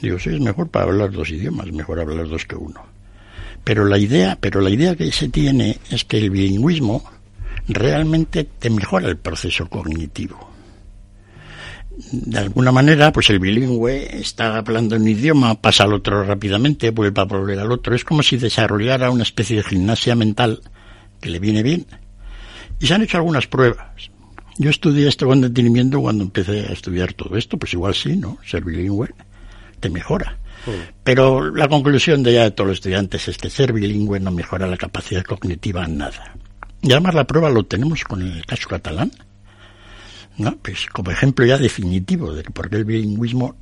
Digo, 0.00 0.18
sí, 0.18 0.30
es 0.30 0.40
mejor 0.40 0.70
para 0.70 0.86
hablar 0.86 1.10
dos 1.12 1.30
idiomas, 1.30 1.70
mejor 1.72 2.00
hablar 2.00 2.28
dos 2.28 2.46
que 2.46 2.56
uno. 2.56 2.82
Pero 3.64 3.84
la 3.84 3.98
idea, 3.98 4.38
pero 4.40 4.60
la 4.60 4.70
idea 4.70 4.96
que 4.96 5.12
se 5.12 5.28
tiene 5.28 5.78
es 5.90 6.04
que 6.04 6.18
el 6.18 6.30
bilingüismo 6.30 7.04
realmente 7.68 8.44
te 8.44 8.70
mejora 8.70 9.08
el 9.08 9.18
proceso 9.18 9.68
cognitivo. 9.68 10.50
De 12.12 12.38
alguna 12.38 12.72
manera, 12.72 13.12
pues 13.12 13.28
el 13.30 13.38
bilingüe 13.38 14.20
está 14.20 14.56
hablando 14.56 14.96
un 14.96 15.06
idioma, 15.06 15.60
pasa 15.60 15.84
al 15.84 15.92
otro 15.92 16.24
rápidamente, 16.24 16.90
vuelve 16.90 17.20
a 17.20 17.24
volver 17.24 17.58
al 17.58 17.72
otro. 17.72 17.94
Es 17.94 18.04
como 18.04 18.22
si 18.22 18.36
desarrollara 18.36 19.10
una 19.10 19.22
especie 19.22 19.56
de 19.56 19.62
gimnasia 19.62 20.14
mental 20.14 20.60
que 21.20 21.30
le 21.30 21.38
viene 21.38 21.62
bien. 21.62 21.86
Y 22.78 22.86
se 22.86 22.94
han 22.94 23.02
hecho 23.02 23.18
algunas 23.18 23.46
pruebas. 23.46 24.10
Yo 24.56 24.70
estudié 24.70 25.08
esto 25.08 25.26
con 25.26 25.40
detenimiento 25.40 26.00
cuando 26.00 26.24
empecé 26.24 26.66
a 26.66 26.72
estudiar 26.72 27.12
todo 27.12 27.36
esto, 27.36 27.58
pues 27.58 27.72
igual 27.74 27.94
sí, 27.94 28.16
¿no? 28.16 28.38
Ser 28.46 28.64
bilingüe 28.64 29.08
te 29.80 29.90
mejora. 29.90 30.38
Pero 31.04 31.54
la 31.54 31.68
conclusión 31.68 32.22
de 32.22 32.34
ya 32.34 32.42
de 32.44 32.50
todos 32.50 32.68
los 32.68 32.76
estudiantes 32.78 33.28
es 33.28 33.38
que 33.38 33.48
ser 33.48 33.72
bilingüe 33.72 34.20
no 34.20 34.30
mejora 34.30 34.66
la 34.66 34.76
capacidad 34.76 35.24
cognitiva 35.24 35.84
en 35.84 35.98
nada. 35.98 36.34
Y 36.82 36.92
además 36.92 37.14
la 37.14 37.26
prueba 37.26 37.50
lo 37.50 37.64
tenemos 37.64 38.04
con 38.04 38.22
el 38.22 38.44
caso 38.46 38.68
catalán, 38.68 39.10
¿no? 40.40 40.56
Pues 40.56 40.86
como 40.86 41.10
ejemplo 41.10 41.44
ya 41.44 41.58
definitivo 41.58 42.32
de 42.32 42.42
por 42.44 42.70
qué 42.70 42.76
el 42.76 42.84
bilingüismo 42.84 43.56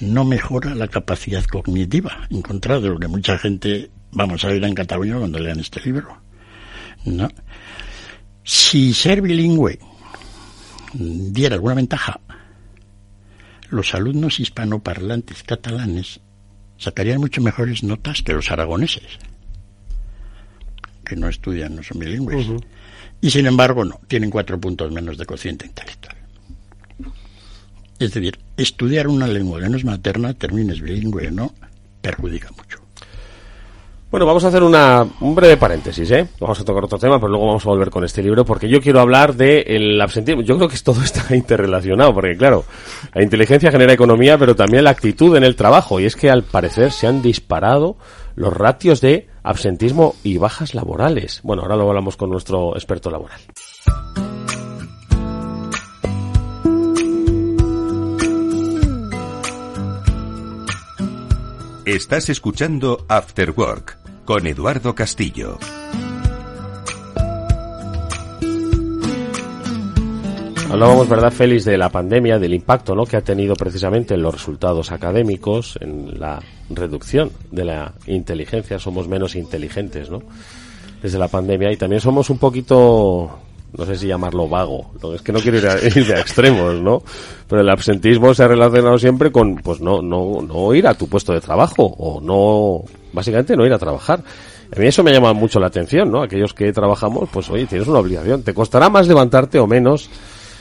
no 0.00 0.24
mejora 0.24 0.74
la 0.74 0.88
capacidad 0.88 1.44
cognitiva, 1.44 2.26
en 2.30 2.42
contra 2.42 2.80
de 2.80 2.88
lo 2.88 2.98
que 2.98 3.08
mucha 3.08 3.38
gente 3.38 3.90
vamos 4.10 4.44
a 4.44 4.48
ver 4.48 4.64
en 4.64 4.74
Cataluña 4.74 5.16
cuando 5.18 5.38
lean 5.38 5.60
este 5.60 5.80
libro. 5.80 6.20
¿no? 7.04 7.28
Si 8.42 8.92
ser 8.94 9.22
bilingüe 9.22 9.78
diera 10.92 11.54
alguna 11.54 11.74
ventaja, 11.74 12.20
los 13.70 13.94
alumnos 13.94 14.40
hispanoparlantes 14.40 15.44
catalanes 15.44 16.20
sacarían 16.78 17.20
mucho 17.20 17.40
mejores 17.42 17.84
notas 17.84 18.22
que 18.22 18.32
los 18.32 18.50
aragoneses, 18.50 19.18
que 21.04 21.14
no 21.14 21.28
estudian, 21.28 21.76
no 21.76 21.82
son 21.82 22.00
bilingües. 22.00 22.48
Y 23.20 23.30
sin 23.30 23.46
embargo, 23.46 23.84
no, 23.84 24.00
tienen 24.06 24.30
cuatro 24.30 24.60
puntos 24.60 24.92
menos 24.92 25.18
de 25.18 25.26
cociente 25.26 25.66
intelectual. 25.66 26.16
Es 27.98 28.14
decir, 28.14 28.38
estudiar 28.56 29.08
una 29.08 29.26
lengua 29.26 29.60
que 29.60 29.68
no 29.68 29.76
es 29.76 29.84
materna, 29.84 30.34
termines 30.34 30.80
bilingüe 30.80 31.28
o 31.28 31.30
no, 31.32 31.52
perjudica 32.00 32.50
mucho. 32.52 32.78
Bueno, 34.10 34.24
vamos 34.24 34.42
a 34.44 34.48
hacer 34.48 34.62
una, 34.62 35.06
un 35.20 35.34
breve 35.34 35.58
paréntesis, 35.58 36.10
¿eh? 36.12 36.26
Vamos 36.40 36.58
a 36.58 36.64
tocar 36.64 36.82
otro 36.82 36.98
tema, 36.98 37.18
pero 37.18 37.28
luego 37.28 37.46
vamos 37.46 37.66
a 37.66 37.68
volver 37.68 37.90
con 37.90 38.04
este 38.04 38.22
libro, 38.22 38.42
porque 38.42 38.66
yo 38.66 38.80
quiero 38.80 39.00
hablar 39.00 39.34
del 39.34 40.00
absentismo. 40.00 40.40
Yo 40.40 40.56
creo 40.56 40.68
que 40.68 40.78
todo 40.78 41.02
está 41.04 41.36
interrelacionado, 41.36 42.14
porque 42.14 42.34
claro, 42.34 42.64
la 43.12 43.22
inteligencia 43.22 43.70
genera 43.70 43.92
economía, 43.92 44.38
pero 44.38 44.56
también 44.56 44.84
la 44.84 44.90
actitud 44.90 45.36
en 45.36 45.44
el 45.44 45.56
trabajo, 45.56 46.00
y 46.00 46.06
es 46.06 46.16
que 46.16 46.30
al 46.30 46.42
parecer 46.42 46.90
se 46.90 47.06
han 47.06 47.20
disparado 47.20 47.96
los 48.34 48.50
ratios 48.50 49.02
de 49.02 49.27
absentismo 49.42 50.14
y 50.22 50.38
bajas 50.38 50.74
laborales. 50.74 51.40
Bueno, 51.42 51.62
ahora 51.62 51.76
lo 51.76 51.88
hablamos 51.88 52.16
con 52.16 52.30
nuestro 52.30 52.74
experto 52.74 53.10
laboral. 53.10 53.40
Estás 61.84 62.28
escuchando 62.28 63.06
After 63.08 63.52
Work 63.56 63.96
con 64.26 64.46
Eduardo 64.46 64.94
Castillo. 64.94 65.58
Hablábamos, 70.70 71.08
¿verdad, 71.08 71.30
Félix, 71.32 71.64
de 71.64 71.78
la 71.78 71.88
pandemia, 71.88 72.38
del 72.38 72.52
impacto 72.52 72.94
¿no? 72.94 73.04
que 73.04 73.16
ha 73.16 73.22
tenido 73.22 73.54
precisamente 73.54 74.14
en 74.14 74.22
los 74.22 74.34
resultados 74.34 74.92
académicos, 74.92 75.78
en 75.80 76.20
la 76.20 76.40
reducción 76.68 77.30
de 77.50 77.64
la 77.64 77.94
inteligencia. 78.06 78.78
Somos 78.78 79.08
menos 79.08 79.34
inteligentes, 79.34 80.10
¿no? 80.10 80.22
Desde 81.02 81.18
la 81.18 81.28
pandemia. 81.28 81.72
Y 81.72 81.76
también 81.76 82.02
somos 82.02 82.28
un 82.28 82.38
poquito, 82.38 83.38
no 83.76 83.86
sé 83.86 83.96
si 83.96 84.08
llamarlo 84.08 84.46
vago. 84.46 84.90
¿no? 85.02 85.14
Es 85.14 85.22
que 85.22 85.32
no 85.32 85.40
quiero 85.40 85.56
ir, 85.56 85.66
a, 85.66 85.78
ir 85.82 86.06
de 86.06 86.20
extremos, 86.20 86.74
¿no? 86.74 87.02
Pero 87.48 87.62
el 87.62 87.70
absentismo 87.70 88.34
se 88.34 88.42
ha 88.42 88.48
relacionado 88.48 88.98
siempre 88.98 89.32
con, 89.32 89.56
pues 89.56 89.80
no, 89.80 90.02
no, 90.02 90.42
no 90.42 90.74
ir 90.74 90.86
a 90.86 90.94
tu 90.94 91.08
puesto 91.08 91.32
de 91.32 91.40
trabajo 91.40 91.82
o 91.82 92.20
no, 92.20 92.84
básicamente 93.14 93.56
no 93.56 93.64
ir 93.64 93.72
a 93.72 93.78
trabajar. 93.78 94.22
A 94.70 94.78
mí 94.78 94.86
eso 94.86 95.02
me 95.02 95.12
llama 95.12 95.32
mucho 95.32 95.58
la 95.58 95.68
atención, 95.68 96.10
¿no? 96.10 96.22
Aquellos 96.22 96.52
que 96.52 96.70
trabajamos, 96.74 97.30
pues 97.32 97.48
oye, 97.48 97.64
tienes 97.64 97.88
una 97.88 98.00
obligación. 98.00 98.42
Te 98.42 98.52
costará 98.52 98.90
más 98.90 99.08
levantarte 99.08 99.58
o 99.58 99.66
menos 99.66 100.10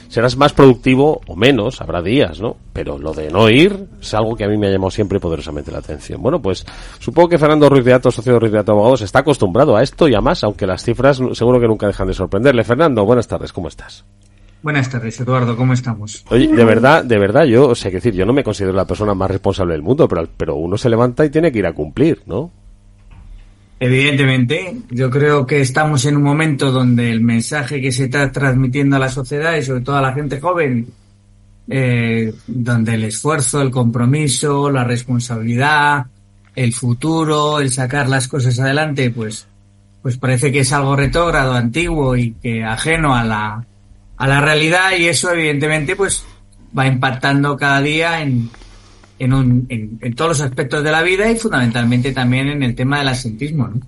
serás 0.09 0.37
más 0.37 0.53
productivo 0.53 1.21
o 1.27 1.35
menos, 1.35 1.81
habrá 1.81 2.01
días, 2.01 2.39
¿no? 2.39 2.57
Pero 2.73 2.97
lo 2.97 3.13
de 3.13 3.29
no 3.29 3.49
ir 3.49 3.87
es 4.01 4.13
algo 4.13 4.35
que 4.35 4.43
a 4.43 4.47
mí 4.47 4.57
me 4.57 4.67
ha 4.67 4.71
llamado 4.71 4.91
siempre 4.91 5.19
poderosamente 5.19 5.71
la 5.71 5.79
atención. 5.79 6.21
Bueno, 6.21 6.41
pues 6.41 6.65
supongo 6.99 7.29
que 7.29 7.37
Fernando 7.37 7.69
Ruiz 7.69 7.85
de 7.85 7.93
Ato, 7.93 8.11
socio 8.11 8.33
de 8.33 8.39
Ruiz 8.39 8.51
de 8.51 8.59
Ato 8.59 8.71
Abogados, 8.71 9.01
está 9.01 9.19
acostumbrado 9.19 9.75
a 9.75 9.83
esto 9.83 10.07
y 10.07 10.15
a 10.15 10.21
más, 10.21 10.43
aunque 10.43 10.67
las 10.67 10.83
cifras 10.83 11.21
seguro 11.33 11.59
que 11.59 11.67
nunca 11.67 11.87
dejan 11.87 12.07
de 12.07 12.13
sorprenderle. 12.13 12.63
Fernando, 12.63 13.05
buenas 13.05 13.27
tardes, 13.27 13.51
¿cómo 13.51 13.67
estás? 13.67 14.05
Buenas 14.63 14.89
tardes, 14.89 15.19
Eduardo, 15.19 15.55
¿cómo 15.55 15.73
estamos? 15.73 16.25
Oye, 16.29 16.47
de 16.47 16.65
verdad, 16.65 17.03
de 17.03 17.19
verdad, 17.19 17.45
yo, 17.45 17.69
o 17.69 17.75
sea, 17.75 17.91
que 17.91 17.97
decir, 17.97 18.13
yo 18.13 18.25
no 18.25 18.33
me 18.33 18.43
considero 18.43 18.73
la 18.73 18.85
persona 18.85 19.13
más 19.13 19.29
responsable 19.29 19.73
del 19.73 19.83
mundo, 19.83 20.07
pero, 20.07 20.27
pero 20.35 20.55
uno 20.55 20.77
se 20.77 20.89
levanta 20.89 21.23
y 21.23 21.29
tiene 21.29 21.51
que 21.51 21.59
ir 21.59 21.67
a 21.67 21.73
cumplir, 21.73 22.23
¿no? 22.25 22.51
Evidentemente, 23.79 24.75
yo 24.89 25.09
creo 25.09 25.45
que 25.45 25.61
estamos 25.61 26.05
en 26.05 26.17
un 26.17 26.23
momento 26.23 26.71
donde 26.71 27.11
el 27.11 27.21
mensaje 27.21 27.79
que 27.79 27.91
se 27.91 28.05
está 28.05 28.31
transmitiendo 28.31 28.95
a 28.95 28.99
la 28.99 29.09
sociedad 29.09 29.55
y 29.55 29.63
sobre 29.63 29.81
todo 29.81 29.97
a 29.97 30.01
la 30.01 30.13
gente 30.13 30.41
joven, 30.41 30.87
eh, 31.69 32.33
donde 32.47 32.95
el 32.95 33.03
esfuerzo, 33.03 33.61
el 33.61 33.69
compromiso, 33.69 34.71
la 34.71 34.83
responsabilidad, 34.83 36.07
el 36.55 36.73
futuro, 36.73 37.59
el 37.59 37.71
sacar 37.71 38.09
las 38.09 38.27
cosas 38.27 38.59
adelante, 38.59 39.11
pues, 39.11 39.47
pues 40.01 40.17
parece 40.17 40.51
que 40.51 40.61
es 40.61 40.73
algo 40.73 40.95
retrógrado, 40.95 41.53
antiguo 41.53 42.17
y 42.17 42.31
que 42.31 42.63
ajeno 42.63 43.13
a 43.13 43.23
la, 43.23 43.63
a 44.17 44.27
la 44.27 44.41
realidad 44.41 44.93
y 44.97 45.05
eso 45.05 45.31
evidentemente 45.31 45.95
pues 45.95 46.25
va 46.75 46.87
impactando 46.87 47.55
cada 47.55 47.79
día 47.81 48.21
en, 48.21 48.49
en, 49.19 49.33
un, 49.33 49.65
en, 49.69 49.99
en, 50.01 50.15
todos 50.15 50.29
los 50.29 50.41
aspectos 50.41 50.83
de 50.83 50.91
la 50.91 51.03
vida 51.03 51.29
y 51.29 51.35
fundamentalmente 51.35 52.11
también 52.11 52.47
en 52.47 52.63
el 52.63 52.75
tema 52.75 52.99
del 52.99 53.09
asentismo. 53.09 53.67
¿no? 53.67 53.81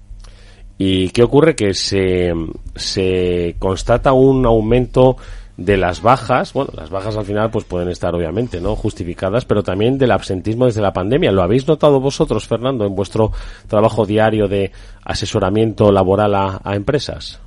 ¿Y 0.78 1.10
qué 1.10 1.24
ocurre? 1.24 1.56
Que 1.56 1.74
se, 1.74 2.34
se 2.76 3.56
constata 3.60 4.14
un 4.14 4.46
aumento 4.46 5.18
de 5.58 5.76
las 5.76 6.02
bajas, 6.02 6.54
bueno, 6.54 6.72
las 6.74 6.90
bajas 6.90 7.18
al 7.18 7.26
final 7.26 7.52
pues 7.52 7.66
pueden 7.66 7.90
estar 7.90 8.16
obviamente, 8.16 8.62
¿no? 8.62 8.78
justificadas, 8.78 9.44
pero 9.44 9.62
también 9.62 9.98
del 9.98 10.12
absentismo 10.12 10.66
desde 10.66 10.82
la 10.82 10.94
pandemia. 10.94 11.34
¿Lo 11.34 11.44
habéis 11.44 11.68
notado 11.68 12.00
vosotros, 12.00 12.48
Fernando, 12.48 12.86
en 12.86 12.96
vuestro 12.96 13.34
trabajo 13.68 14.06
diario 14.06 14.48
de 14.48 14.72
asesoramiento 15.04 15.92
laboral 15.92 16.34
a, 16.34 16.62
a 16.64 16.76
empresas? 16.76 17.42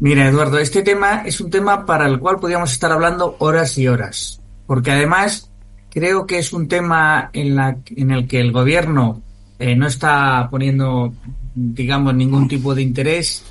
Mira, 0.00 0.26
Eduardo, 0.26 0.58
este 0.58 0.82
tema 0.82 1.22
es 1.24 1.40
un 1.40 1.50
tema 1.50 1.86
para 1.86 2.06
el 2.06 2.18
cual 2.18 2.40
podríamos 2.40 2.72
estar 2.72 2.90
hablando 2.90 3.36
horas 3.38 3.78
y 3.78 3.86
horas, 3.86 4.40
porque 4.66 4.90
además 4.90 5.53
creo 5.94 6.26
que 6.26 6.38
es 6.38 6.52
un 6.52 6.66
tema 6.66 7.30
en, 7.32 8.10
el 8.10 8.26
que 8.26 8.40
el 8.40 8.50
gobierno 8.50 9.22
eh, 9.60 9.76
no 9.76 9.86
está 9.86 10.48
poniendo, 10.50 11.14
digamos, 11.54 12.14
ningún 12.14 12.48
tipo 12.48 12.74
de 12.74 12.82
interés. 12.82 13.44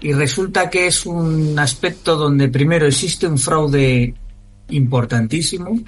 Y 0.00 0.12
resulta 0.12 0.70
que 0.70 0.86
es 0.86 1.04
un 1.04 1.58
aspecto 1.58 2.16
donde 2.16 2.48
primero 2.48 2.86
existe 2.86 3.26
un 3.26 3.38
fraude 3.38 4.14
importantísimo, 4.68 5.78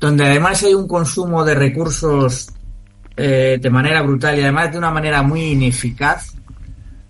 donde 0.00 0.26
además 0.26 0.64
hay 0.64 0.74
un 0.74 0.88
consumo 0.88 1.44
de 1.44 1.54
recursos 1.54 2.48
eh, 3.16 3.58
de 3.60 3.70
manera 3.70 4.02
brutal 4.02 4.36
y 4.36 4.42
además 4.42 4.72
de 4.72 4.78
una 4.78 4.90
manera 4.90 5.22
muy 5.22 5.52
ineficaz 5.52 6.34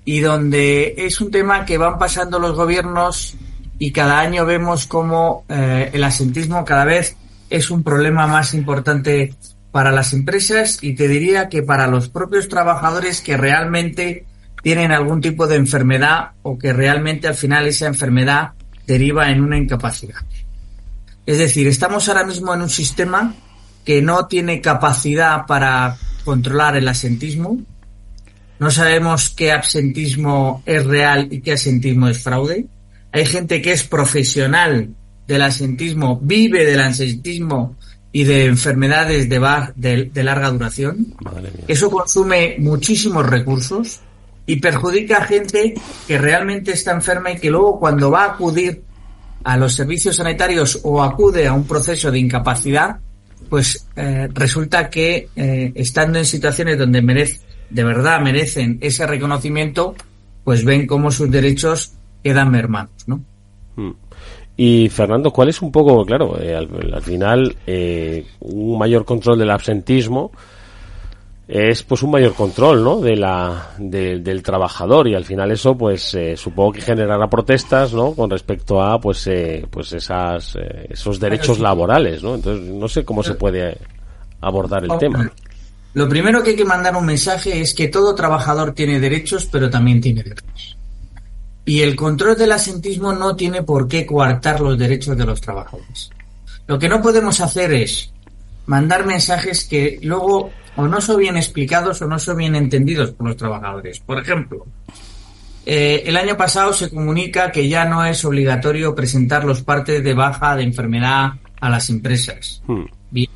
y 0.04 0.20
donde 0.20 0.94
es 0.98 1.20
un 1.20 1.30
tema 1.30 1.64
que 1.64 1.78
van 1.78 1.98
pasando 1.98 2.38
los 2.38 2.54
gobiernos 2.54 3.36
y 3.78 3.92
cada 3.92 4.20
año 4.20 4.44
vemos 4.44 4.86
como 4.86 5.44
eh, 5.48 5.90
el 5.92 6.04
asentismo 6.04 6.64
cada 6.64 6.84
vez 6.84 7.16
es 7.50 7.70
un 7.70 7.82
problema 7.82 8.26
más 8.26 8.54
importante 8.54 9.34
para 9.72 9.92
las 9.92 10.12
empresas 10.12 10.78
y 10.82 10.94
te 10.94 11.08
diría 11.08 11.48
que 11.48 11.62
para 11.62 11.86
los 11.86 12.08
propios 12.08 12.48
trabajadores 12.48 13.20
que 13.20 13.36
realmente 13.36 14.24
tienen 14.62 14.92
algún 14.92 15.20
tipo 15.20 15.46
de 15.46 15.56
enfermedad 15.56 16.30
o 16.42 16.58
que 16.58 16.72
realmente 16.72 17.28
al 17.28 17.34
final 17.34 17.66
esa 17.66 17.86
enfermedad 17.86 18.52
deriva 18.86 19.30
en 19.30 19.42
una 19.42 19.58
incapacidad. 19.58 20.20
Es 21.26 21.38
decir, 21.38 21.66
estamos 21.66 22.08
ahora 22.08 22.24
mismo 22.24 22.54
en 22.54 22.62
un 22.62 22.70
sistema 22.70 23.34
que 23.84 24.02
no 24.02 24.26
tiene 24.26 24.60
capacidad 24.60 25.46
para 25.46 25.96
controlar 26.24 26.76
el 26.76 26.88
asentismo. 26.88 27.58
No 28.58 28.70
sabemos 28.70 29.30
qué 29.30 29.52
absentismo 29.52 30.62
es 30.66 30.84
real 30.84 31.28
y 31.30 31.40
qué 31.40 31.52
asentismo 31.52 32.08
es 32.08 32.22
fraude. 32.22 32.66
Hay 33.12 33.24
gente 33.24 33.62
que 33.62 33.72
es 33.72 33.84
profesional 33.84 34.90
del 35.30 35.42
asentismo, 35.42 36.18
vive 36.20 36.66
del 36.66 36.80
asentismo 36.80 37.76
y 38.10 38.24
de 38.24 38.46
enfermedades 38.46 39.28
de, 39.28 39.38
bar, 39.38 39.72
de, 39.76 40.10
de 40.12 40.24
larga 40.24 40.50
duración. 40.50 41.14
Eso 41.68 41.88
consume 41.88 42.56
muchísimos 42.58 43.24
recursos 43.24 44.00
y 44.44 44.56
perjudica 44.56 45.18
a 45.18 45.24
gente 45.26 45.74
que 46.08 46.18
realmente 46.18 46.72
está 46.72 46.90
enferma 46.90 47.30
y 47.30 47.38
que 47.38 47.48
luego 47.48 47.78
cuando 47.78 48.10
va 48.10 48.24
a 48.24 48.32
acudir 48.32 48.82
a 49.44 49.56
los 49.56 49.72
servicios 49.72 50.16
sanitarios 50.16 50.80
o 50.82 51.00
acude 51.00 51.46
a 51.46 51.52
un 51.52 51.64
proceso 51.64 52.10
de 52.10 52.18
incapacidad, 52.18 52.98
pues 53.48 53.86
eh, 53.94 54.28
resulta 54.34 54.90
que 54.90 55.28
eh, 55.36 55.72
estando 55.76 56.18
en 56.18 56.24
situaciones 56.24 56.76
donde 56.76 57.02
merece, 57.02 57.40
de 57.70 57.84
verdad 57.84 58.20
merecen 58.20 58.78
ese 58.80 59.06
reconocimiento, 59.06 59.94
pues 60.42 60.64
ven 60.64 60.88
cómo 60.88 61.12
sus 61.12 61.30
derechos 61.30 61.92
quedan 62.24 62.50
mermados, 62.50 63.06
¿no? 63.06 63.24
Mm. 63.76 63.92
Y 64.62 64.90
Fernando, 64.90 65.30
¿cuál 65.30 65.48
es 65.48 65.62
un 65.62 65.72
poco, 65.72 66.04
claro, 66.04 66.38
eh, 66.38 66.54
al, 66.54 66.68
al, 66.92 67.00
final, 67.00 67.56
eh, 67.66 68.26
un 68.40 68.78
mayor 68.78 69.06
control 69.06 69.38
del 69.38 69.50
absentismo? 69.50 70.32
es 71.48 71.82
pues 71.82 72.02
un 72.04 72.12
mayor 72.12 72.34
control 72.34 72.84
¿no? 72.84 73.00
de 73.00 73.16
la, 73.16 73.70
de, 73.76 74.20
del 74.20 74.40
trabajador 74.40 75.08
y 75.08 75.16
al 75.16 75.24
final 75.24 75.50
eso 75.50 75.76
pues 75.76 76.14
eh, 76.14 76.36
supongo 76.36 76.72
que 76.74 76.80
generará 76.80 77.28
protestas 77.28 77.92
¿no? 77.92 78.12
con 78.14 78.30
respecto 78.30 78.80
a 78.80 79.00
pues 79.00 79.26
eh, 79.26 79.66
pues 79.68 79.92
esas 79.92 80.54
eh, 80.54 80.86
esos 80.90 81.18
derechos 81.18 81.58
laborales 81.58 82.22
¿no? 82.22 82.36
entonces 82.36 82.68
no 82.68 82.86
sé 82.86 83.04
cómo 83.04 83.24
se 83.24 83.34
puede 83.34 83.76
abordar 84.40 84.84
el 84.84 84.96
tema 84.96 85.28
lo 85.94 86.08
primero 86.08 86.40
que 86.40 86.50
hay 86.50 86.56
que 86.56 86.64
mandar 86.64 86.94
un 86.94 87.06
mensaje 87.06 87.60
es 87.60 87.74
que 87.74 87.88
todo 87.88 88.14
trabajador 88.14 88.72
tiene 88.72 89.00
derechos 89.00 89.48
pero 89.50 89.68
también 89.68 90.00
tiene 90.00 90.22
derechos 90.22 90.78
y 91.64 91.82
el 91.82 91.94
control 91.96 92.36
del 92.36 92.52
asentismo 92.52 93.12
no 93.12 93.36
tiene 93.36 93.62
por 93.62 93.86
qué 93.86 94.06
coartar 94.06 94.60
los 94.60 94.78
derechos 94.78 95.16
de 95.16 95.24
los 95.24 95.40
trabajadores 95.40 96.10
lo 96.70 96.78
que 96.78 96.88
no 96.88 97.02
podemos 97.02 97.40
hacer 97.40 97.72
es 97.72 98.12
mandar 98.66 99.04
mensajes 99.04 99.64
que 99.64 99.98
luego 100.04 100.52
o 100.76 100.86
no 100.86 101.00
son 101.00 101.16
bien 101.16 101.36
explicados 101.36 102.00
o 102.00 102.06
no 102.06 102.16
son 102.20 102.36
bien 102.36 102.54
entendidos 102.54 103.10
por 103.10 103.26
los 103.26 103.36
trabajadores. 103.36 103.98
Por 103.98 104.20
ejemplo, 104.20 104.64
eh, 105.66 106.04
el 106.06 106.16
año 106.16 106.36
pasado 106.36 106.72
se 106.72 106.88
comunica 106.88 107.50
que 107.50 107.68
ya 107.68 107.86
no 107.86 108.04
es 108.04 108.24
obligatorio 108.24 108.94
presentar 108.94 109.44
los 109.44 109.62
partes 109.62 110.04
de 110.04 110.14
baja 110.14 110.54
de 110.54 110.62
enfermedad 110.62 111.32
a 111.60 111.68
las 111.68 111.90
empresas. 111.90 112.62
Hmm. 112.68 112.84
Bien. 113.10 113.28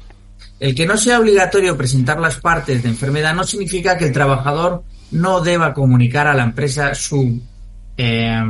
El 0.61 0.73
que 0.77 0.87
no 0.87 0.97
sea 0.97 1.19
obligatorio 1.19 1.77
presentar 1.77 2.21
las 2.21 2.37
partes 2.37 2.85
de 2.85 2.89
enfermedad 2.89 3.35
no 3.35 3.43
significa 3.43 3.99
que 3.99 4.05
el 4.05 4.13
trabajador 4.13 4.85
no 5.11 5.41
deba 5.41 5.75
comunicar 5.75 6.29
a 6.29 6.35
la 6.35 6.45
empresa 6.45 6.95
su, 6.95 7.43
eh, 7.97 8.43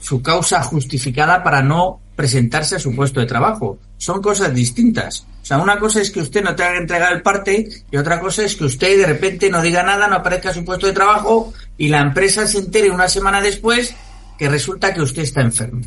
su 0.00 0.22
causa 0.22 0.62
justificada 0.62 1.42
para 1.42 1.62
no 1.62 2.00
presentarse 2.14 2.76
a 2.76 2.78
su 2.78 2.94
puesto 2.94 3.20
de 3.20 3.26
trabajo. 3.26 3.78
Son 3.96 4.20
cosas 4.20 4.54
distintas. 4.54 5.26
O 5.42 5.46
sea, 5.46 5.58
una 5.58 5.78
cosa 5.78 6.00
es 6.00 6.10
que 6.10 6.20
usted 6.20 6.42
no 6.42 6.54
tenga 6.54 6.72
que 6.72 6.78
entregar 6.78 7.12
el 7.12 7.22
parte 7.22 7.68
y 7.90 7.96
otra 7.96 8.20
cosa 8.20 8.44
es 8.44 8.56
que 8.56 8.64
usted 8.64 8.98
de 8.98 9.06
repente 9.06 9.50
no 9.50 9.62
diga 9.62 9.82
nada, 9.82 10.08
no 10.08 10.16
aparezca 10.16 10.50
a 10.50 10.54
su 10.54 10.64
puesto 10.64 10.86
de 10.86 10.92
trabajo 10.92 11.52
y 11.76 11.88
la 11.88 12.00
empresa 12.00 12.46
se 12.46 12.58
entere 12.58 12.90
una 12.90 13.08
semana 13.08 13.40
después 13.40 13.94
que 14.38 14.48
resulta 14.48 14.94
que 14.94 15.02
usted 15.02 15.22
está 15.22 15.40
enfermo. 15.40 15.82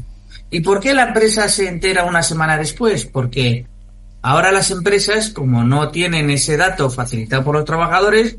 ¿Y 0.49 0.61
por 0.61 0.79
qué 0.79 0.93
la 0.93 1.07
empresa 1.07 1.49
se 1.49 1.67
entera 1.67 2.05
una 2.05 2.23
semana 2.23 2.57
después? 2.57 3.05
Porque 3.05 3.67
ahora 4.21 4.51
las 4.51 4.71
empresas, 4.71 5.29
como 5.29 5.63
no 5.63 5.89
tienen 5.91 6.29
ese 6.29 6.55
dato 6.55 6.89
facilitado 6.89 7.43
por 7.43 7.55
los 7.55 7.65
trabajadores, 7.65 8.37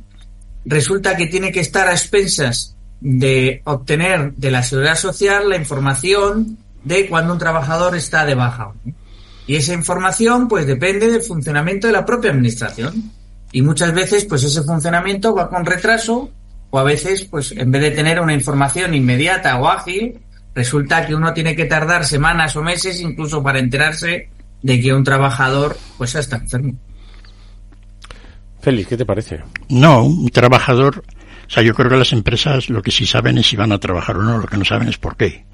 resulta 0.65 1.17
que 1.17 1.27
tiene 1.27 1.53
que 1.53 1.61
estar 1.61 1.89
a 1.89 1.93
expensas 1.93 2.77
de 3.01 3.63
obtener 3.65 4.33
de 4.35 4.51
la 4.51 4.63
seguridad 4.63 4.97
social 4.97 5.49
la 5.49 5.57
información 5.57 6.59
de 6.85 7.09
cuando 7.09 7.33
un 7.33 7.39
trabajador 7.39 7.97
está 7.97 8.25
de 8.25 8.35
baja. 8.35 8.73
Y 9.47 9.57
esa 9.57 9.73
información 9.73 10.49
pues 10.49 10.67
depende 10.67 11.11
del 11.11 11.23
funcionamiento 11.23 11.87
de 11.87 11.93
la 11.93 12.05
propia 12.05 12.31
administración. 12.31 13.13
Y 13.53 13.63
muchas 13.63 13.95
veces 13.95 14.25
pues 14.25 14.45
ese 14.45 14.63
funcionamiento 14.63 15.35
va 15.35 15.49
con 15.49 15.65
retraso 15.65 16.31
o 16.71 16.79
a 16.79 16.85
veces 16.85 17.25
pues 17.25 17.53
en 17.53 17.71
vez 17.71 17.83
de 17.83 17.91
tener 17.93 18.21
una 18.21 18.35
información 18.35 18.95
inmediata 18.95 19.59
o 19.59 19.69
ágil, 19.69 20.21
resulta 20.55 21.07
que 21.07 21.15
uno 21.15 21.33
tiene 21.33 21.57
que 21.57 21.65
tardar 21.65 22.05
semanas 22.05 22.57
o 22.57 22.63
meses 22.63 23.01
incluso 23.01 23.43
para 23.43 23.59
enterarse 23.59 24.29
de 24.63 24.81
que 24.81 24.93
un 24.93 25.05
trabajador 25.05 25.77
pues 25.97 26.15
está 26.15 26.37
enfermo. 26.37 26.75
Félix, 28.61 28.89
¿qué 28.89 28.97
te 28.97 29.07
parece? 29.07 29.41
No, 29.69 30.05
un 30.05 30.29
trabajador, 30.29 31.05
o 31.49 31.51
sea, 31.51 31.63
yo 31.63 31.75
creo 31.75 31.89
que 31.89 31.97
las 31.97 32.13
empresas 32.13 32.69
lo 32.69 32.83
que 32.83 32.91
sí 32.91 33.07
saben 33.07 33.39
es 33.39 33.47
si 33.47 33.57
van 33.57 33.73
a 33.73 33.79
trabajar 33.79 34.19
o 34.19 34.23
no, 34.23 34.37
lo 34.37 34.47
que 34.47 34.59
no 34.59 34.67
saben 34.67 34.89
es 34.89 34.99
por 34.99 35.17
qué. 35.17 35.47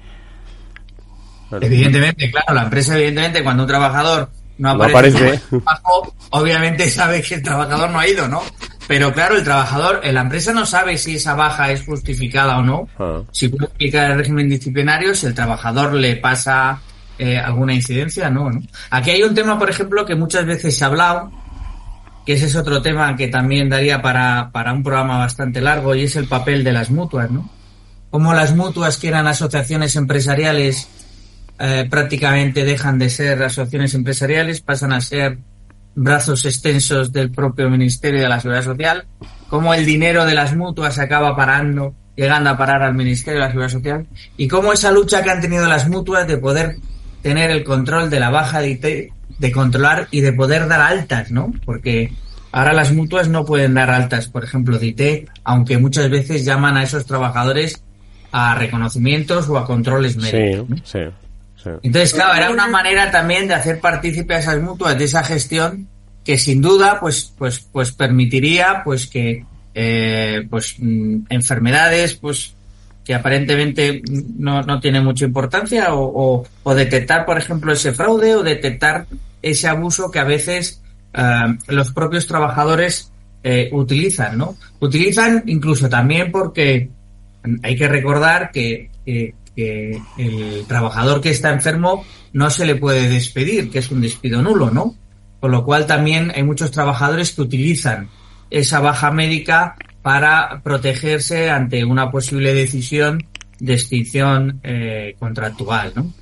Evidentemente, 1.61 2.29
claro, 2.29 2.53
la 2.53 2.63
empresa, 2.63 2.97
evidentemente, 2.97 3.43
cuando 3.43 3.63
un 3.63 3.69
trabajador 3.69 4.29
no 4.57 4.71
aparece, 4.71 5.39
Trabajo, 5.49 6.13
obviamente 6.31 6.89
sabe 6.91 7.21
que 7.21 7.35
el 7.35 7.43
trabajador 7.43 7.89
no 7.91 7.99
ha 7.99 8.07
ido, 8.07 8.27
¿no? 8.27 8.41
Pero 8.87 9.13
claro, 9.13 9.37
el 9.37 9.43
trabajador, 9.43 10.01
la 10.05 10.21
empresa 10.21 10.51
no 10.51 10.65
sabe 10.65 10.97
si 10.97 11.15
esa 11.15 11.33
baja 11.33 11.71
es 11.71 11.85
justificada 11.85 12.57
o 12.57 12.61
no. 12.61 12.89
Ah. 12.99 13.21
Si 13.31 13.47
puede 13.47 13.65
aplicar 13.65 14.11
el 14.11 14.17
régimen 14.17 14.49
disciplinario, 14.49 15.15
si 15.15 15.27
el 15.27 15.33
trabajador 15.33 15.93
le 15.93 16.17
pasa 16.17 16.81
eh, 17.17 17.37
alguna 17.37 17.73
incidencia, 17.73 18.29
no, 18.29 18.49
¿no? 18.49 18.61
Aquí 18.89 19.11
hay 19.11 19.23
un 19.23 19.33
tema, 19.33 19.57
por 19.57 19.69
ejemplo, 19.69 20.05
que 20.05 20.15
muchas 20.15 20.45
veces 20.45 20.77
se 20.77 20.83
ha 20.83 20.87
hablado, 20.87 21.31
que 22.25 22.33
ese 22.33 22.45
es 22.45 22.55
otro 22.55 22.81
tema 22.81 23.15
que 23.15 23.27
también 23.27 23.69
daría 23.69 24.01
para, 24.01 24.49
para 24.51 24.73
un 24.73 24.83
programa 24.83 25.19
bastante 25.19 25.61
largo, 25.61 25.93
y 25.95 26.03
es 26.03 26.15
el 26.15 26.27
papel 26.27 26.63
de 26.63 26.73
las 26.73 26.89
mutuas, 26.89 27.29
¿no? 27.29 27.49
Como 28.09 28.33
las 28.33 28.55
mutuas, 28.55 28.97
que 28.97 29.09
eran 29.09 29.27
asociaciones 29.27 29.95
empresariales, 29.95 30.87
eh, 31.59 31.87
prácticamente 31.89 32.65
dejan 32.65 32.97
de 32.97 33.09
ser 33.09 33.43
asociaciones 33.43 33.93
empresariales, 33.93 34.61
pasan 34.61 34.93
a 34.93 35.01
ser 35.01 35.37
brazos 35.93 36.45
extensos 36.45 37.13
del 37.13 37.31
propio 37.31 37.69
Ministerio 37.69 38.21
de 38.21 38.29
la 38.29 38.39
Seguridad 38.39 38.63
Social, 38.63 39.05
cómo 39.49 39.73
el 39.73 39.85
dinero 39.85 40.25
de 40.25 40.33
las 40.33 40.55
mutuas 40.55 40.97
acaba 40.99 41.35
parando, 41.35 41.93
llegando 42.15 42.49
a 42.49 42.57
parar 42.57 42.81
al 42.83 42.95
Ministerio 42.95 43.39
de 43.39 43.45
la 43.45 43.51
Seguridad 43.51 43.71
Social, 43.71 44.07
y 44.35 44.47
cómo 44.47 44.73
esa 44.73 44.91
lucha 44.91 45.21
que 45.23 45.29
han 45.29 45.41
tenido 45.41 45.65
las 45.67 45.87
mutuas 45.87 46.27
de 46.27 46.37
poder 46.37 46.77
tener 47.25 47.49
el 47.49 47.63
control 47.63 48.11
de 48.11 48.19
la 48.19 48.29
baja 48.29 48.61
de 48.61 48.69
IT, 48.69 48.85
de 49.39 49.51
controlar 49.51 50.07
y 50.11 50.21
de 50.21 50.31
poder 50.31 50.67
dar 50.67 50.79
altas, 50.79 51.31
¿no? 51.31 51.51
Porque 51.65 52.11
ahora 52.51 52.71
las 52.71 52.91
mutuas 52.91 53.29
no 53.29 53.45
pueden 53.45 53.73
dar 53.73 53.89
altas, 53.89 54.27
por 54.27 54.43
ejemplo, 54.43 54.77
de 54.77 54.85
IT, 54.85 55.29
aunque 55.43 55.79
muchas 55.79 56.07
veces 56.11 56.45
llaman 56.45 56.77
a 56.77 56.83
esos 56.83 57.07
trabajadores 57.07 57.81
a 58.31 58.53
reconocimientos 58.53 59.49
o 59.49 59.57
a 59.57 59.65
controles 59.65 60.17
médicos. 60.17 60.67
Sí, 60.83 60.99
sí. 61.63 61.69
Entonces, 61.81 62.13
claro, 62.13 62.35
era 62.35 62.51
una 62.51 62.67
manera 62.67 63.09
también 63.09 63.47
de 63.47 63.55
hacer 63.55 63.79
partícipe 63.79 64.35
a 64.35 64.37
esas 64.37 64.61
mutuas 64.61 64.95
de 64.95 65.05
esa 65.05 65.23
gestión 65.23 65.87
que 66.23 66.37
sin 66.37 66.61
duda, 66.61 66.99
pues, 66.99 67.33
pues, 67.35 67.67
pues 67.71 67.91
permitiría, 67.91 68.83
pues 68.83 69.07
que, 69.07 69.43
eh, 69.73 70.45
pues, 70.47 70.75
mm, 70.77 71.21
enfermedades, 71.29 72.13
pues, 72.17 72.54
que 73.05 73.13
aparentemente 73.13 74.01
no, 74.35 74.63
no 74.63 74.79
tienen 74.79 75.05
mucha 75.05 75.25
importancia 75.25 75.93
o, 75.93 76.43
o, 76.63 76.75
detectar, 76.75 77.25
por 77.25 77.37
ejemplo, 77.37 77.71
ese 77.71 77.93
fraude 77.93 78.35
o 78.35 78.43
detectar 78.43 79.05
ese 79.41 79.67
abuso 79.67 80.09
que 80.09 80.19
a 80.19 80.23
veces 80.23 80.81
uh, 81.13 81.53
los 81.71 81.91
propios 81.91 82.25
trabajadores 82.25 83.11
eh, 83.43 83.69
utilizan, 83.71 84.39
¿no? 84.39 84.57
Utilizan 84.79 85.43
incluso 85.45 85.87
también 85.87 86.31
porque 86.31 86.89
hay 87.61 87.75
que 87.75 87.87
recordar 87.87 88.49
que 88.51 88.89
eh, 89.05 89.35
que 89.55 90.01
el 90.17 90.65
trabajador 90.67 91.21
que 91.21 91.29
está 91.29 91.51
enfermo 91.51 92.05
no 92.33 92.49
se 92.49 92.65
le 92.65 92.75
puede 92.75 93.07
despedir, 93.07 93.69
que 93.69 93.79
es 93.79 93.89
un 93.89 94.01
despido 94.01 94.41
nulo, 94.41 94.69
¿no? 94.69 94.95
Con 95.39 95.51
lo 95.51 95.63
cual 95.63 95.85
también 95.85 96.31
hay 96.35 96.43
muchos 96.43 96.71
trabajadores 96.71 97.31
que 97.31 97.41
utilizan 97.41 98.09
esa 98.49 98.79
baja 98.79 99.11
médica 99.11 99.75
para 100.05 100.61
protegerse 100.61 101.49
ante 101.49 101.83
una 101.83 102.11
posible 102.11 102.53
decisión 102.53 103.25
de 103.57 103.73
extinción 103.73 104.59
eh, 104.61 105.15
contractual, 105.17 105.93
¿no? 105.95 106.13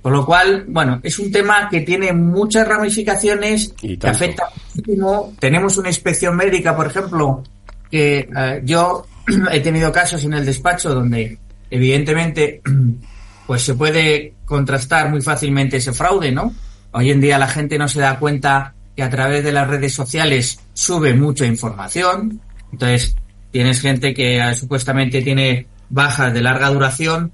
Con 0.00 0.12
lo 0.12 0.24
cual, 0.24 0.64
bueno, 0.68 1.00
es 1.02 1.18
un 1.18 1.32
tema 1.32 1.68
que 1.68 1.80
tiene 1.80 2.12
muchas 2.12 2.68
ramificaciones 2.68 3.74
Y 3.82 3.96
que 3.96 4.06
afecta 4.06 4.44
muchísimo. 4.76 5.34
Tenemos 5.40 5.76
una 5.76 5.88
inspección 5.88 6.36
médica, 6.36 6.76
por 6.76 6.86
ejemplo, 6.86 7.42
que 7.90 8.28
eh, 8.32 8.60
yo 8.62 9.04
he 9.50 9.58
tenido 9.58 9.90
casos 9.90 10.22
en 10.22 10.34
el 10.34 10.46
despacho 10.46 10.94
donde 10.94 11.36
evidentemente 11.68 12.62
pues 13.48 13.62
se 13.62 13.74
puede 13.74 14.34
contrastar 14.44 15.10
muy 15.10 15.20
fácilmente 15.20 15.78
ese 15.78 15.92
fraude, 15.92 16.30
¿no? 16.30 16.54
Hoy 16.92 17.10
en 17.10 17.20
día 17.20 17.40
la 17.40 17.48
gente 17.48 17.76
no 17.76 17.88
se 17.88 17.98
da 17.98 18.20
cuenta 18.20 18.72
que 18.94 19.02
a 19.02 19.10
través 19.10 19.42
de 19.42 19.50
las 19.50 19.66
redes 19.66 19.92
sociales 19.92 20.60
sube 20.74 21.12
mucha 21.12 21.44
información. 21.44 22.40
Entonces, 22.72 23.16
tienes 23.50 23.80
gente 23.80 24.14
que 24.14 24.38
eh, 24.38 24.54
supuestamente 24.54 25.22
tiene 25.22 25.66
bajas 25.88 26.32
de 26.32 26.40
larga 26.40 26.70
duración 26.70 27.32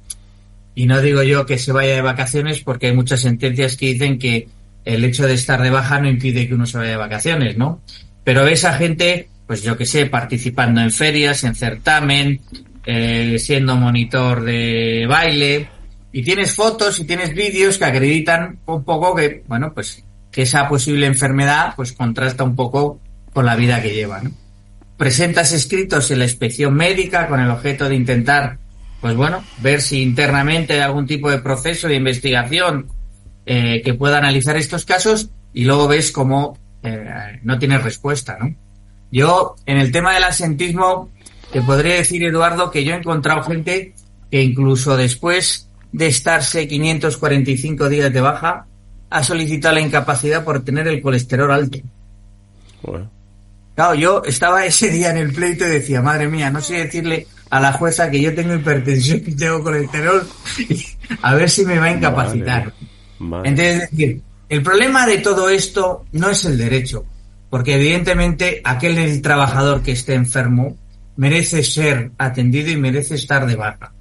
y 0.74 0.86
no 0.86 1.00
digo 1.00 1.22
yo 1.22 1.46
que 1.46 1.58
se 1.58 1.72
vaya 1.72 1.94
de 1.94 2.02
vacaciones 2.02 2.60
porque 2.60 2.88
hay 2.88 2.94
muchas 2.94 3.20
sentencias 3.20 3.76
que 3.76 3.86
dicen 3.86 4.18
que 4.18 4.48
el 4.84 5.04
hecho 5.04 5.26
de 5.26 5.34
estar 5.34 5.60
de 5.60 5.70
baja 5.70 6.00
no 6.00 6.08
impide 6.08 6.46
que 6.46 6.54
uno 6.54 6.66
se 6.66 6.78
vaya 6.78 6.90
de 6.90 6.96
vacaciones, 6.96 7.56
¿no? 7.56 7.80
Pero 8.24 8.44
ves 8.44 8.64
a 8.64 8.74
gente, 8.74 9.28
pues 9.46 9.62
yo 9.62 9.76
que 9.76 9.86
sé, 9.86 10.06
participando 10.06 10.80
en 10.80 10.90
ferias, 10.90 11.44
en 11.44 11.54
certamen, 11.54 12.40
eh, 12.84 13.36
siendo 13.38 13.76
monitor 13.76 14.44
de 14.44 15.06
baile, 15.08 15.68
y 16.12 16.22
tienes 16.22 16.54
fotos 16.54 17.00
y 17.00 17.04
tienes 17.04 17.34
vídeos 17.34 17.78
que 17.78 17.84
acreditan 17.84 18.58
un 18.66 18.84
poco 18.84 19.14
que, 19.14 19.42
bueno, 19.46 19.72
pues 19.74 20.04
que 20.30 20.42
esa 20.42 20.68
posible 20.68 21.06
enfermedad 21.06 21.72
pues 21.74 21.92
contrasta 21.92 22.44
un 22.44 22.54
poco 22.54 23.00
con 23.32 23.44
la 23.44 23.56
vida 23.56 23.82
que 23.82 23.92
lleva, 23.92 24.20
¿no? 24.22 24.30
Presentas 24.96 25.52
escritos 25.52 26.10
en 26.10 26.20
la 26.20 26.24
inspección 26.24 26.74
médica 26.74 27.28
con 27.28 27.40
el 27.40 27.50
objeto 27.50 27.88
de 27.88 27.96
intentar, 27.96 28.58
pues 29.00 29.14
bueno, 29.14 29.44
ver 29.58 29.82
si 29.82 30.02
internamente 30.02 30.74
hay 30.74 30.80
algún 30.80 31.06
tipo 31.06 31.30
de 31.30 31.38
proceso 31.38 31.86
de 31.88 31.96
investigación 31.96 32.88
eh, 33.44 33.82
que 33.84 33.94
pueda 33.94 34.18
analizar 34.18 34.56
estos 34.56 34.84
casos 34.84 35.30
y 35.52 35.64
luego 35.64 35.86
ves 35.86 36.12
cómo 36.12 36.58
eh, 36.82 37.40
no 37.42 37.58
tienes 37.58 37.82
respuesta, 37.82 38.38
¿no? 38.40 38.54
Yo, 39.12 39.56
en 39.66 39.78
el 39.78 39.92
tema 39.92 40.14
del 40.14 40.24
asentismo, 40.24 41.10
te 41.52 41.62
podría 41.62 41.94
decir, 41.94 42.24
Eduardo, 42.24 42.70
que 42.70 42.84
yo 42.84 42.94
he 42.94 42.98
encontrado 42.98 43.42
gente 43.42 43.94
que 44.30 44.42
incluso 44.42 44.96
después 44.96 45.68
de 45.92 46.08
estarse 46.08 46.66
545 46.66 47.88
días 47.88 48.12
de 48.12 48.20
baja, 48.20 48.66
ha 49.08 49.24
solicitado 49.24 49.76
la 49.76 49.80
incapacidad 49.80 50.44
por 50.44 50.64
tener 50.64 50.88
el 50.88 51.00
colesterol 51.00 51.50
alto. 51.50 51.78
Bueno. 52.82 53.15
Claro, 53.76 53.94
yo 53.94 54.22
estaba 54.24 54.64
ese 54.64 54.88
día 54.88 55.10
en 55.10 55.18
el 55.18 55.34
pleito 55.34 55.66
y 55.66 55.68
decía, 55.68 56.00
madre 56.00 56.28
mía, 56.28 56.50
no 56.50 56.62
sé 56.62 56.84
decirle 56.84 57.26
a 57.50 57.60
la 57.60 57.74
jueza 57.74 58.10
que 58.10 58.22
yo 58.22 58.34
tengo 58.34 58.54
hipertensión 58.54 59.22
y 59.26 59.36
tengo 59.36 59.62
colesterol, 59.62 60.26
a 61.22 61.34
ver 61.34 61.50
si 61.50 61.66
me 61.66 61.78
va 61.78 61.84
a 61.84 61.92
incapacitar. 61.92 62.72
Madre. 63.18 63.50
Entonces, 63.50 63.82
es 63.82 63.90
decir, 63.90 64.22
el 64.48 64.62
problema 64.62 65.06
de 65.06 65.18
todo 65.18 65.50
esto 65.50 66.06
no 66.12 66.30
es 66.30 66.42
el 66.46 66.56
derecho, 66.56 67.04
porque 67.50 67.74
evidentemente 67.74 68.62
aquel 68.64 68.96
el 68.96 69.20
trabajador 69.20 69.82
que 69.82 69.92
esté 69.92 70.14
enfermo 70.14 70.74
merece 71.16 71.62
ser 71.62 72.12
atendido 72.16 72.70
y 72.70 72.76
merece 72.78 73.16
estar 73.16 73.46
de 73.46 73.56
baja. 73.56 73.92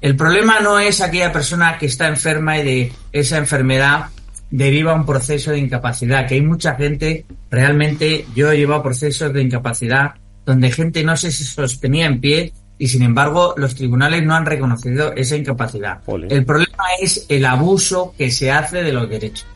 El 0.00 0.16
problema 0.16 0.60
no 0.60 0.78
es 0.78 1.02
aquella 1.02 1.32
persona 1.32 1.76
que 1.76 1.86
está 1.86 2.08
enferma 2.08 2.58
y 2.58 2.64
de 2.64 2.92
esa 3.12 3.36
enfermedad 3.36 4.06
deriva 4.50 4.94
un 4.94 5.04
proceso 5.04 5.50
de 5.50 5.58
incapacidad, 5.58 6.26
que 6.26 6.34
hay 6.34 6.42
mucha 6.42 6.74
gente, 6.74 7.26
realmente 7.50 8.26
yo 8.34 8.50
he 8.50 8.56
llevado 8.56 8.82
procesos 8.82 9.32
de 9.32 9.42
incapacidad 9.42 10.14
donde 10.46 10.70
gente 10.70 11.04
no 11.04 11.16
se 11.16 11.30
sostenía 11.30 12.06
en 12.06 12.20
pie 12.20 12.52
y 12.78 12.88
sin 12.88 13.02
embargo 13.02 13.54
los 13.58 13.74
tribunales 13.74 14.24
no 14.24 14.34
han 14.34 14.46
reconocido 14.46 15.12
esa 15.14 15.36
incapacidad. 15.36 16.00
Ole. 16.06 16.28
El 16.30 16.44
problema 16.44 16.84
es 17.00 17.26
el 17.28 17.44
abuso 17.44 18.14
que 18.16 18.30
se 18.30 18.50
hace 18.50 18.82
de 18.82 18.92
los 18.92 19.10
derechos. 19.10 19.46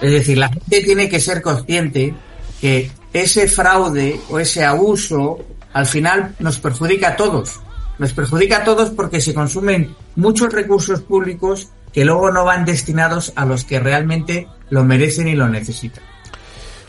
Es 0.00 0.12
decir, 0.12 0.38
la 0.38 0.48
gente 0.50 0.82
tiene 0.82 1.08
que 1.08 1.18
ser 1.18 1.42
consciente 1.42 2.14
que 2.60 2.90
ese 3.12 3.48
fraude 3.48 4.20
o 4.30 4.38
ese 4.38 4.64
abuso 4.64 5.38
al 5.72 5.86
final 5.86 6.34
nos 6.38 6.60
perjudica 6.60 7.08
a 7.08 7.16
todos. 7.16 7.60
Nos 7.98 8.12
perjudica 8.12 8.58
a 8.58 8.64
todos 8.64 8.90
porque 8.90 9.20
se 9.20 9.34
consumen 9.34 9.94
muchos 10.14 10.52
recursos 10.52 11.00
públicos 11.00 11.70
que 11.98 12.04
luego 12.04 12.30
no 12.30 12.44
van 12.44 12.64
destinados 12.64 13.32
a 13.34 13.44
los 13.44 13.64
que 13.64 13.80
realmente 13.80 14.46
lo 14.70 14.84
merecen 14.84 15.26
y 15.26 15.34
lo 15.34 15.48
necesitan. 15.48 16.04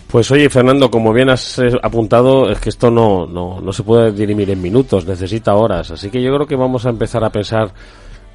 Pues 0.05 0.29
oye, 0.29 0.51
Fernando, 0.51 0.91
como 0.91 1.11
bien 1.11 1.31
has 1.31 1.57
eh, 1.57 1.71
apuntado, 1.81 2.47
es 2.51 2.59
que 2.59 2.69
esto 2.69 2.91
no, 2.91 3.25
no, 3.25 3.59
no 3.59 3.73
se 3.73 3.81
puede 3.81 4.11
dirimir 4.11 4.51
en 4.51 4.61
minutos, 4.61 5.07
necesita 5.07 5.55
horas. 5.55 5.89
Así 5.89 6.11
que 6.11 6.21
yo 6.21 6.31
creo 6.35 6.45
que 6.45 6.55
vamos 6.55 6.85
a 6.85 6.89
empezar 6.89 7.23
a 7.23 7.31
pensar 7.31 7.73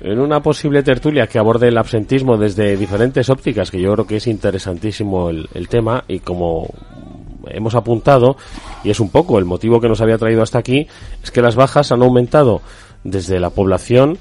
en 0.00 0.18
una 0.18 0.42
posible 0.42 0.82
tertulia 0.82 1.28
que 1.28 1.38
aborde 1.38 1.68
el 1.68 1.78
absentismo 1.78 2.36
desde 2.36 2.76
diferentes 2.76 3.30
ópticas, 3.30 3.70
que 3.70 3.80
yo 3.80 3.92
creo 3.92 4.08
que 4.08 4.16
es 4.16 4.26
interesantísimo 4.26 5.30
el, 5.30 5.48
el 5.54 5.68
tema 5.68 6.02
y 6.08 6.18
como 6.18 6.70
hemos 7.46 7.76
apuntado, 7.76 8.36
y 8.82 8.90
es 8.90 8.98
un 8.98 9.10
poco 9.10 9.38
el 9.38 9.44
motivo 9.44 9.80
que 9.80 9.88
nos 9.88 10.00
había 10.00 10.18
traído 10.18 10.42
hasta 10.42 10.58
aquí, 10.58 10.88
es 11.22 11.30
que 11.30 11.40
las 11.40 11.54
bajas 11.54 11.92
han 11.92 12.02
aumentado 12.02 12.62
desde 13.04 13.38
la 13.38 13.50
población 13.50 14.18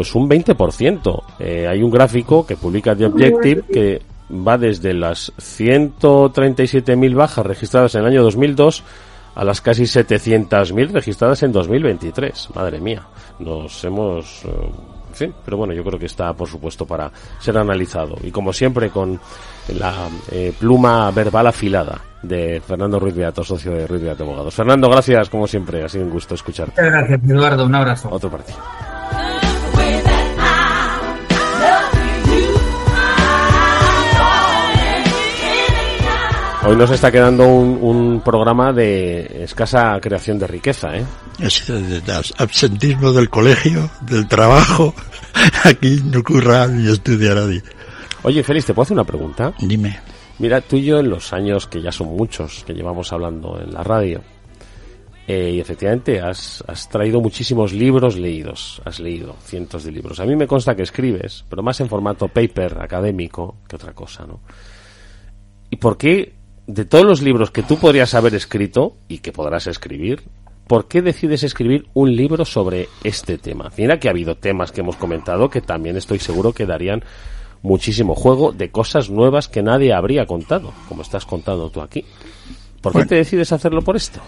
pues 0.00 0.14
un 0.14 0.30
20%. 0.30 1.22
Eh, 1.40 1.66
hay 1.68 1.82
un 1.82 1.90
gráfico 1.90 2.46
que 2.46 2.56
publica 2.56 2.96
The 2.96 3.04
Objective 3.04 3.64
que 3.70 4.00
va 4.32 4.56
desde 4.56 4.94
las 4.94 5.30
137.000 5.36 7.14
bajas 7.14 7.44
registradas 7.44 7.94
en 7.96 8.00
el 8.00 8.06
año 8.06 8.22
2002 8.22 8.82
a 9.34 9.44
las 9.44 9.60
casi 9.60 9.82
700.000 9.82 10.90
registradas 10.92 11.42
en 11.42 11.52
2023. 11.52 12.48
Madre 12.54 12.80
mía, 12.80 13.02
nos 13.40 13.84
hemos... 13.84 14.42
eh, 14.46 14.70
en 15.10 15.14
fin, 15.14 15.34
pero 15.44 15.58
bueno, 15.58 15.74
yo 15.74 15.84
creo 15.84 15.98
que 15.98 16.06
está, 16.06 16.32
por 16.32 16.48
supuesto, 16.48 16.86
para 16.86 17.10
ser 17.40 17.58
analizado. 17.58 18.16
Y 18.22 18.30
como 18.30 18.54
siempre, 18.54 18.88
con 18.88 19.20
la 19.78 20.08
eh, 20.30 20.54
pluma 20.58 21.10
verbal 21.10 21.48
afilada 21.48 22.00
de 22.22 22.62
Fernando 22.66 22.98
Ruiz 22.98 23.14
Beato, 23.14 23.44
socio 23.44 23.72
de 23.72 23.86
Ruiz 23.86 24.02
Beato 24.02 24.24
Abogados. 24.24 24.54
Fernando, 24.54 24.88
gracias, 24.88 25.28
como 25.28 25.46
siempre. 25.46 25.84
Ha 25.84 25.88
sido 25.88 26.04
un 26.04 26.10
gusto 26.10 26.34
escucharte. 26.36 26.80
Muchas 26.80 26.92
gracias, 26.92 27.30
Eduardo. 27.30 27.66
Un 27.66 27.74
abrazo. 27.74 28.08
Otro 28.10 28.30
partido. 28.30 28.58
Hoy 36.70 36.76
nos 36.76 36.92
está 36.92 37.10
quedando 37.10 37.48
un, 37.48 37.80
un 37.82 38.20
programa 38.20 38.72
de 38.72 39.42
escasa 39.42 39.98
creación 40.00 40.38
de 40.38 40.46
riqueza, 40.46 40.96
¿eh? 40.96 41.04
De 41.36 42.12
absentismo 42.38 43.10
del 43.10 43.28
colegio, 43.28 43.90
del 44.02 44.28
trabajo. 44.28 44.94
Aquí 45.64 46.00
no 46.04 46.20
ocurra 46.20 46.68
ni 46.68 46.88
estudia 46.88 47.34
nadie. 47.34 47.60
Oye, 48.22 48.44
Félix, 48.44 48.66
¿te 48.66 48.74
puedo 48.74 48.84
hacer 48.84 48.94
una 48.94 49.02
pregunta? 49.02 49.52
Dime. 49.58 49.98
Mira, 50.38 50.60
tú 50.60 50.76
y 50.76 50.84
yo 50.84 51.00
en 51.00 51.10
los 51.10 51.32
años 51.32 51.66
que 51.66 51.82
ya 51.82 51.90
son 51.90 52.14
muchos 52.14 52.62
que 52.64 52.72
llevamos 52.72 53.12
hablando 53.12 53.60
en 53.60 53.72
la 53.72 53.82
radio, 53.82 54.22
eh, 55.26 55.50
y 55.54 55.58
efectivamente 55.58 56.20
has, 56.20 56.62
has 56.68 56.88
traído 56.88 57.20
muchísimos 57.20 57.72
libros 57.72 58.16
leídos, 58.16 58.80
has 58.84 59.00
leído 59.00 59.34
cientos 59.42 59.82
de 59.82 59.90
libros. 59.90 60.20
A 60.20 60.24
mí 60.24 60.36
me 60.36 60.46
consta 60.46 60.76
que 60.76 60.82
escribes, 60.82 61.44
pero 61.50 61.64
más 61.64 61.80
en 61.80 61.88
formato 61.88 62.28
paper 62.28 62.78
académico 62.80 63.56
que 63.68 63.74
otra 63.74 63.92
cosa, 63.92 64.24
¿no? 64.24 64.38
¿Y 65.68 65.76
por 65.76 65.96
qué, 65.96 66.39
de 66.74 66.84
todos 66.84 67.04
los 67.04 67.22
libros 67.22 67.50
que 67.50 67.62
tú 67.62 67.78
podrías 67.78 68.14
haber 68.14 68.34
escrito 68.34 68.96
y 69.08 69.18
que 69.18 69.32
podrás 69.32 69.66
escribir, 69.66 70.22
¿por 70.66 70.86
qué 70.86 71.02
decides 71.02 71.42
escribir 71.42 71.88
un 71.94 72.14
libro 72.14 72.44
sobre 72.44 72.88
este 73.02 73.38
tema? 73.38 73.70
Mira 73.76 73.98
que 73.98 74.08
ha 74.08 74.12
habido 74.12 74.36
temas 74.36 74.70
que 74.70 74.80
hemos 74.80 74.96
comentado 74.96 75.50
que 75.50 75.60
también 75.60 75.96
estoy 75.96 76.18
seguro 76.18 76.52
que 76.52 76.66
darían 76.66 77.04
muchísimo 77.62 78.14
juego 78.14 78.52
de 78.52 78.70
cosas 78.70 79.10
nuevas 79.10 79.48
que 79.48 79.62
nadie 79.62 79.92
habría 79.92 80.26
contado, 80.26 80.72
como 80.88 81.02
estás 81.02 81.26
contando 81.26 81.70
tú 81.70 81.80
aquí. 81.80 82.04
¿Por 82.80 82.92
qué 82.92 83.04
te 83.04 83.16
decides 83.16 83.52
hacerlo 83.52 83.82
por 83.82 83.96
esto? 83.96 84.20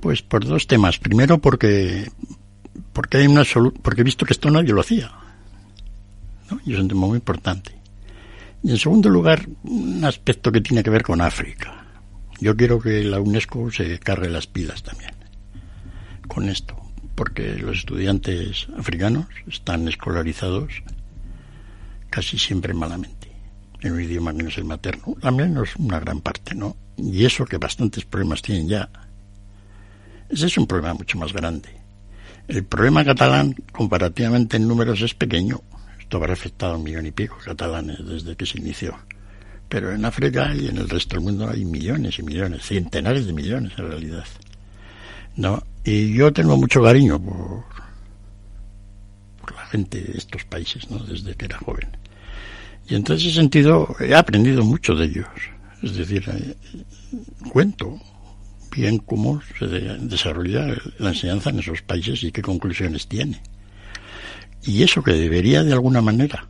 Pues 0.00 0.22
por 0.22 0.44
dos 0.44 0.66
temas. 0.66 0.98
Primero 0.98 1.38
porque 1.38 2.10
porque 2.92 3.18
hay 3.18 3.26
una 3.26 3.42
porque 3.82 4.00
he 4.00 4.04
visto 4.04 4.26
que 4.26 4.32
esto 4.32 4.50
nadie 4.50 4.72
lo 4.72 4.80
hacía. 4.80 5.12
¿no? 6.50 6.60
Y 6.64 6.74
es 6.74 6.80
un 6.80 6.88
tema 6.88 7.06
muy 7.06 7.16
importante. 7.16 7.77
Y 8.62 8.70
en 8.70 8.78
segundo 8.78 9.08
lugar, 9.08 9.46
un 9.64 10.04
aspecto 10.04 10.50
que 10.50 10.60
tiene 10.60 10.82
que 10.82 10.90
ver 10.90 11.02
con 11.02 11.20
África. 11.20 11.84
Yo 12.40 12.56
quiero 12.56 12.80
que 12.80 13.02
la 13.04 13.20
UNESCO 13.20 13.70
se 13.70 13.98
cargue 13.98 14.28
las 14.28 14.46
pilas 14.46 14.82
también 14.82 15.18
con 16.28 16.48
esto, 16.48 16.76
porque 17.16 17.56
los 17.56 17.78
estudiantes 17.78 18.68
africanos 18.76 19.26
están 19.48 19.88
escolarizados 19.88 20.84
casi 22.10 22.38
siempre 22.38 22.74
malamente, 22.74 23.32
en 23.80 23.92
un 23.94 24.00
idioma 24.00 24.32
que 24.34 24.42
no 24.42 24.48
es 24.50 24.58
el 24.58 24.64
materno, 24.64 25.16
al 25.22 25.34
menos 25.34 25.74
una 25.76 25.98
gran 25.98 26.20
parte, 26.20 26.54
¿no? 26.54 26.76
Y 26.96 27.24
eso 27.24 27.44
que 27.44 27.58
bastantes 27.58 28.04
problemas 28.04 28.42
tienen 28.42 28.68
ya. 28.68 28.88
Ese 30.28 30.46
es 30.46 30.58
un 30.58 30.66
problema 30.66 30.94
mucho 30.94 31.18
más 31.18 31.32
grande. 31.32 31.70
El 32.46 32.64
problema 32.64 33.04
catalán, 33.04 33.54
comparativamente 33.72 34.56
en 34.56 34.68
números, 34.68 35.00
es 35.02 35.14
pequeño. 35.14 35.62
Esto 36.08 36.16
habrá 36.16 36.32
afectado 36.32 36.72
a 36.72 36.76
un 36.78 36.84
millón 36.84 37.04
y 37.04 37.10
pico 37.10 37.36
catalanes 37.44 37.98
desde 38.02 38.34
que 38.34 38.46
se 38.46 38.56
inició. 38.56 38.96
Pero 39.68 39.92
en 39.92 40.06
África 40.06 40.54
y 40.54 40.68
en 40.68 40.78
el 40.78 40.88
resto 40.88 41.16
del 41.16 41.24
mundo 41.24 41.46
hay 41.46 41.66
millones 41.66 42.18
y 42.18 42.22
millones, 42.22 42.64
centenares 42.64 43.26
de 43.26 43.34
millones 43.34 43.74
en 43.76 43.90
realidad. 43.90 44.24
¿No? 45.36 45.62
Y 45.84 46.14
yo 46.14 46.32
tengo 46.32 46.56
mucho 46.56 46.82
cariño 46.82 47.20
por, 47.22 47.62
por 49.38 49.54
la 49.54 49.66
gente 49.66 50.00
de 50.00 50.16
estos 50.16 50.46
países, 50.46 50.90
¿no? 50.90 50.98
Desde 51.00 51.34
que 51.34 51.44
era 51.44 51.58
joven. 51.58 51.90
Y 52.88 52.94
en 52.94 53.04
ese 53.06 53.30
sentido 53.30 53.94
he 54.00 54.14
aprendido 54.14 54.64
mucho 54.64 54.94
de 54.94 55.04
ellos. 55.04 55.28
Es 55.82 55.94
decir, 55.94 56.24
eh, 56.26 56.56
cuento 57.52 58.00
bien 58.74 58.96
cómo 58.96 59.42
se 59.58 59.66
desarrolla 59.66 60.74
la 60.96 61.10
enseñanza 61.10 61.50
en 61.50 61.58
esos 61.58 61.82
países 61.82 62.22
y 62.24 62.32
qué 62.32 62.40
conclusiones 62.40 63.06
tiene. 63.06 63.42
Y 64.64 64.82
eso 64.82 65.02
que 65.02 65.12
debería 65.12 65.64
de 65.64 65.72
alguna 65.72 66.00
manera 66.00 66.48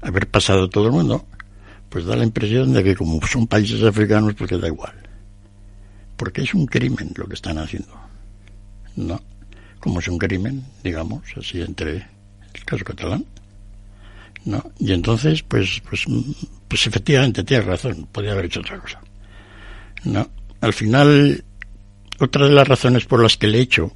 haber 0.00 0.28
pasado 0.28 0.68
todo 0.68 0.86
el 0.86 0.92
mundo, 0.92 1.26
pues 1.88 2.04
da 2.04 2.16
la 2.16 2.24
impresión 2.24 2.72
de 2.72 2.82
que 2.82 2.96
como 2.96 3.20
son 3.26 3.46
países 3.46 3.82
africanos, 3.82 4.34
pues 4.34 4.50
da 4.50 4.66
igual. 4.66 4.94
Porque 6.16 6.42
es 6.42 6.54
un 6.54 6.66
crimen 6.66 7.12
lo 7.16 7.26
que 7.26 7.34
están 7.34 7.58
haciendo. 7.58 7.92
No, 8.96 9.20
como 9.78 10.00
es 10.00 10.08
un 10.08 10.18
crimen, 10.18 10.64
digamos, 10.82 11.22
así 11.36 11.60
entre 11.60 12.06
el 12.54 12.64
caso 12.64 12.84
catalán. 12.84 13.24
No, 14.44 14.62
y 14.78 14.92
entonces, 14.92 15.42
pues, 15.42 15.82
pues, 15.88 16.06
pues 16.66 16.86
efectivamente 16.86 17.44
tiene 17.44 17.64
razón, 17.64 18.08
podría 18.10 18.32
haber 18.32 18.46
hecho 18.46 18.60
otra 18.60 18.78
cosa. 18.78 19.00
No, 20.04 20.28
al 20.60 20.72
final 20.72 21.44
otra 22.18 22.46
de 22.46 22.54
las 22.54 22.68
razones 22.68 23.06
por 23.06 23.22
las 23.22 23.36
que 23.36 23.46
le 23.46 23.58
he 23.58 23.62
hecho 23.62 23.92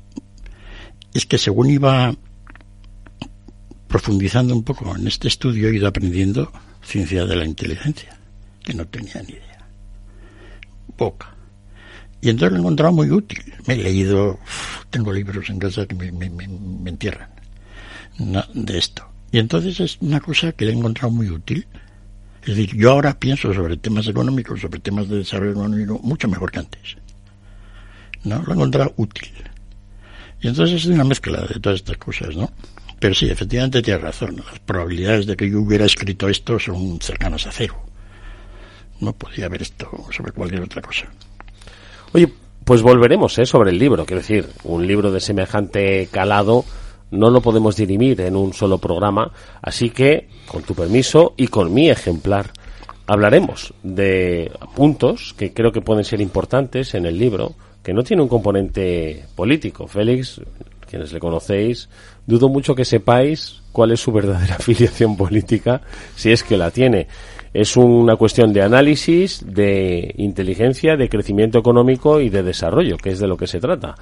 es 1.13 1.27
que 1.27 1.39
según 1.39 1.71
iba 1.71 2.15
profundizando 3.95 4.57
un 4.57 4.65
poco 4.65 4.97
en 4.97 5.07
este 5.07 5.29
estudio, 5.29 5.69
he 5.69 5.77
ido 5.77 5.87
aprendiendo 5.87 6.51
ciencia 6.83 7.27
de 7.27 7.37
la 7.37 7.45
inteligencia, 7.45 8.19
que 8.65 8.75
no 8.75 8.85
tenía 8.89 9.23
ni 9.23 9.35
idea. 9.35 9.69
Poca. 10.97 11.33
Y 12.21 12.29
entonces 12.29 12.51
lo 12.51 12.57
he 12.57 12.61
encontrado 12.63 12.93
muy 12.93 13.09
útil. 13.13 13.55
Me 13.69 13.75
he 13.75 13.77
leído, 13.77 14.41
tengo 14.91 15.13
libros 15.13 15.49
en 15.49 15.61
casa 15.61 15.87
que 15.87 15.95
me, 15.95 16.11
me, 16.11 16.45
entierran 16.91 17.31
de 18.19 18.79
esto. 18.79 19.07
Y 19.31 19.39
entonces 19.39 19.79
es 19.79 19.99
una 20.01 20.19
cosa 20.19 20.51
que 20.51 20.65
le 20.65 20.73
he 20.73 20.75
encontrado 20.75 21.13
muy 21.13 21.31
útil. 21.31 21.65
Es 22.43 22.49
decir, 22.49 22.75
yo 22.75 22.91
ahora 22.91 23.17
pienso 23.17 23.55
sobre 23.55 23.77
temas 23.77 24.09
económicos, 24.09 24.61
sobre 24.61 24.81
temas 24.81 25.09
de 25.09 25.19
desarrollo 25.19 25.53
económico, 25.53 26.01
mucho 26.03 26.27
mejor 26.27 26.51
que 26.51 26.59
antes. 26.59 26.97
¿no? 28.25 28.43
Lo 28.43 28.51
he 28.51 28.55
encontrado 28.55 28.93
útil. 28.97 29.31
Y 30.41 30.49
entonces 30.49 30.83
es 30.83 30.87
una 30.87 31.05
mezcla 31.05 31.43
de 31.43 31.61
todas 31.61 31.79
estas 31.79 31.97
cosas, 31.97 32.35
¿no? 32.35 32.51
Pero 33.05 33.15
sí, 33.15 33.29
efectivamente 33.29 33.83
tiene 33.83 33.99
razón. 34.01 34.43
Las 34.51 34.61
probabilidades 34.61 35.27
de 35.27 35.37
que 35.37 35.51
yo 35.51 35.61
hubiera 35.61 35.85
escrito 35.85 36.27
esto 36.27 36.59
son 36.59 36.99
cercanas 37.03 37.47
a 37.47 37.53
cero. 37.53 37.75
No 39.01 39.13
podía 39.13 39.45
haber 39.45 39.61
esto 39.61 39.91
sobre 40.11 40.33
cualquier 40.33 40.63
otra 40.63 40.81
cosa. 40.81 41.05
Oye, 42.15 42.33
pues 42.65 42.81
volveremos 42.81 43.39
¿eh? 43.39 43.45
sobre 43.45 43.73
el 43.73 43.79
libro. 43.79 44.07
Quiero 44.07 44.23
decir, 44.23 44.49
un 44.63 44.87
libro 44.87 45.13
de 45.13 45.21
semejante 45.21 46.09
calado 46.11 46.65
no 47.11 47.29
lo 47.29 47.43
podemos 47.43 47.77
dirimir 47.77 48.23
en 48.23 48.37
un 48.37 48.55
solo 48.55 48.79
programa. 48.79 49.31
Así 49.61 49.91
que, 49.91 50.31
con 50.47 50.63
tu 50.63 50.75
permiso 50.75 51.35
y 51.37 51.49
con 51.49 51.75
mi 51.75 51.91
ejemplar, 51.91 52.53
hablaremos 53.07 53.75
de 53.83 54.51
puntos 54.75 55.35
que 55.37 55.53
creo 55.53 55.73
que 55.73 55.83
pueden 55.83 56.05
ser 56.05 56.23
importantes 56.23 56.95
en 56.95 57.05
el 57.05 57.19
libro 57.19 57.55
que 57.83 57.93
no 57.93 58.03
tiene 58.03 58.23
un 58.23 58.31
componente 58.31 59.27
político. 59.37 59.87
Félix, 59.87 60.41
quienes 60.89 61.13
le 61.13 61.21
conocéis, 61.21 61.89
dudo 62.27 62.49
mucho 62.49 62.75
que 62.75 62.85
sepáis 62.85 63.63
cuál 63.73 63.93
es 63.93 64.01
su 64.01 64.13
verdadera 64.13 64.55
afiliación 64.59 65.17
política, 65.17 65.81
si 66.17 66.33
es 66.33 66.43
que 66.43 66.57
la 66.57 66.71
tiene. 66.71 67.09
Es 67.53 67.77
una 67.77 68.17
cuestión 68.17 68.53
de 68.53 68.63
análisis, 68.63 69.45
de 69.47 70.13
inteligencia, 70.17 70.97
de 70.97 71.09
crecimiento 71.09 71.59
económico 71.59 72.21
y 72.21 72.29
de 72.29 72.43
desarrollo, 72.43 72.97
que 72.97 73.11
es 73.11 73.21
de 73.21 73.29
lo 73.29 73.37
que 73.37 73.47
se 73.47 73.61
trata. 73.61 73.95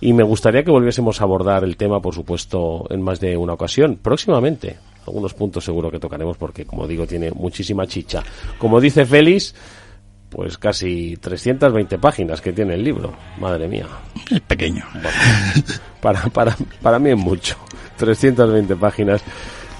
Y 0.00 0.12
me 0.12 0.22
gustaría 0.22 0.62
que 0.62 0.70
volviésemos 0.70 1.20
a 1.20 1.24
abordar 1.24 1.64
el 1.64 1.76
tema, 1.76 2.00
por 2.00 2.14
supuesto, 2.14 2.86
en 2.90 3.02
más 3.02 3.20
de 3.20 3.36
una 3.36 3.54
ocasión, 3.54 3.98
próximamente. 4.00 4.76
Algunos 5.06 5.34
puntos 5.34 5.64
seguro 5.64 5.90
que 5.90 5.98
tocaremos 5.98 6.36
porque, 6.36 6.64
como 6.64 6.86
digo, 6.86 7.06
tiene 7.06 7.30
muchísima 7.30 7.86
chicha. 7.86 8.22
Como 8.58 8.80
dice 8.80 9.06
Félix, 9.06 9.54
pues 10.28 10.58
casi 10.58 11.16
320 11.16 11.98
páginas 11.98 12.40
que 12.40 12.52
tiene 12.52 12.74
el 12.74 12.84
libro. 12.84 13.14
Madre 13.40 13.68
mía. 13.68 13.86
Es 14.30 14.40
pequeño. 14.40 14.84
para, 16.00 16.22
para, 16.24 16.56
para 16.82 16.98
mí 16.98 17.10
es 17.10 17.16
mucho. 17.16 17.56
320 17.96 18.76
páginas 18.76 19.22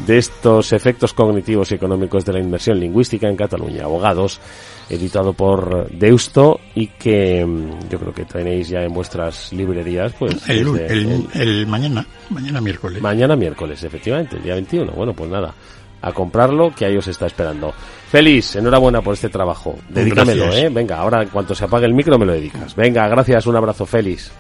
de 0.07 0.19
estos 0.19 0.73
efectos 0.73 1.13
cognitivos 1.13 1.73
y 1.73 1.75
económicos 1.75 2.25
de 2.25 2.33
la 2.33 2.39
inmersión 2.41 2.79
lingüística 2.79 3.29
en 3.29 3.37
Cataluña. 3.37 3.85
Abogados, 3.85 4.41
editado 4.89 5.33
por 5.33 5.91
Deusto 5.91 6.61
y 6.75 6.87
que 6.87 7.45
mm, 7.45 7.89
yo 7.91 7.99
creo 7.99 8.13
que 8.13 8.25
tenéis 8.25 8.69
ya 8.69 8.83
en 8.83 8.93
vuestras 8.93 9.53
librerías. 9.53 10.13
pues 10.19 10.49
el, 10.49 10.67
el, 10.79 11.27
el, 11.35 11.67
mañana, 11.67 12.07
mañana 12.31 12.61
miércoles. 12.61 13.03
Mañana 13.03 13.37
miércoles, 13.37 13.83
efectivamente, 13.83 14.37
el 14.37 14.43
día 14.43 14.55
21. 14.55 14.93
Bueno, 14.93 15.13
pues 15.13 15.31
nada 15.31 15.55
a 16.03 16.13
comprarlo, 16.13 16.75
que 16.75 16.85
ahí 16.85 16.97
os 16.97 17.09
está 17.09 17.27
esperando. 17.27 17.73
Feliz, 18.11 18.57
enhorabuena 18.57 19.03
por 19.03 19.15
este 19.15 19.29
trabajo. 19.29 19.79
Dedícamelo, 19.89 20.53
¿eh? 20.53 20.69
Venga, 20.71 20.99
ahora 20.99 21.23
en 21.23 21.29
cuanto 21.29 21.55
se 21.55 21.65
apague 21.65 21.87
el 21.87 21.95
micro 21.95 22.19
me 22.19 22.27
lo 22.27 22.33
dedicas. 22.33 22.75
Venga, 22.75 23.07
gracias, 23.09 23.47
un 23.47 23.57
abrazo, 23.57 23.85
Félix. 23.85 24.33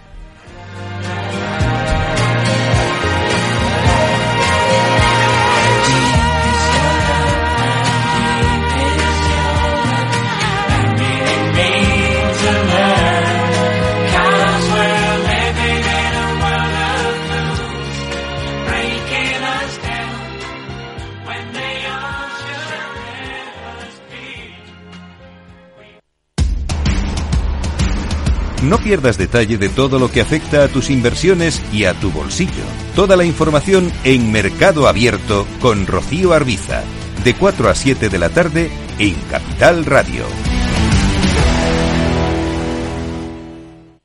No 28.62 28.78
pierdas 28.78 29.16
detalle 29.18 29.56
de 29.56 29.68
todo 29.68 29.98
lo 29.98 30.10
que 30.10 30.20
afecta 30.20 30.64
a 30.64 30.68
tus 30.68 30.90
inversiones 30.90 31.62
y 31.72 31.84
a 31.84 31.94
tu 31.94 32.10
bolsillo. 32.10 32.64
Toda 32.96 33.16
la 33.16 33.24
información 33.24 33.92
en 34.02 34.32
Mercado 34.32 34.88
Abierto 34.88 35.46
con 35.60 35.86
Rocío 35.86 36.32
Arbiza, 36.32 36.82
de 37.22 37.34
4 37.34 37.68
a 37.68 37.74
7 37.74 38.08
de 38.08 38.18
la 38.18 38.30
tarde 38.30 38.70
en 38.98 39.14
Capital 39.30 39.84
Radio. 39.84 40.24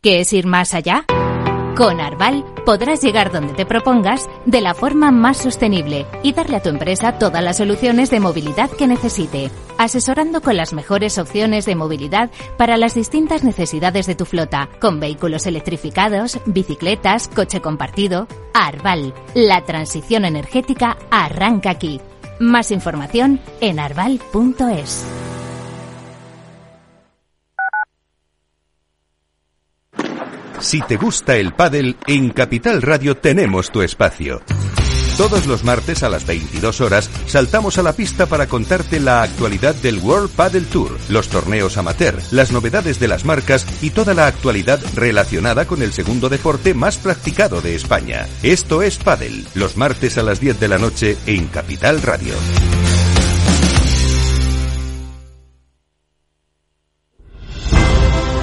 ¿Qué 0.02 0.20
es 0.20 0.34
ir 0.34 0.46
más 0.46 0.74
allá? 0.74 1.06
Con 1.76 2.00
Arval 2.00 2.46
podrás 2.66 3.02
llegar 3.02 3.32
donde 3.32 3.54
te 3.54 3.66
propongas 3.66 4.30
de 4.46 4.62
la 4.62 4.76
forma 4.76 5.10
más 5.10 5.38
sostenible 5.38 6.06
y 6.22 6.34
darle 6.34 6.58
a 6.58 6.62
tu 6.62 6.70
empresa 6.70 7.18
todas 7.18 7.44
las 7.44 7.58
soluciones 7.58 8.12
de 8.12 8.20
movilidad 8.20 8.70
que 8.70 8.86
necesite, 8.86 9.50
asesorando 9.84 10.42
con 10.42 10.58
las 10.58 10.74
mejores 10.74 11.18
opciones 11.18 11.66
de 11.66 11.76
movilidad 11.76 12.32
para 12.58 12.78
las 12.78 12.96
distintas 12.96 13.44
necesidades 13.44 14.06
de 14.08 14.16
tu 14.16 14.26
flota, 14.26 14.70
con 14.80 15.00
vehículos 15.00 15.46
electrificados, 15.46 16.40
bicicletas, 16.46 17.28
coche 17.28 17.62
compartido. 17.62 18.28
Arval, 18.54 19.14
la 19.36 19.64
transición 19.66 20.26
energética 20.26 20.98
arranca 21.12 21.70
aquí. 21.70 22.02
Más 22.40 22.72
información 22.72 23.40
en 23.62 23.80
arval.es. 23.80 25.06
Si 30.60 30.82
te 30.82 30.96
gusta 30.96 31.36
el 31.36 31.54
pádel, 31.54 31.98
en 32.08 32.30
Capital 32.30 32.82
Radio 32.82 33.18
tenemos 33.18 33.70
tu 33.70 33.82
espacio. 33.82 34.42
Todos 35.18 35.46
los 35.46 35.64
martes 35.64 36.02
a 36.02 36.10
las 36.10 36.26
22 36.26 36.82
horas 36.82 37.08
saltamos 37.28 37.78
a 37.78 37.84
la 37.84 37.94
pista 37.94 38.26
para 38.26 38.48
contarte 38.48 39.00
la 39.00 39.22
actualidad 39.22 39.76
del 39.76 40.00
World 40.00 40.32
Paddle 40.32 40.62
Tour, 40.62 40.98
los 41.08 41.30
torneos 41.30 41.78
amateur, 41.78 42.20
las 42.32 42.52
novedades 42.52 43.00
de 43.00 43.08
las 43.08 43.24
marcas 43.24 43.68
y 43.84 43.92
toda 43.92 44.16
la 44.16 44.26
actualidad 44.26 44.82
relacionada 44.96 45.66
con 45.66 45.84
el 45.84 45.94
segundo 45.94 46.30
deporte 46.30 46.74
más 46.74 46.98
practicado 46.98 47.62
de 47.62 47.76
España. 47.76 48.28
Esto 48.42 48.82
es 48.82 48.98
Paddle, 48.98 49.44
los 49.54 49.78
martes 49.78 50.18
a 50.18 50.24
las 50.24 50.40
10 50.40 50.60
de 50.60 50.68
la 50.68 50.80
noche 50.80 51.16
en 51.28 51.46
Capital 51.48 52.02
Radio. 52.02 52.34